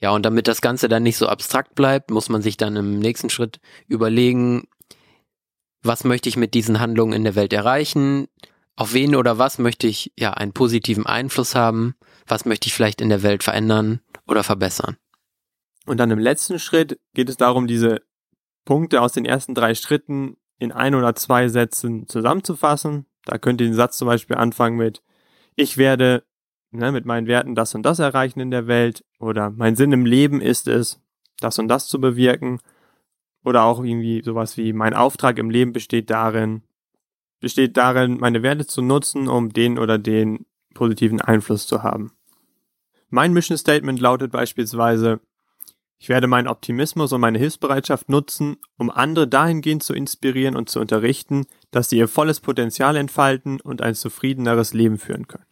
Ja, 0.00 0.10
und 0.10 0.26
damit 0.26 0.48
das 0.48 0.60
Ganze 0.60 0.88
dann 0.88 1.04
nicht 1.04 1.16
so 1.16 1.28
abstrakt 1.28 1.76
bleibt, 1.76 2.10
muss 2.10 2.28
man 2.28 2.42
sich 2.42 2.56
dann 2.56 2.74
im 2.74 2.98
nächsten 2.98 3.30
Schritt 3.30 3.60
überlegen, 3.86 4.66
was 5.82 6.02
möchte 6.04 6.28
ich 6.28 6.36
mit 6.36 6.54
diesen 6.54 6.80
Handlungen 6.80 7.12
in 7.12 7.24
der 7.24 7.36
Welt 7.36 7.52
erreichen? 7.52 8.26
Auf 8.74 8.94
wen 8.94 9.14
oder 9.14 9.38
was 9.38 9.58
möchte 9.58 9.86
ich 9.86 10.12
ja 10.18 10.32
einen 10.32 10.52
positiven 10.52 11.06
Einfluss 11.06 11.54
haben? 11.54 11.94
Was 12.26 12.44
möchte 12.44 12.66
ich 12.66 12.74
vielleicht 12.74 13.00
in 13.00 13.08
der 13.08 13.22
Welt 13.22 13.44
verändern 13.44 14.00
oder 14.26 14.42
verbessern? 14.42 14.96
Und 15.86 15.98
dann 15.98 16.10
im 16.10 16.18
letzten 16.18 16.58
Schritt 16.58 17.00
geht 17.14 17.28
es 17.28 17.36
darum, 17.36 17.66
diese 17.66 18.02
Punkte 18.64 19.00
aus 19.00 19.12
den 19.12 19.24
ersten 19.24 19.54
drei 19.54 19.74
Schritten 19.74 20.36
in 20.58 20.70
ein 20.72 20.94
oder 20.94 21.14
zwei 21.14 21.48
Sätzen 21.48 22.06
zusammenzufassen. 22.06 23.06
Da 23.24 23.38
könnt 23.38 23.60
ihr 23.60 23.66
den 23.66 23.74
Satz 23.74 23.98
zum 23.98 24.06
Beispiel 24.06 24.36
anfangen 24.36 24.76
mit, 24.76 25.02
ich 25.56 25.76
werde 25.76 26.24
ne, 26.72 26.92
mit 26.92 27.04
meinen 27.04 27.26
Werten 27.26 27.54
das 27.54 27.74
und 27.74 27.82
das 27.82 27.98
erreichen 27.98 28.40
in 28.40 28.50
der 28.50 28.66
Welt 28.66 29.04
oder 29.18 29.50
mein 29.50 29.76
Sinn 29.76 29.92
im 29.92 30.06
Leben 30.06 30.40
ist 30.40 30.68
es, 30.68 31.00
das 31.40 31.58
und 31.58 31.68
das 31.68 31.88
zu 31.88 32.00
bewirken 32.00 32.60
oder 33.44 33.64
auch 33.64 33.82
irgendwie 33.82 34.22
sowas 34.22 34.56
wie 34.56 34.72
mein 34.72 34.94
Auftrag 34.94 35.38
im 35.38 35.50
Leben 35.50 35.72
besteht 35.72 36.10
darin, 36.10 36.62
besteht 37.40 37.76
darin, 37.76 38.18
meine 38.18 38.42
Werte 38.42 38.66
zu 38.66 38.82
nutzen, 38.82 39.28
um 39.28 39.52
den 39.52 39.78
oder 39.78 39.98
den 39.98 40.46
positiven 40.74 41.20
Einfluss 41.20 41.66
zu 41.66 41.82
haben. 41.82 42.12
Mein 43.14 43.34
Mission 43.34 43.58
Statement 43.58 44.00
lautet 44.00 44.32
beispielsweise, 44.32 45.20
ich 45.98 46.08
werde 46.08 46.26
meinen 46.26 46.48
Optimismus 46.48 47.12
und 47.12 47.20
meine 47.20 47.38
Hilfsbereitschaft 47.38 48.08
nutzen, 48.08 48.56
um 48.78 48.88
andere 48.90 49.28
dahingehend 49.28 49.82
zu 49.82 49.92
inspirieren 49.92 50.56
und 50.56 50.70
zu 50.70 50.80
unterrichten, 50.80 51.44
dass 51.70 51.90
sie 51.90 51.98
ihr 51.98 52.08
volles 52.08 52.40
Potenzial 52.40 52.96
entfalten 52.96 53.60
und 53.60 53.82
ein 53.82 53.94
zufriedeneres 53.94 54.72
Leben 54.72 54.96
führen 54.96 55.26
können. 55.26 55.44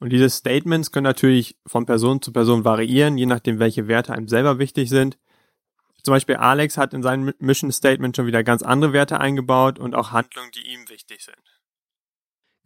Und 0.00 0.10
diese 0.10 0.28
Statements 0.28 0.92
können 0.92 1.04
natürlich 1.04 1.56
von 1.66 1.86
Person 1.86 2.20
zu 2.20 2.30
Person 2.30 2.66
variieren, 2.66 3.16
je 3.16 3.24
nachdem, 3.24 3.58
welche 3.58 3.88
Werte 3.88 4.12
einem 4.12 4.28
selber 4.28 4.58
wichtig 4.58 4.90
sind. 4.90 5.16
Zum 6.02 6.12
Beispiel 6.12 6.36
Alex 6.36 6.76
hat 6.76 6.92
in 6.92 7.02
seinem 7.02 7.32
Mission 7.38 7.72
Statement 7.72 8.14
schon 8.14 8.26
wieder 8.26 8.44
ganz 8.44 8.62
andere 8.62 8.92
Werte 8.92 9.18
eingebaut 9.18 9.78
und 9.78 9.94
auch 9.94 10.12
Handlungen, 10.12 10.50
die 10.50 10.74
ihm 10.74 10.86
wichtig 10.90 11.24
sind. 11.24 11.38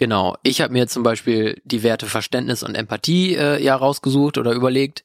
Genau, 0.01 0.37
ich 0.43 0.61
habe 0.61 0.73
mir 0.73 0.89
zum 0.89 1.05
Beispiel 1.05 1.63
die 1.65 1.85
Werte 1.85 2.07
Verständnis 2.07 2.65
und 2.65 2.75
Empathie 2.75 3.37
äh, 3.37 3.63
ja 3.63 3.77
rausgesucht 3.77 4.37
oder 4.37 4.51
überlegt 4.53 5.05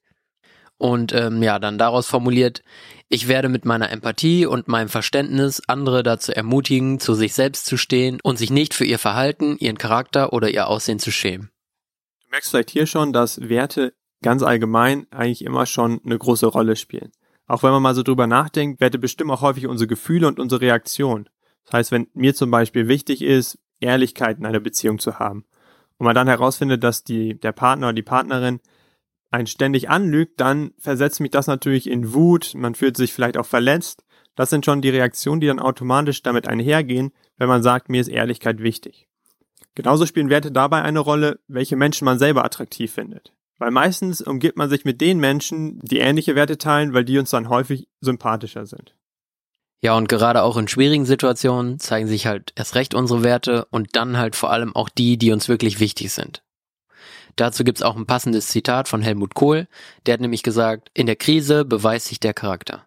und 0.78 1.14
ähm, 1.14 1.44
ja 1.44 1.60
dann 1.60 1.78
daraus 1.78 2.08
formuliert, 2.08 2.64
ich 3.10 3.28
werde 3.28 3.50
mit 3.50 3.66
meiner 3.66 3.92
Empathie 3.92 4.48
und 4.48 4.68
meinem 4.68 4.90
Verständnis 4.90 5.62
andere 5.68 6.02
dazu 6.02 6.32
ermutigen, 6.32 7.00
zu 7.00 7.14
sich 7.14 7.34
selbst 7.34 7.68
zu 7.68 7.78
stehen 7.78 8.20
und 8.24 8.38
sich 8.40 8.50
nicht 8.50 8.74
für 8.74 8.86
ihr 8.86 8.98
Verhalten, 8.98 9.58
ihren 9.60 9.78
Charakter 9.78 10.34
oder 10.34 10.50
ihr 10.50 10.68
Aussehen 10.68 10.98
zu 10.98 11.12
schämen 11.12 11.52
merkst 12.36 12.52
vielleicht 12.52 12.72
hier 12.72 12.86
schon, 12.86 13.14
dass 13.14 13.48
Werte 13.48 13.94
ganz 14.22 14.44
allgemein 14.44 15.08
eigentlich 15.10 15.46
immer 15.46 15.66
schon 15.66 16.02
eine 16.04 16.18
große 16.18 16.46
Rolle 16.46 16.76
spielen. 16.76 17.14
Auch 17.48 17.64
wenn 17.64 17.72
man 17.72 17.82
mal 17.82 17.96
so 17.96 18.04
drüber 18.04 18.28
nachdenkt, 18.28 18.82
Werte 18.82 19.00
bestimmen 19.00 19.32
auch 19.32 19.42
häufig 19.42 19.68
unsere 19.68 19.88
Gefühle 19.88 20.28
und 20.28 20.38
unsere 20.38 20.60
Reaktion. 20.60 21.30
Das 21.64 21.74
heißt, 21.74 21.92
wenn 21.94 22.08
mir 22.14 22.36
zum 22.36 22.52
Beispiel 22.52 22.90
wichtig 22.90 23.22
ist, 23.22 23.58
Ehrlichkeit 23.86 24.38
in 24.38 24.46
einer 24.46 24.60
Beziehung 24.60 25.00
zu 25.00 25.20
haben 25.20 25.46
und 25.98 26.06
man 26.06 26.16
dann 26.16 26.28
herausfindet, 26.28 26.84
dass 26.84 27.04
die, 27.04 27.40
der 27.40 27.52
Partner 27.52 27.88
oder 27.88 27.94
die 27.94 28.02
Partnerin 28.02 28.60
einen 29.32 29.48
ständig 29.48 29.90
anlügt, 29.90 30.40
dann 30.40 30.72
versetzt 30.78 31.20
mich 31.20 31.32
das 31.32 31.48
natürlich 31.48 31.90
in 31.90 32.14
Wut, 32.14 32.54
man 32.56 32.76
fühlt 32.76 32.98
sich 32.98 33.14
vielleicht 33.14 33.38
auch 33.38 33.46
verletzt. 33.46 34.04
Das 34.36 34.50
sind 34.50 34.66
schon 34.66 34.82
die 34.82 34.90
Reaktionen, 34.90 35.42
die 35.42 35.48
dann 35.48 35.60
automatisch 35.60 36.22
damit 36.22 36.48
einhergehen, 36.48 37.12
wenn 37.38 37.48
man 37.48 37.64
sagt, 37.64 37.90
mir 37.90 38.02
ist 38.02 38.08
Ehrlichkeit 38.08 38.62
wichtig. 38.62 39.08
Genauso 39.76 40.06
spielen 40.06 40.30
Werte 40.30 40.52
dabei 40.52 40.82
eine 40.82 41.00
Rolle, 41.00 41.40
welche 41.48 41.76
Menschen 41.76 42.06
man 42.06 42.20
selber 42.20 42.46
attraktiv 42.46 42.92
findet. 42.94 43.34
Weil 43.58 43.72
meistens 43.72 44.22
umgibt 44.22 44.58
man 44.58 44.70
sich 44.70 44.84
mit 44.84 45.00
den 45.00 45.20
Menschen, 45.20 45.80
die 45.82 46.00
ähnliche 46.00 46.36
Werte 46.36 46.58
teilen, 46.58 46.94
weil 46.94 47.06
die 47.06 47.18
uns 47.18 47.30
dann 47.30 47.50
häufig 47.50 47.88
sympathischer 48.02 48.66
sind. 48.66 48.96
Ja, 49.82 49.96
und 49.96 50.10
gerade 50.10 50.42
auch 50.42 50.58
in 50.58 50.68
schwierigen 50.68 51.06
Situationen 51.06 51.80
zeigen 51.80 52.08
sich 52.08 52.26
halt 52.26 52.54
erst 52.56 52.76
recht 52.76 52.94
unsere 52.96 53.24
Werte 53.24 53.66
und 53.70 53.96
dann 53.96 54.18
halt 54.18 54.36
vor 54.36 54.52
allem 54.52 54.76
auch 54.76 54.90
die, 54.90 55.18
die 55.18 55.32
uns 55.32 55.48
wirklich 55.48 55.80
wichtig 55.80 56.12
sind. 56.12 56.42
Dazu 57.36 57.64
gibt's 57.64 57.82
auch 57.82 57.96
ein 57.96 58.06
passendes 58.06 58.48
Zitat 58.48 58.88
von 58.88 59.02
Helmut 59.02 59.36
Kohl, 59.36 59.68
der 60.06 60.14
hat 60.14 60.22
nämlich 60.22 60.44
gesagt, 60.44 60.90
in 60.94 61.06
der 61.06 61.18
Krise 61.18 61.66
beweist 61.66 62.08
sich 62.08 62.20
der 62.20 62.34
Charakter. 62.34 62.86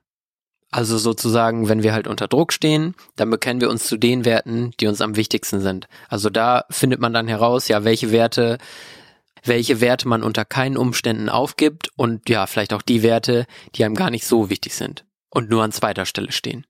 Also 0.70 0.98
sozusagen, 0.98 1.68
wenn 1.68 1.82
wir 1.82 1.94
halt 1.94 2.06
unter 2.06 2.28
Druck 2.28 2.52
stehen, 2.52 2.94
dann 3.16 3.30
bekennen 3.30 3.60
wir 3.60 3.70
uns 3.70 3.86
zu 3.86 3.96
den 3.96 4.24
Werten, 4.24 4.72
die 4.80 4.86
uns 4.86 5.00
am 5.00 5.16
wichtigsten 5.16 5.60
sind. 5.60 5.88
Also 6.08 6.28
da 6.28 6.64
findet 6.68 7.00
man 7.00 7.14
dann 7.14 7.28
heraus, 7.28 7.68
ja, 7.68 7.84
welche 7.84 8.12
Werte, 8.12 8.58
welche 9.44 9.80
Werte 9.80 10.08
man 10.08 10.22
unter 10.22 10.44
keinen 10.44 10.76
Umständen 10.76 11.30
aufgibt 11.30 11.90
und 11.96 12.28
ja, 12.28 12.46
vielleicht 12.46 12.74
auch 12.74 12.82
die 12.82 13.02
Werte, 13.02 13.46
die 13.74 13.84
einem 13.84 13.94
gar 13.94 14.10
nicht 14.10 14.26
so 14.26 14.50
wichtig 14.50 14.74
sind 14.74 15.06
und 15.30 15.48
nur 15.48 15.62
an 15.62 15.72
zweiter 15.72 16.04
Stelle 16.04 16.32
stehen. 16.32 16.66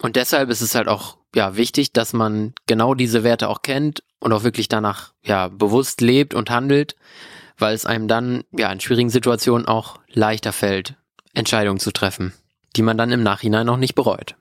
Und 0.00 0.16
deshalb 0.16 0.50
ist 0.50 0.60
es 0.60 0.74
halt 0.74 0.88
auch 0.88 1.18
ja 1.34 1.56
wichtig, 1.56 1.92
dass 1.92 2.12
man 2.12 2.54
genau 2.66 2.94
diese 2.94 3.24
Werte 3.24 3.48
auch 3.48 3.62
kennt 3.62 4.02
und 4.20 4.32
auch 4.32 4.44
wirklich 4.44 4.68
danach 4.68 5.12
ja 5.22 5.48
bewusst 5.48 6.00
lebt 6.00 6.34
und 6.34 6.50
handelt, 6.50 6.96
weil 7.58 7.74
es 7.74 7.86
einem 7.86 8.08
dann 8.08 8.44
ja 8.52 8.70
in 8.72 8.80
schwierigen 8.80 9.10
Situationen 9.10 9.66
auch 9.66 9.98
leichter 10.08 10.52
fällt, 10.52 10.94
Entscheidungen 11.32 11.80
zu 11.80 11.92
treffen 11.92 12.32
die 12.76 12.82
man 12.82 12.98
dann 12.98 13.12
im 13.12 13.22
Nachhinein 13.22 13.66
noch 13.66 13.76
nicht 13.76 13.94
bereut. 13.94 14.36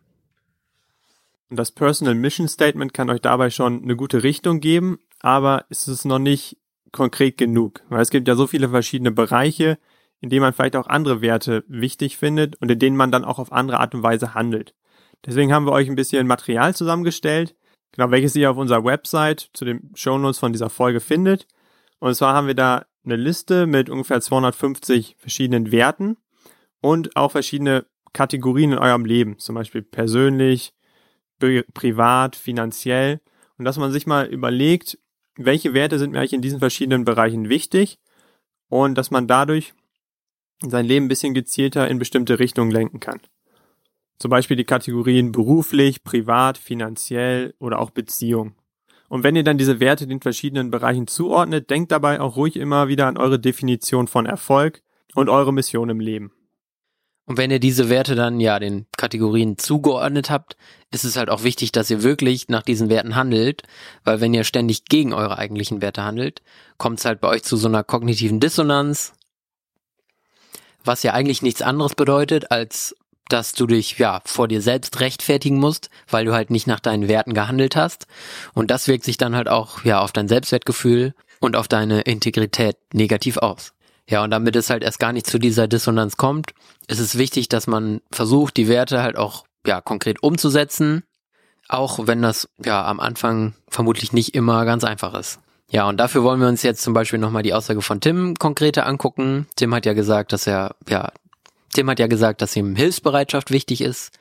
Und 1.50 1.58
das 1.58 1.72
Personal 1.72 2.16
Mission 2.16 2.48
Statement 2.48 2.94
kann 2.94 3.10
euch 3.10 3.22
dabei 3.22 3.50
schon 3.50 3.84
eine 3.84 3.96
gute 3.96 4.24
Richtung 4.24 4.60
geben, 4.60 5.00
aber 5.20 5.66
ist 5.70 5.88
es 5.88 6.06
noch 6.06 6.20
nicht 6.20 6.58
konkret 6.92 7.38
genug, 7.38 7.82
weil 7.90 8.02
es 8.02 8.10
gibt 8.10 8.28
ja 8.28 8.36
so 8.36 8.48
viele 8.48 8.70
verschiedene 8.70 9.12
Bereiche, 9.12 9.78
in 10.20 10.30
denen 10.30 10.42
man 10.42 10.54
vielleicht 10.54 10.76
auch 10.76 10.88
andere 10.88 11.22
Werte 11.22 11.64
wichtig 11.68 12.18
findet 12.18 12.56
und 12.62 12.72
in 12.72 12.80
denen 12.80 12.96
man 12.96 13.12
dann 13.12 13.26
auch 13.26 13.40
auf 13.40 13.52
andere 13.52 13.80
Art 13.80 13.94
und 13.94 14.04
Weise 14.04 14.34
handelt. 14.34 14.74
Deswegen 15.26 15.54
haben 15.54 15.66
wir 15.66 15.72
euch 15.72 15.90
ein 15.90 15.96
bisschen 15.96 16.28
Material 16.28 16.76
zusammengestellt, 16.76 17.56
genau 17.92 18.12
welches 18.12 18.36
ihr 18.36 18.52
auf 18.52 18.58
unserer 18.58 18.84
Website 18.84 19.50
zu 19.54 19.66
den 19.66 19.92
Shownotes 19.96 20.40
von 20.40 20.52
dieser 20.52 20.70
Folge 20.70 21.00
findet. 21.00 21.48
Und 22.00 22.14
zwar 22.16 22.34
haben 22.34 22.48
wir 22.48 22.56
da 22.56 22.86
eine 23.06 23.16
Liste 23.16 23.66
mit 23.66 23.90
ungefähr 23.90 24.22
250 24.22 25.16
verschiedenen 25.18 25.72
Werten 25.72 26.18
und 26.82 27.16
auch 27.16 27.32
verschiedene 27.32 27.86
Kategorien 28.12 28.74
in 28.74 28.78
eurem 28.78 29.06
Leben, 29.06 29.40
zum 29.40 29.56
Beispiel 29.56 29.82
persönlich, 29.82 30.74
privat, 31.74 32.36
finanziell. 32.36 33.22
Und 33.58 33.66
dass 33.66 33.78
man 33.78 33.92
sich 33.92 34.06
mal 34.08 34.26
überlegt, 34.26 34.98
welche 35.36 35.74
Werte 35.74 36.00
sind 36.00 36.12
mir 36.12 36.20
eigentlich 36.20 36.34
in 36.34 36.42
diesen 36.42 36.60
verschiedenen 36.60 37.06
Bereichen 37.06 37.50
wichtig 37.50 38.00
und 38.70 38.96
dass 38.96 39.12
man 39.12 39.28
dadurch 39.28 39.74
sein 40.62 40.86
Leben 40.86 41.06
ein 41.06 41.10
bisschen 41.10 41.34
gezielter 41.34 41.88
in 41.88 42.00
bestimmte 42.00 42.40
Richtungen 42.40 42.72
lenken 42.72 43.00
kann. 43.00 43.20
Zum 44.20 44.30
Beispiel 44.30 44.58
die 44.58 44.64
Kategorien 44.64 45.32
beruflich, 45.32 46.04
privat, 46.04 46.58
finanziell 46.58 47.54
oder 47.60 47.80
auch 47.80 47.90
Beziehung. 47.90 48.56
Und 49.10 49.24
wenn 49.24 49.36
ihr 49.36 49.44
dann 49.44 49.58
diese 49.58 49.80
Werte 49.80 50.08
den 50.08 50.22
verschiedenen 50.22 50.72
Bereichen 50.72 51.08
zuordnet, 51.08 51.70
denkt 51.70 51.92
dabei 51.92 52.20
auch 52.20 52.36
ruhig 52.36 52.56
immer 52.56 52.88
wieder 52.88 53.08
an 53.08 53.18
eure 53.18 53.40
Definition 53.40 54.08
von 54.08 54.26
Erfolg 54.26 54.82
und 55.14 55.30
eure 55.30 55.54
Mission 55.54 55.90
im 55.90 56.00
Leben. 56.00 56.32
Und 57.26 57.38
wenn 57.38 57.52
ihr 57.52 57.60
diese 57.60 57.90
Werte 57.90 58.16
dann 58.16 58.40
ja 58.40 58.60
den 58.60 58.86
Kategorien 58.98 59.58
zugeordnet 59.58 60.30
habt, 60.30 60.58
ist 60.92 61.06
es 61.06 61.16
halt 61.16 61.30
auch 61.30 61.44
wichtig, 61.44 61.72
dass 61.72 61.90
ihr 61.90 62.04
wirklich 62.04 62.50
nach 62.50 62.64
diesen 62.64 62.90
Werten 62.90 63.16
handelt, 63.16 63.64
weil 64.04 64.20
wenn 64.20 64.34
ihr 64.34 64.44
ständig 64.44 64.86
gegen 64.86 65.14
eure 65.14 65.38
eigentlichen 65.38 65.82
Werte 65.82 66.04
handelt, 66.04 66.42
kommt 66.78 67.00
es 67.00 67.06
halt 67.06 67.22
bei 67.22 67.30
euch 67.30 67.44
zu 67.44 67.56
so 67.56 67.68
einer 67.68 67.84
kognitiven 67.84 68.42
Dissonanz, 68.42 69.14
was 70.84 71.04
ja 71.04 71.14
eigentlich 71.14 71.42
nichts 71.42 71.62
anderes 71.62 71.96
bedeutet, 71.96 72.52
als 72.52 72.96
dass 73.34 73.54
du 73.54 73.66
dich 73.66 73.98
ja 73.98 74.22
vor 74.26 74.48
dir 74.48 74.62
selbst 74.62 75.00
rechtfertigen 75.00 75.58
musst, 75.58 75.90
weil 76.08 76.26
du 76.26 76.34
halt 76.34 76.52
nicht 76.52 76.68
nach 76.68 76.80
deinen 76.80 77.08
Werten 77.08 77.34
gehandelt 77.34 77.76
hast. 77.76 78.06
Und 78.54 78.70
das 78.70 78.88
wirkt 78.88 79.04
sich 79.04 79.18
dann 79.18 79.36
halt 79.36 79.50
auch 79.50 79.84
ja 79.84 80.00
auf 80.02 80.12
dein 80.12 80.28
Selbstwertgefühl 80.28 81.14
und 81.40 81.56
auf 81.56 81.68
deine 81.68 82.02
Integrität 82.02 82.78
negativ 82.94 83.38
aus. 83.38 83.74
Ja, 84.08 84.24
und 84.24 84.32
damit 84.32 84.56
es 84.56 84.70
halt 84.70 84.84
erst 84.84 85.00
gar 85.00 85.14
nicht 85.14 85.26
zu 85.26 85.40
dieser 85.40 85.68
Dissonanz 85.68 86.18
kommt, 86.18 86.52
ist 86.88 87.00
es 87.00 87.18
wichtig, 87.18 87.50
dass 87.50 87.68
man 87.68 88.02
versucht, 88.12 88.56
die 88.58 88.68
Werte 88.68 89.02
halt 89.02 89.18
auch 89.18 89.46
ja 89.66 89.82
konkret 89.82 90.22
umzusetzen, 90.22 91.04
auch 91.70 92.06
wenn 92.06 92.22
das 92.22 92.50
ja 92.64 92.86
am 92.86 93.00
Anfang 93.00 93.56
vermutlich 93.68 94.14
nicht 94.14 94.36
immer 94.36 94.66
ganz 94.66 94.84
einfach 94.84 95.14
ist. 95.16 95.40
Ja, 95.72 95.90
und 95.90 95.98
dafür 95.98 96.24
wollen 96.24 96.40
wir 96.40 96.50
uns 96.50 96.62
jetzt 96.62 96.84
zum 96.84 96.94
Beispiel 96.94 97.18
nochmal 97.18 97.42
die 97.42 97.54
Aussage 97.54 97.82
von 97.82 98.00
Tim 98.00 98.36
konkreter 98.36 98.86
angucken. 98.86 99.48
Tim 99.56 99.74
hat 99.74 99.88
ja 99.88 99.94
gesagt, 99.94 100.34
dass 100.34 100.46
er, 100.46 100.76
ja, 100.88 101.12
Tim 101.74 101.90
hat 101.90 102.00
ja 102.00 102.08
gesagt, 102.08 102.42
dass 102.42 102.56
ihm 102.56 102.76
Hilfsbereitschaft 102.76 103.52
wichtig 103.52 103.82
ist. 103.82 104.18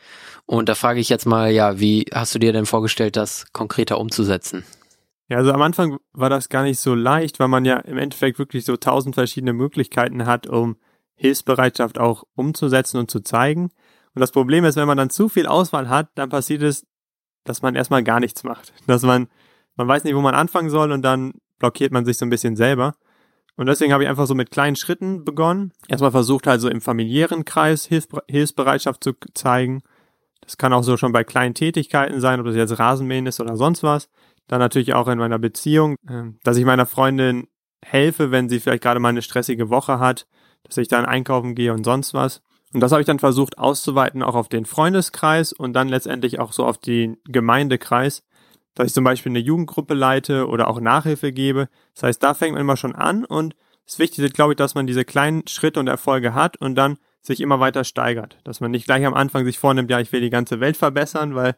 Und 0.47 0.69
da 0.69 0.75
frage 0.75 1.01
ich 1.01 1.09
jetzt 1.09 1.27
mal, 1.27 1.51
ja, 1.51 1.79
wie 1.79 2.07
hast 2.13 2.35
du 2.35 2.39
dir 2.39 2.53
denn 2.53 2.67
vorgestellt, 2.67 3.17
das 3.17 3.47
konkreter 3.53 3.99
umzusetzen? 3.99 4.65
Ja, 5.29 5.39
also 5.39 5.53
am 5.53 5.63
Anfang 5.63 5.99
war 6.13 6.29
das 6.29 6.49
gar 6.49 6.63
nicht 6.63 6.79
so 6.79 6.95
leicht, 6.95 7.41
weil 7.41 7.49
man 7.49 7.65
ja 7.65 7.79
im 7.79 7.97
Endeffekt 7.97 8.39
wirklich 8.39 8.65
so 8.65 8.77
tausend 8.77 9.15
verschiedene 9.15 9.53
Möglichkeiten 9.53 10.27
hat, 10.27 10.47
um 10.47 10.77
Hilfsbereitschaft 11.15 11.99
auch 11.99 12.25
umzusetzen 12.35 12.99
und 12.99 13.11
zu 13.11 13.21
zeigen. 13.21 13.71
Und 14.15 14.21
das 14.21 14.33
Problem 14.33 14.65
ist, 14.65 14.77
wenn 14.77 14.87
man 14.87 14.99
dann 14.99 15.11
zu 15.11 15.29
viel 15.29 15.47
Auswahl 15.47 15.89
hat, 15.89 16.11
dann 16.17 16.29
passiert 16.29 16.63
es, 16.63 16.87
dass 17.45 17.63
man 17.63 17.75
erstmal 17.75 18.03
gar 18.03 18.21
nichts 18.21 18.45
macht. 18.45 18.73
Dass 18.87 19.03
man, 19.03 19.29
man 19.77 19.89
weiß 19.89 20.05
nicht, 20.05 20.15
wo 20.15 20.21
man 20.21 20.35
anfangen 20.35 20.71
soll 20.71 20.93
und 20.93 21.03
dann 21.03 21.33
blockiert 21.59 21.93
man 21.93 22.05
sich 22.05 22.19
so 22.19 22.27
ein 22.27 22.31
bisschen 22.31 22.57
selber. 22.57 22.95
Und 23.57 23.67
deswegen 23.67 23.93
habe 23.93 24.03
ich 24.03 24.09
einfach 24.09 24.27
so 24.27 24.35
mit 24.35 24.51
kleinen 24.51 24.77
Schritten 24.77 25.25
begonnen. 25.25 25.73
Erstmal 25.89 26.11
versucht 26.11 26.47
halt 26.47 26.61
so 26.61 26.69
im 26.69 26.81
familiären 26.81 27.45
Kreis 27.45 27.87
Hilfsbereitschaft 27.87 29.05
zu 29.05 29.13
zeigen. 29.35 29.83
Das 30.41 30.57
kann 30.57 30.73
auch 30.73 30.83
so 30.83 30.97
schon 30.97 31.13
bei 31.13 31.23
kleinen 31.25 31.55
Tätigkeiten 31.55 32.21
sein, 32.21 32.41
ob 32.41 32.47
das 32.47 32.57
jetzt 32.57 32.79
Rasenmähen 32.79 33.27
ist 33.27 33.41
oder 33.41 33.57
sonst 33.57 33.83
was. 33.83 34.09
Dann 34.49 34.59
natürlich 34.59 34.95
auch 34.95 35.09
in 35.09 35.19
meiner 35.19 35.39
Beziehung, 35.39 35.97
ähm, 36.09 36.39
dass 36.43 36.57
ich 36.57 36.65
meiner 36.65 36.87
Freundin 36.87 37.47
helfe, 37.85 38.31
wenn 38.31 38.49
sie 38.49 38.61
vielleicht 38.61 38.83
gerade 38.83 39.01
mal 39.01 39.11
eine 39.11 39.23
stressige 39.23 39.71
Woche 39.71 39.99
hat, 39.99 40.27
dass 40.65 40.77
ich 40.77 40.89
dann 40.89 41.05
einkaufen 41.05 41.55
gehe 41.55 41.73
und 41.73 41.85
sonst 41.85 42.15
was. 42.15 42.43
Und 42.73 42.81
das 42.81 42.93
habe 42.93 43.03
ich 43.03 43.07
dann 43.07 43.19
versucht 43.19 43.59
auszuweiten 43.59 44.23
auch 44.23 44.35
auf 44.35 44.49
den 44.49 44.65
Freundeskreis 44.65 45.53
und 45.53 45.75
dann 45.75 45.89
letztendlich 45.89 46.41
auch 46.41 46.53
so 46.53 46.65
auf 46.65 46.79
den 46.79 47.19
Gemeindekreis, 47.25 48.25
dass 48.75 48.89
ich 48.89 48.95
zum 48.95 49.05
Beispiel 49.05 49.31
eine 49.31 49.39
Jugendgruppe 49.39 49.95
leite 49.95 50.49
oder 50.49 50.69
auch 50.69 50.81
Nachhilfe 50.81 51.33
gebe. 51.33 51.69
Das 51.95 52.05
heißt, 52.05 52.23
da 52.23 52.35
fängt 52.35 52.53
man 52.53 52.61
immer 52.61 52.77
schon 52.77 52.95
an 52.95 53.25
und 53.25 53.55
das 53.85 53.99
Wichtigste, 53.99 54.33
glaube 54.33 54.53
ich, 54.53 54.57
dass 54.57 54.75
man 54.75 54.87
diese 54.87 55.05
kleinen 55.05 55.47
Schritte 55.49 55.81
und 55.81 55.89
Erfolge 55.89 56.35
hat 56.35 56.57
und 56.59 56.75
dann 56.77 56.99
sich 57.21 57.41
immer 57.41 57.61
weiter 57.61 57.85
steigert. 57.85 58.39
Dass 58.45 58.61
man 58.61 58.71
nicht 58.71 58.87
gleich 58.87 59.05
am 59.05 59.15
Anfang 59.15 59.45
sich 59.45 59.59
vornimmt, 59.59 59.91
ja, 59.91 60.01
ich 60.01 60.13
will 60.13 60.21
die 60.21 60.31
ganze 60.31 60.61
Welt 60.61 60.77
verbessern, 60.77 61.35
weil 61.35 61.57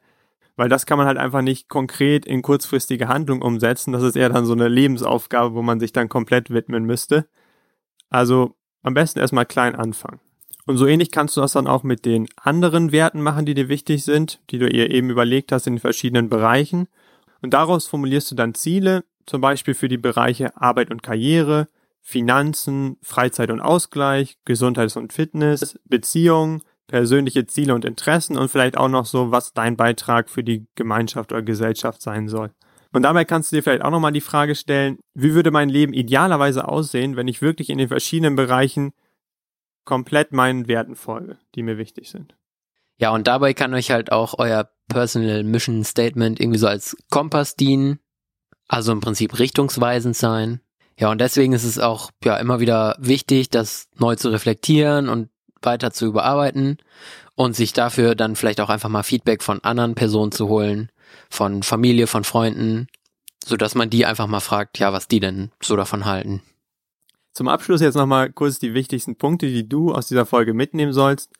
weil 0.56 0.68
das 0.68 0.86
kann 0.86 0.98
man 0.98 1.06
halt 1.06 1.18
einfach 1.18 1.42
nicht 1.42 1.68
konkret 1.68 2.26
in 2.26 2.42
kurzfristige 2.42 3.08
Handlung 3.08 3.42
umsetzen. 3.42 3.92
Das 3.92 4.02
ist 4.02 4.16
eher 4.16 4.28
dann 4.28 4.46
so 4.46 4.52
eine 4.52 4.68
Lebensaufgabe, 4.68 5.54
wo 5.54 5.62
man 5.62 5.80
sich 5.80 5.92
dann 5.92 6.08
komplett 6.08 6.50
widmen 6.50 6.84
müsste. 6.84 7.26
Also 8.08 8.54
am 8.82 8.94
besten 8.94 9.18
erstmal 9.18 9.46
klein 9.46 9.74
anfangen. 9.74 10.20
Und 10.66 10.76
so 10.76 10.86
ähnlich 10.86 11.10
kannst 11.10 11.36
du 11.36 11.40
das 11.40 11.52
dann 11.52 11.66
auch 11.66 11.82
mit 11.82 12.04
den 12.04 12.28
anderen 12.36 12.92
Werten 12.92 13.20
machen, 13.20 13.44
die 13.44 13.54
dir 13.54 13.68
wichtig 13.68 14.04
sind, 14.04 14.40
die 14.50 14.58
du 14.58 14.68
ihr 14.68 14.90
eben 14.90 15.10
überlegt 15.10 15.52
hast 15.52 15.66
in 15.66 15.74
den 15.74 15.80
verschiedenen 15.80 16.28
Bereichen. 16.28 16.88
Und 17.44 17.50
daraus 17.50 17.86
formulierst 17.86 18.30
du 18.30 18.36
dann 18.36 18.54
Ziele, 18.54 19.04
zum 19.26 19.42
Beispiel 19.42 19.74
für 19.74 19.88
die 19.88 19.98
Bereiche 19.98 20.56
Arbeit 20.56 20.90
und 20.90 21.02
Karriere, 21.02 21.68
Finanzen, 22.00 22.96
Freizeit 23.02 23.50
und 23.50 23.60
Ausgleich, 23.60 24.38
Gesundheit 24.46 24.96
und 24.96 25.12
Fitness, 25.12 25.78
Beziehung, 25.84 26.62
persönliche 26.86 27.44
Ziele 27.44 27.74
und 27.74 27.84
Interessen 27.84 28.38
und 28.38 28.48
vielleicht 28.48 28.78
auch 28.78 28.88
noch 28.88 29.04
so, 29.04 29.30
was 29.30 29.52
dein 29.52 29.76
Beitrag 29.76 30.30
für 30.30 30.42
die 30.42 30.66
Gemeinschaft 30.74 31.32
oder 31.32 31.42
Gesellschaft 31.42 32.00
sein 32.00 32.28
soll. 32.28 32.50
Und 32.94 33.02
dabei 33.02 33.26
kannst 33.26 33.52
du 33.52 33.56
dir 33.56 33.62
vielleicht 33.62 33.84
auch 33.84 33.90
nochmal 33.90 34.12
die 34.12 34.22
Frage 34.22 34.54
stellen, 34.54 34.98
wie 35.12 35.34
würde 35.34 35.50
mein 35.50 35.68
Leben 35.68 35.92
idealerweise 35.92 36.66
aussehen, 36.66 37.14
wenn 37.16 37.28
ich 37.28 37.42
wirklich 37.42 37.68
in 37.68 37.76
den 37.76 37.88
verschiedenen 37.88 38.36
Bereichen 38.36 38.94
komplett 39.84 40.32
meinen 40.32 40.66
Werten 40.66 40.96
folge, 40.96 41.36
die 41.54 41.62
mir 41.62 41.76
wichtig 41.76 42.08
sind. 42.08 42.36
Ja, 42.96 43.10
und 43.10 43.26
dabei 43.26 43.52
kann 43.52 43.74
euch 43.74 43.90
halt 43.90 44.12
auch 44.12 44.38
euer 44.38 44.70
Personal 44.88 45.42
Mission 45.44 45.84
Statement 45.84 46.40
irgendwie 46.40 46.58
so 46.58 46.66
als 46.66 46.96
Kompass 47.10 47.56
dienen, 47.56 47.98
also 48.68 48.92
im 48.92 49.00
Prinzip 49.00 49.38
richtungsweisend 49.38 50.16
sein. 50.16 50.60
Ja, 50.98 51.10
und 51.10 51.20
deswegen 51.20 51.52
ist 51.52 51.64
es 51.64 51.78
auch 51.78 52.10
ja 52.22 52.36
immer 52.36 52.60
wieder 52.60 52.96
wichtig, 52.98 53.50
das 53.50 53.88
neu 53.98 54.16
zu 54.16 54.28
reflektieren 54.28 55.08
und 55.08 55.28
weiter 55.62 55.90
zu 55.90 56.06
überarbeiten 56.06 56.78
und 57.34 57.56
sich 57.56 57.72
dafür 57.72 58.14
dann 58.14 58.36
vielleicht 58.36 58.60
auch 58.60 58.68
einfach 58.68 58.88
mal 58.88 59.02
Feedback 59.02 59.42
von 59.42 59.62
anderen 59.64 59.94
Personen 59.94 60.32
zu 60.32 60.48
holen, 60.48 60.90
von 61.30 61.62
Familie, 61.62 62.06
von 62.06 62.24
Freunden, 62.24 62.86
so 63.44 63.56
dass 63.56 63.74
man 63.74 63.90
die 63.90 64.06
einfach 64.06 64.26
mal 64.26 64.40
fragt, 64.40 64.78
ja, 64.78 64.92
was 64.92 65.08
die 65.08 65.20
denn 65.20 65.50
so 65.62 65.76
davon 65.76 66.04
halten. 66.04 66.42
Zum 67.32 67.48
Abschluss 67.48 67.80
jetzt 67.80 67.96
nochmal 67.96 68.32
kurz 68.32 68.60
die 68.60 68.74
wichtigsten 68.74 69.16
Punkte, 69.16 69.46
die 69.46 69.68
du 69.68 69.92
aus 69.92 70.06
dieser 70.06 70.24
Folge 70.24 70.54
mitnehmen 70.54 70.92
sollst. 70.92 71.32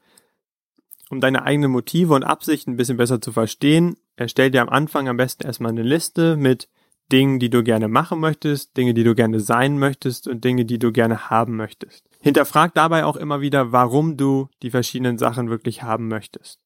Um 1.11 1.21
deine 1.21 1.43
eigenen 1.43 1.71
Motive 1.71 2.15
und 2.15 2.25
Absichten 2.25 2.73
ein 2.73 2.77
bisschen 2.77 2.97
besser 2.97 3.21
zu 3.21 3.33
verstehen, 3.33 3.97
erstell 4.17 4.51
dir 4.51 4.63
am 4.63 4.69
Anfang 4.69 5.09
am 5.09 5.17
besten 5.17 5.45
erstmal 5.45 5.73
eine 5.73 5.83
Liste 5.83 6.37
mit 6.37 6.69
Dingen, 7.13 7.39
die 7.39 7.51
du 7.51 7.63
gerne 7.63 7.89
machen 7.89 8.19
möchtest, 8.21 8.77
Dinge, 8.77 8.95
die 8.95 9.05
du 9.05 9.15
gerne 9.15 9.41
sein 9.41 9.79
möchtest 9.79 10.27
und 10.27 10.45
Dinge, 10.45 10.65
die 10.65 10.79
du 10.79 10.91
gerne 10.91 11.29
haben 11.29 11.57
möchtest. 11.57 12.09
Hinterfrag 12.21 12.73
dabei 12.75 13.05
auch 13.05 13.17
immer 13.17 13.43
wieder, 13.43 13.73
warum 13.73 14.17
du 14.17 14.49
die 14.63 14.71
verschiedenen 14.71 15.19
Sachen 15.19 15.51
wirklich 15.51 15.83
haben 15.83 16.09
möchtest. 16.09 16.61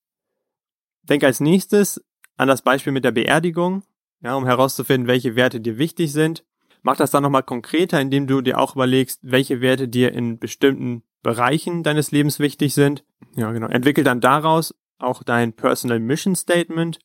Denk 1.03 1.25
als 1.25 1.41
nächstes 1.41 2.05
an 2.37 2.47
das 2.47 2.63
Beispiel 2.63 2.93
mit 2.93 3.05
der 3.05 3.11
Beerdigung, 3.11 3.83
ja, 4.21 4.35
um 4.37 4.47
herauszufinden, 4.47 5.09
welche 5.09 5.35
Werte 5.35 5.61
dir 5.61 5.79
wichtig 5.79 6.13
sind. 6.13 6.45
Mach 6.83 6.97
das 6.97 7.11
dann 7.11 7.25
nochmal 7.25 7.43
konkreter, 7.43 8.01
indem 8.01 8.29
du 8.29 8.41
dir 8.41 8.59
auch 8.59 8.77
überlegst, 8.77 9.21
welche 9.23 9.61
Werte 9.61 9.89
dir 9.89 10.13
in 10.13 10.39
bestimmten 10.39 11.03
Bereichen 11.23 11.83
deines 11.83 12.11
Lebens 12.11 12.39
wichtig 12.39 12.75
sind. 12.75 13.05
Ja, 13.35 13.53
genau. 13.53 13.67
Entwickel 13.69 14.05
dann 14.05 14.21
daraus 14.21 14.75
auch 14.99 15.23
dein 15.23 15.53
Personal 15.53 16.01
Mission 16.01 16.35
Statement 16.35 16.99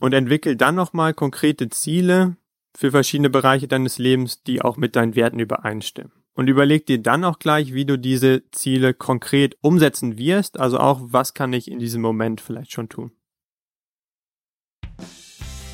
und 0.00 0.12
entwickel 0.12 0.56
dann 0.56 0.74
nochmal 0.74 1.14
konkrete 1.14 1.68
Ziele 1.68 2.36
für 2.76 2.90
verschiedene 2.90 3.30
Bereiche 3.30 3.68
deines 3.68 3.98
Lebens, 3.98 4.42
die 4.42 4.62
auch 4.62 4.76
mit 4.76 4.96
deinen 4.96 5.16
Werten 5.16 5.38
übereinstimmen. 5.38 6.12
Und 6.34 6.48
überleg 6.48 6.84
dir 6.84 7.00
dann 7.00 7.24
auch 7.24 7.38
gleich, 7.38 7.72
wie 7.72 7.86
du 7.86 7.98
diese 7.98 8.42
Ziele 8.50 8.92
konkret 8.92 9.56
umsetzen 9.62 10.18
wirst, 10.18 10.60
also 10.60 10.78
auch, 10.78 11.00
was 11.04 11.32
kann 11.32 11.54
ich 11.54 11.70
in 11.70 11.78
diesem 11.78 12.02
Moment 12.02 12.42
vielleicht 12.42 12.72
schon 12.72 12.90
tun. 12.90 13.12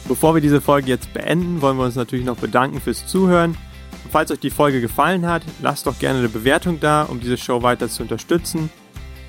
Bevor 0.06 0.34
wir 0.34 0.40
diese 0.40 0.60
Folge 0.60 0.88
jetzt 0.88 1.12
beenden, 1.12 1.60
wollen 1.62 1.76
wir 1.78 1.84
uns 1.84 1.96
natürlich 1.96 2.24
noch 2.24 2.38
bedanken 2.38 2.80
fürs 2.80 3.06
Zuhören. 3.06 3.56
Und 4.04 4.10
falls 4.10 4.30
euch 4.30 4.40
die 4.40 4.50
Folge 4.50 4.80
gefallen 4.80 5.26
hat, 5.26 5.42
lasst 5.60 5.86
doch 5.86 5.98
gerne 5.98 6.18
eine 6.18 6.28
Bewertung 6.28 6.80
da, 6.80 7.02
um 7.02 7.20
diese 7.20 7.36
Show 7.36 7.62
weiter 7.62 7.88
zu 7.88 8.02
unterstützen. 8.02 8.70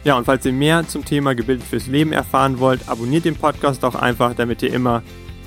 Ja, 0.03 0.17
und 0.17 0.25
falls 0.25 0.45
ihr 0.45 0.53
mehr 0.53 0.87
zum 0.87 1.05
Thema 1.05 1.33
Gebildet 1.33 1.65
fürs 1.65 1.87
Leben 1.87 2.11
erfahren 2.11 2.59
wollt, 2.59 2.89
abonniert 2.89 3.25
den 3.25 3.35
Podcast 3.35 3.83
auch 3.85 3.95
einfach, 3.95 4.35
damit 4.35 4.61
ihr 4.61 4.71
immer 4.73 5.01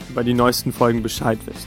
über 0.09 0.25
die 0.25 0.35
neuesten 0.35 0.73
Folgen 0.73 1.03
Bescheid 1.03 1.39
wisst. 1.45 1.67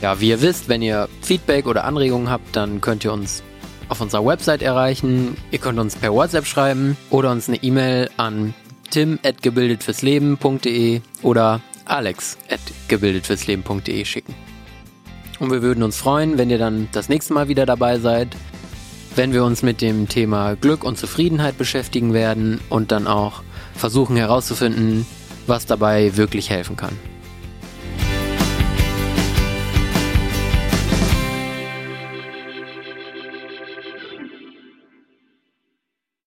Ja, 0.00 0.20
wie 0.20 0.30
ihr 0.30 0.42
wisst, 0.42 0.68
wenn 0.68 0.82
ihr 0.82 1.08
Feedback 1.20 1.68
oder 1.68 1.84
Anregungen 1.84 2.28
habt, 2.28 2.56
dann 2.56 2.80
könnt 2.80 3.04
ihr 3.04 3.12
uns 3.12 3.44
auf 3.88 4.00
unserer 4.00 4.26
Website 4.26 4.62
erreichen. 4.62 5.36
Ihr 5.52 5.60
könnt 5.60 5.78
uns 5.78 5.94
per 5.94 6.12
WhatsApp 6.12 6.46
schreiben 6.46 6.96
oder 7.10 7.30
uns 7.30 7.48
eine 7.48 7.62
E-Mail 7.62 8.10
an 8.16 8.52
tim.gebildetfürsleben.de 8.90 11.02
oder 11.22 11.60
alex.gebildetfürsleben.de 11.84 14.04
schicken. 14.04 14.34
Und 15.42 15.50
wir 15.50 15.60
würden 15.60 15.82
uns 15.82 15.96
freuen, 15.96 16.38
wenn 16.38 16.50
ihr 16.50 16.58
dann 16.58 16.86
das 16.92 17.08
nächste 17.08 17.32
Mal 17.32 17.48
wieder 17.48 17.66
dabei 17.66 17.98
seid, 17.98 18.28
wenn 19.16 19.32
wir 19.32 19.44
uns 19.44 19.64
mit 19.64 19.80
dem 19.80 20.08
Thema 20.08 20.54
Glück 20.54 20.84
und 20.84 20.96
Zufriedenheit 20.96 21.58
beschäftigen 21.58 22.12
werden 22.14 22.60
und 22.68 22.92
dann 22.92 23.08
auch 23.08 23.42
versuchen 23.74 24.14
herauszufinden, 24.14 25.04
was 25.48 25.66
dabei 25.66 26.16
wirklich 26.16 26.48
helfen 26.48 26.76
kann. 26.76 26.96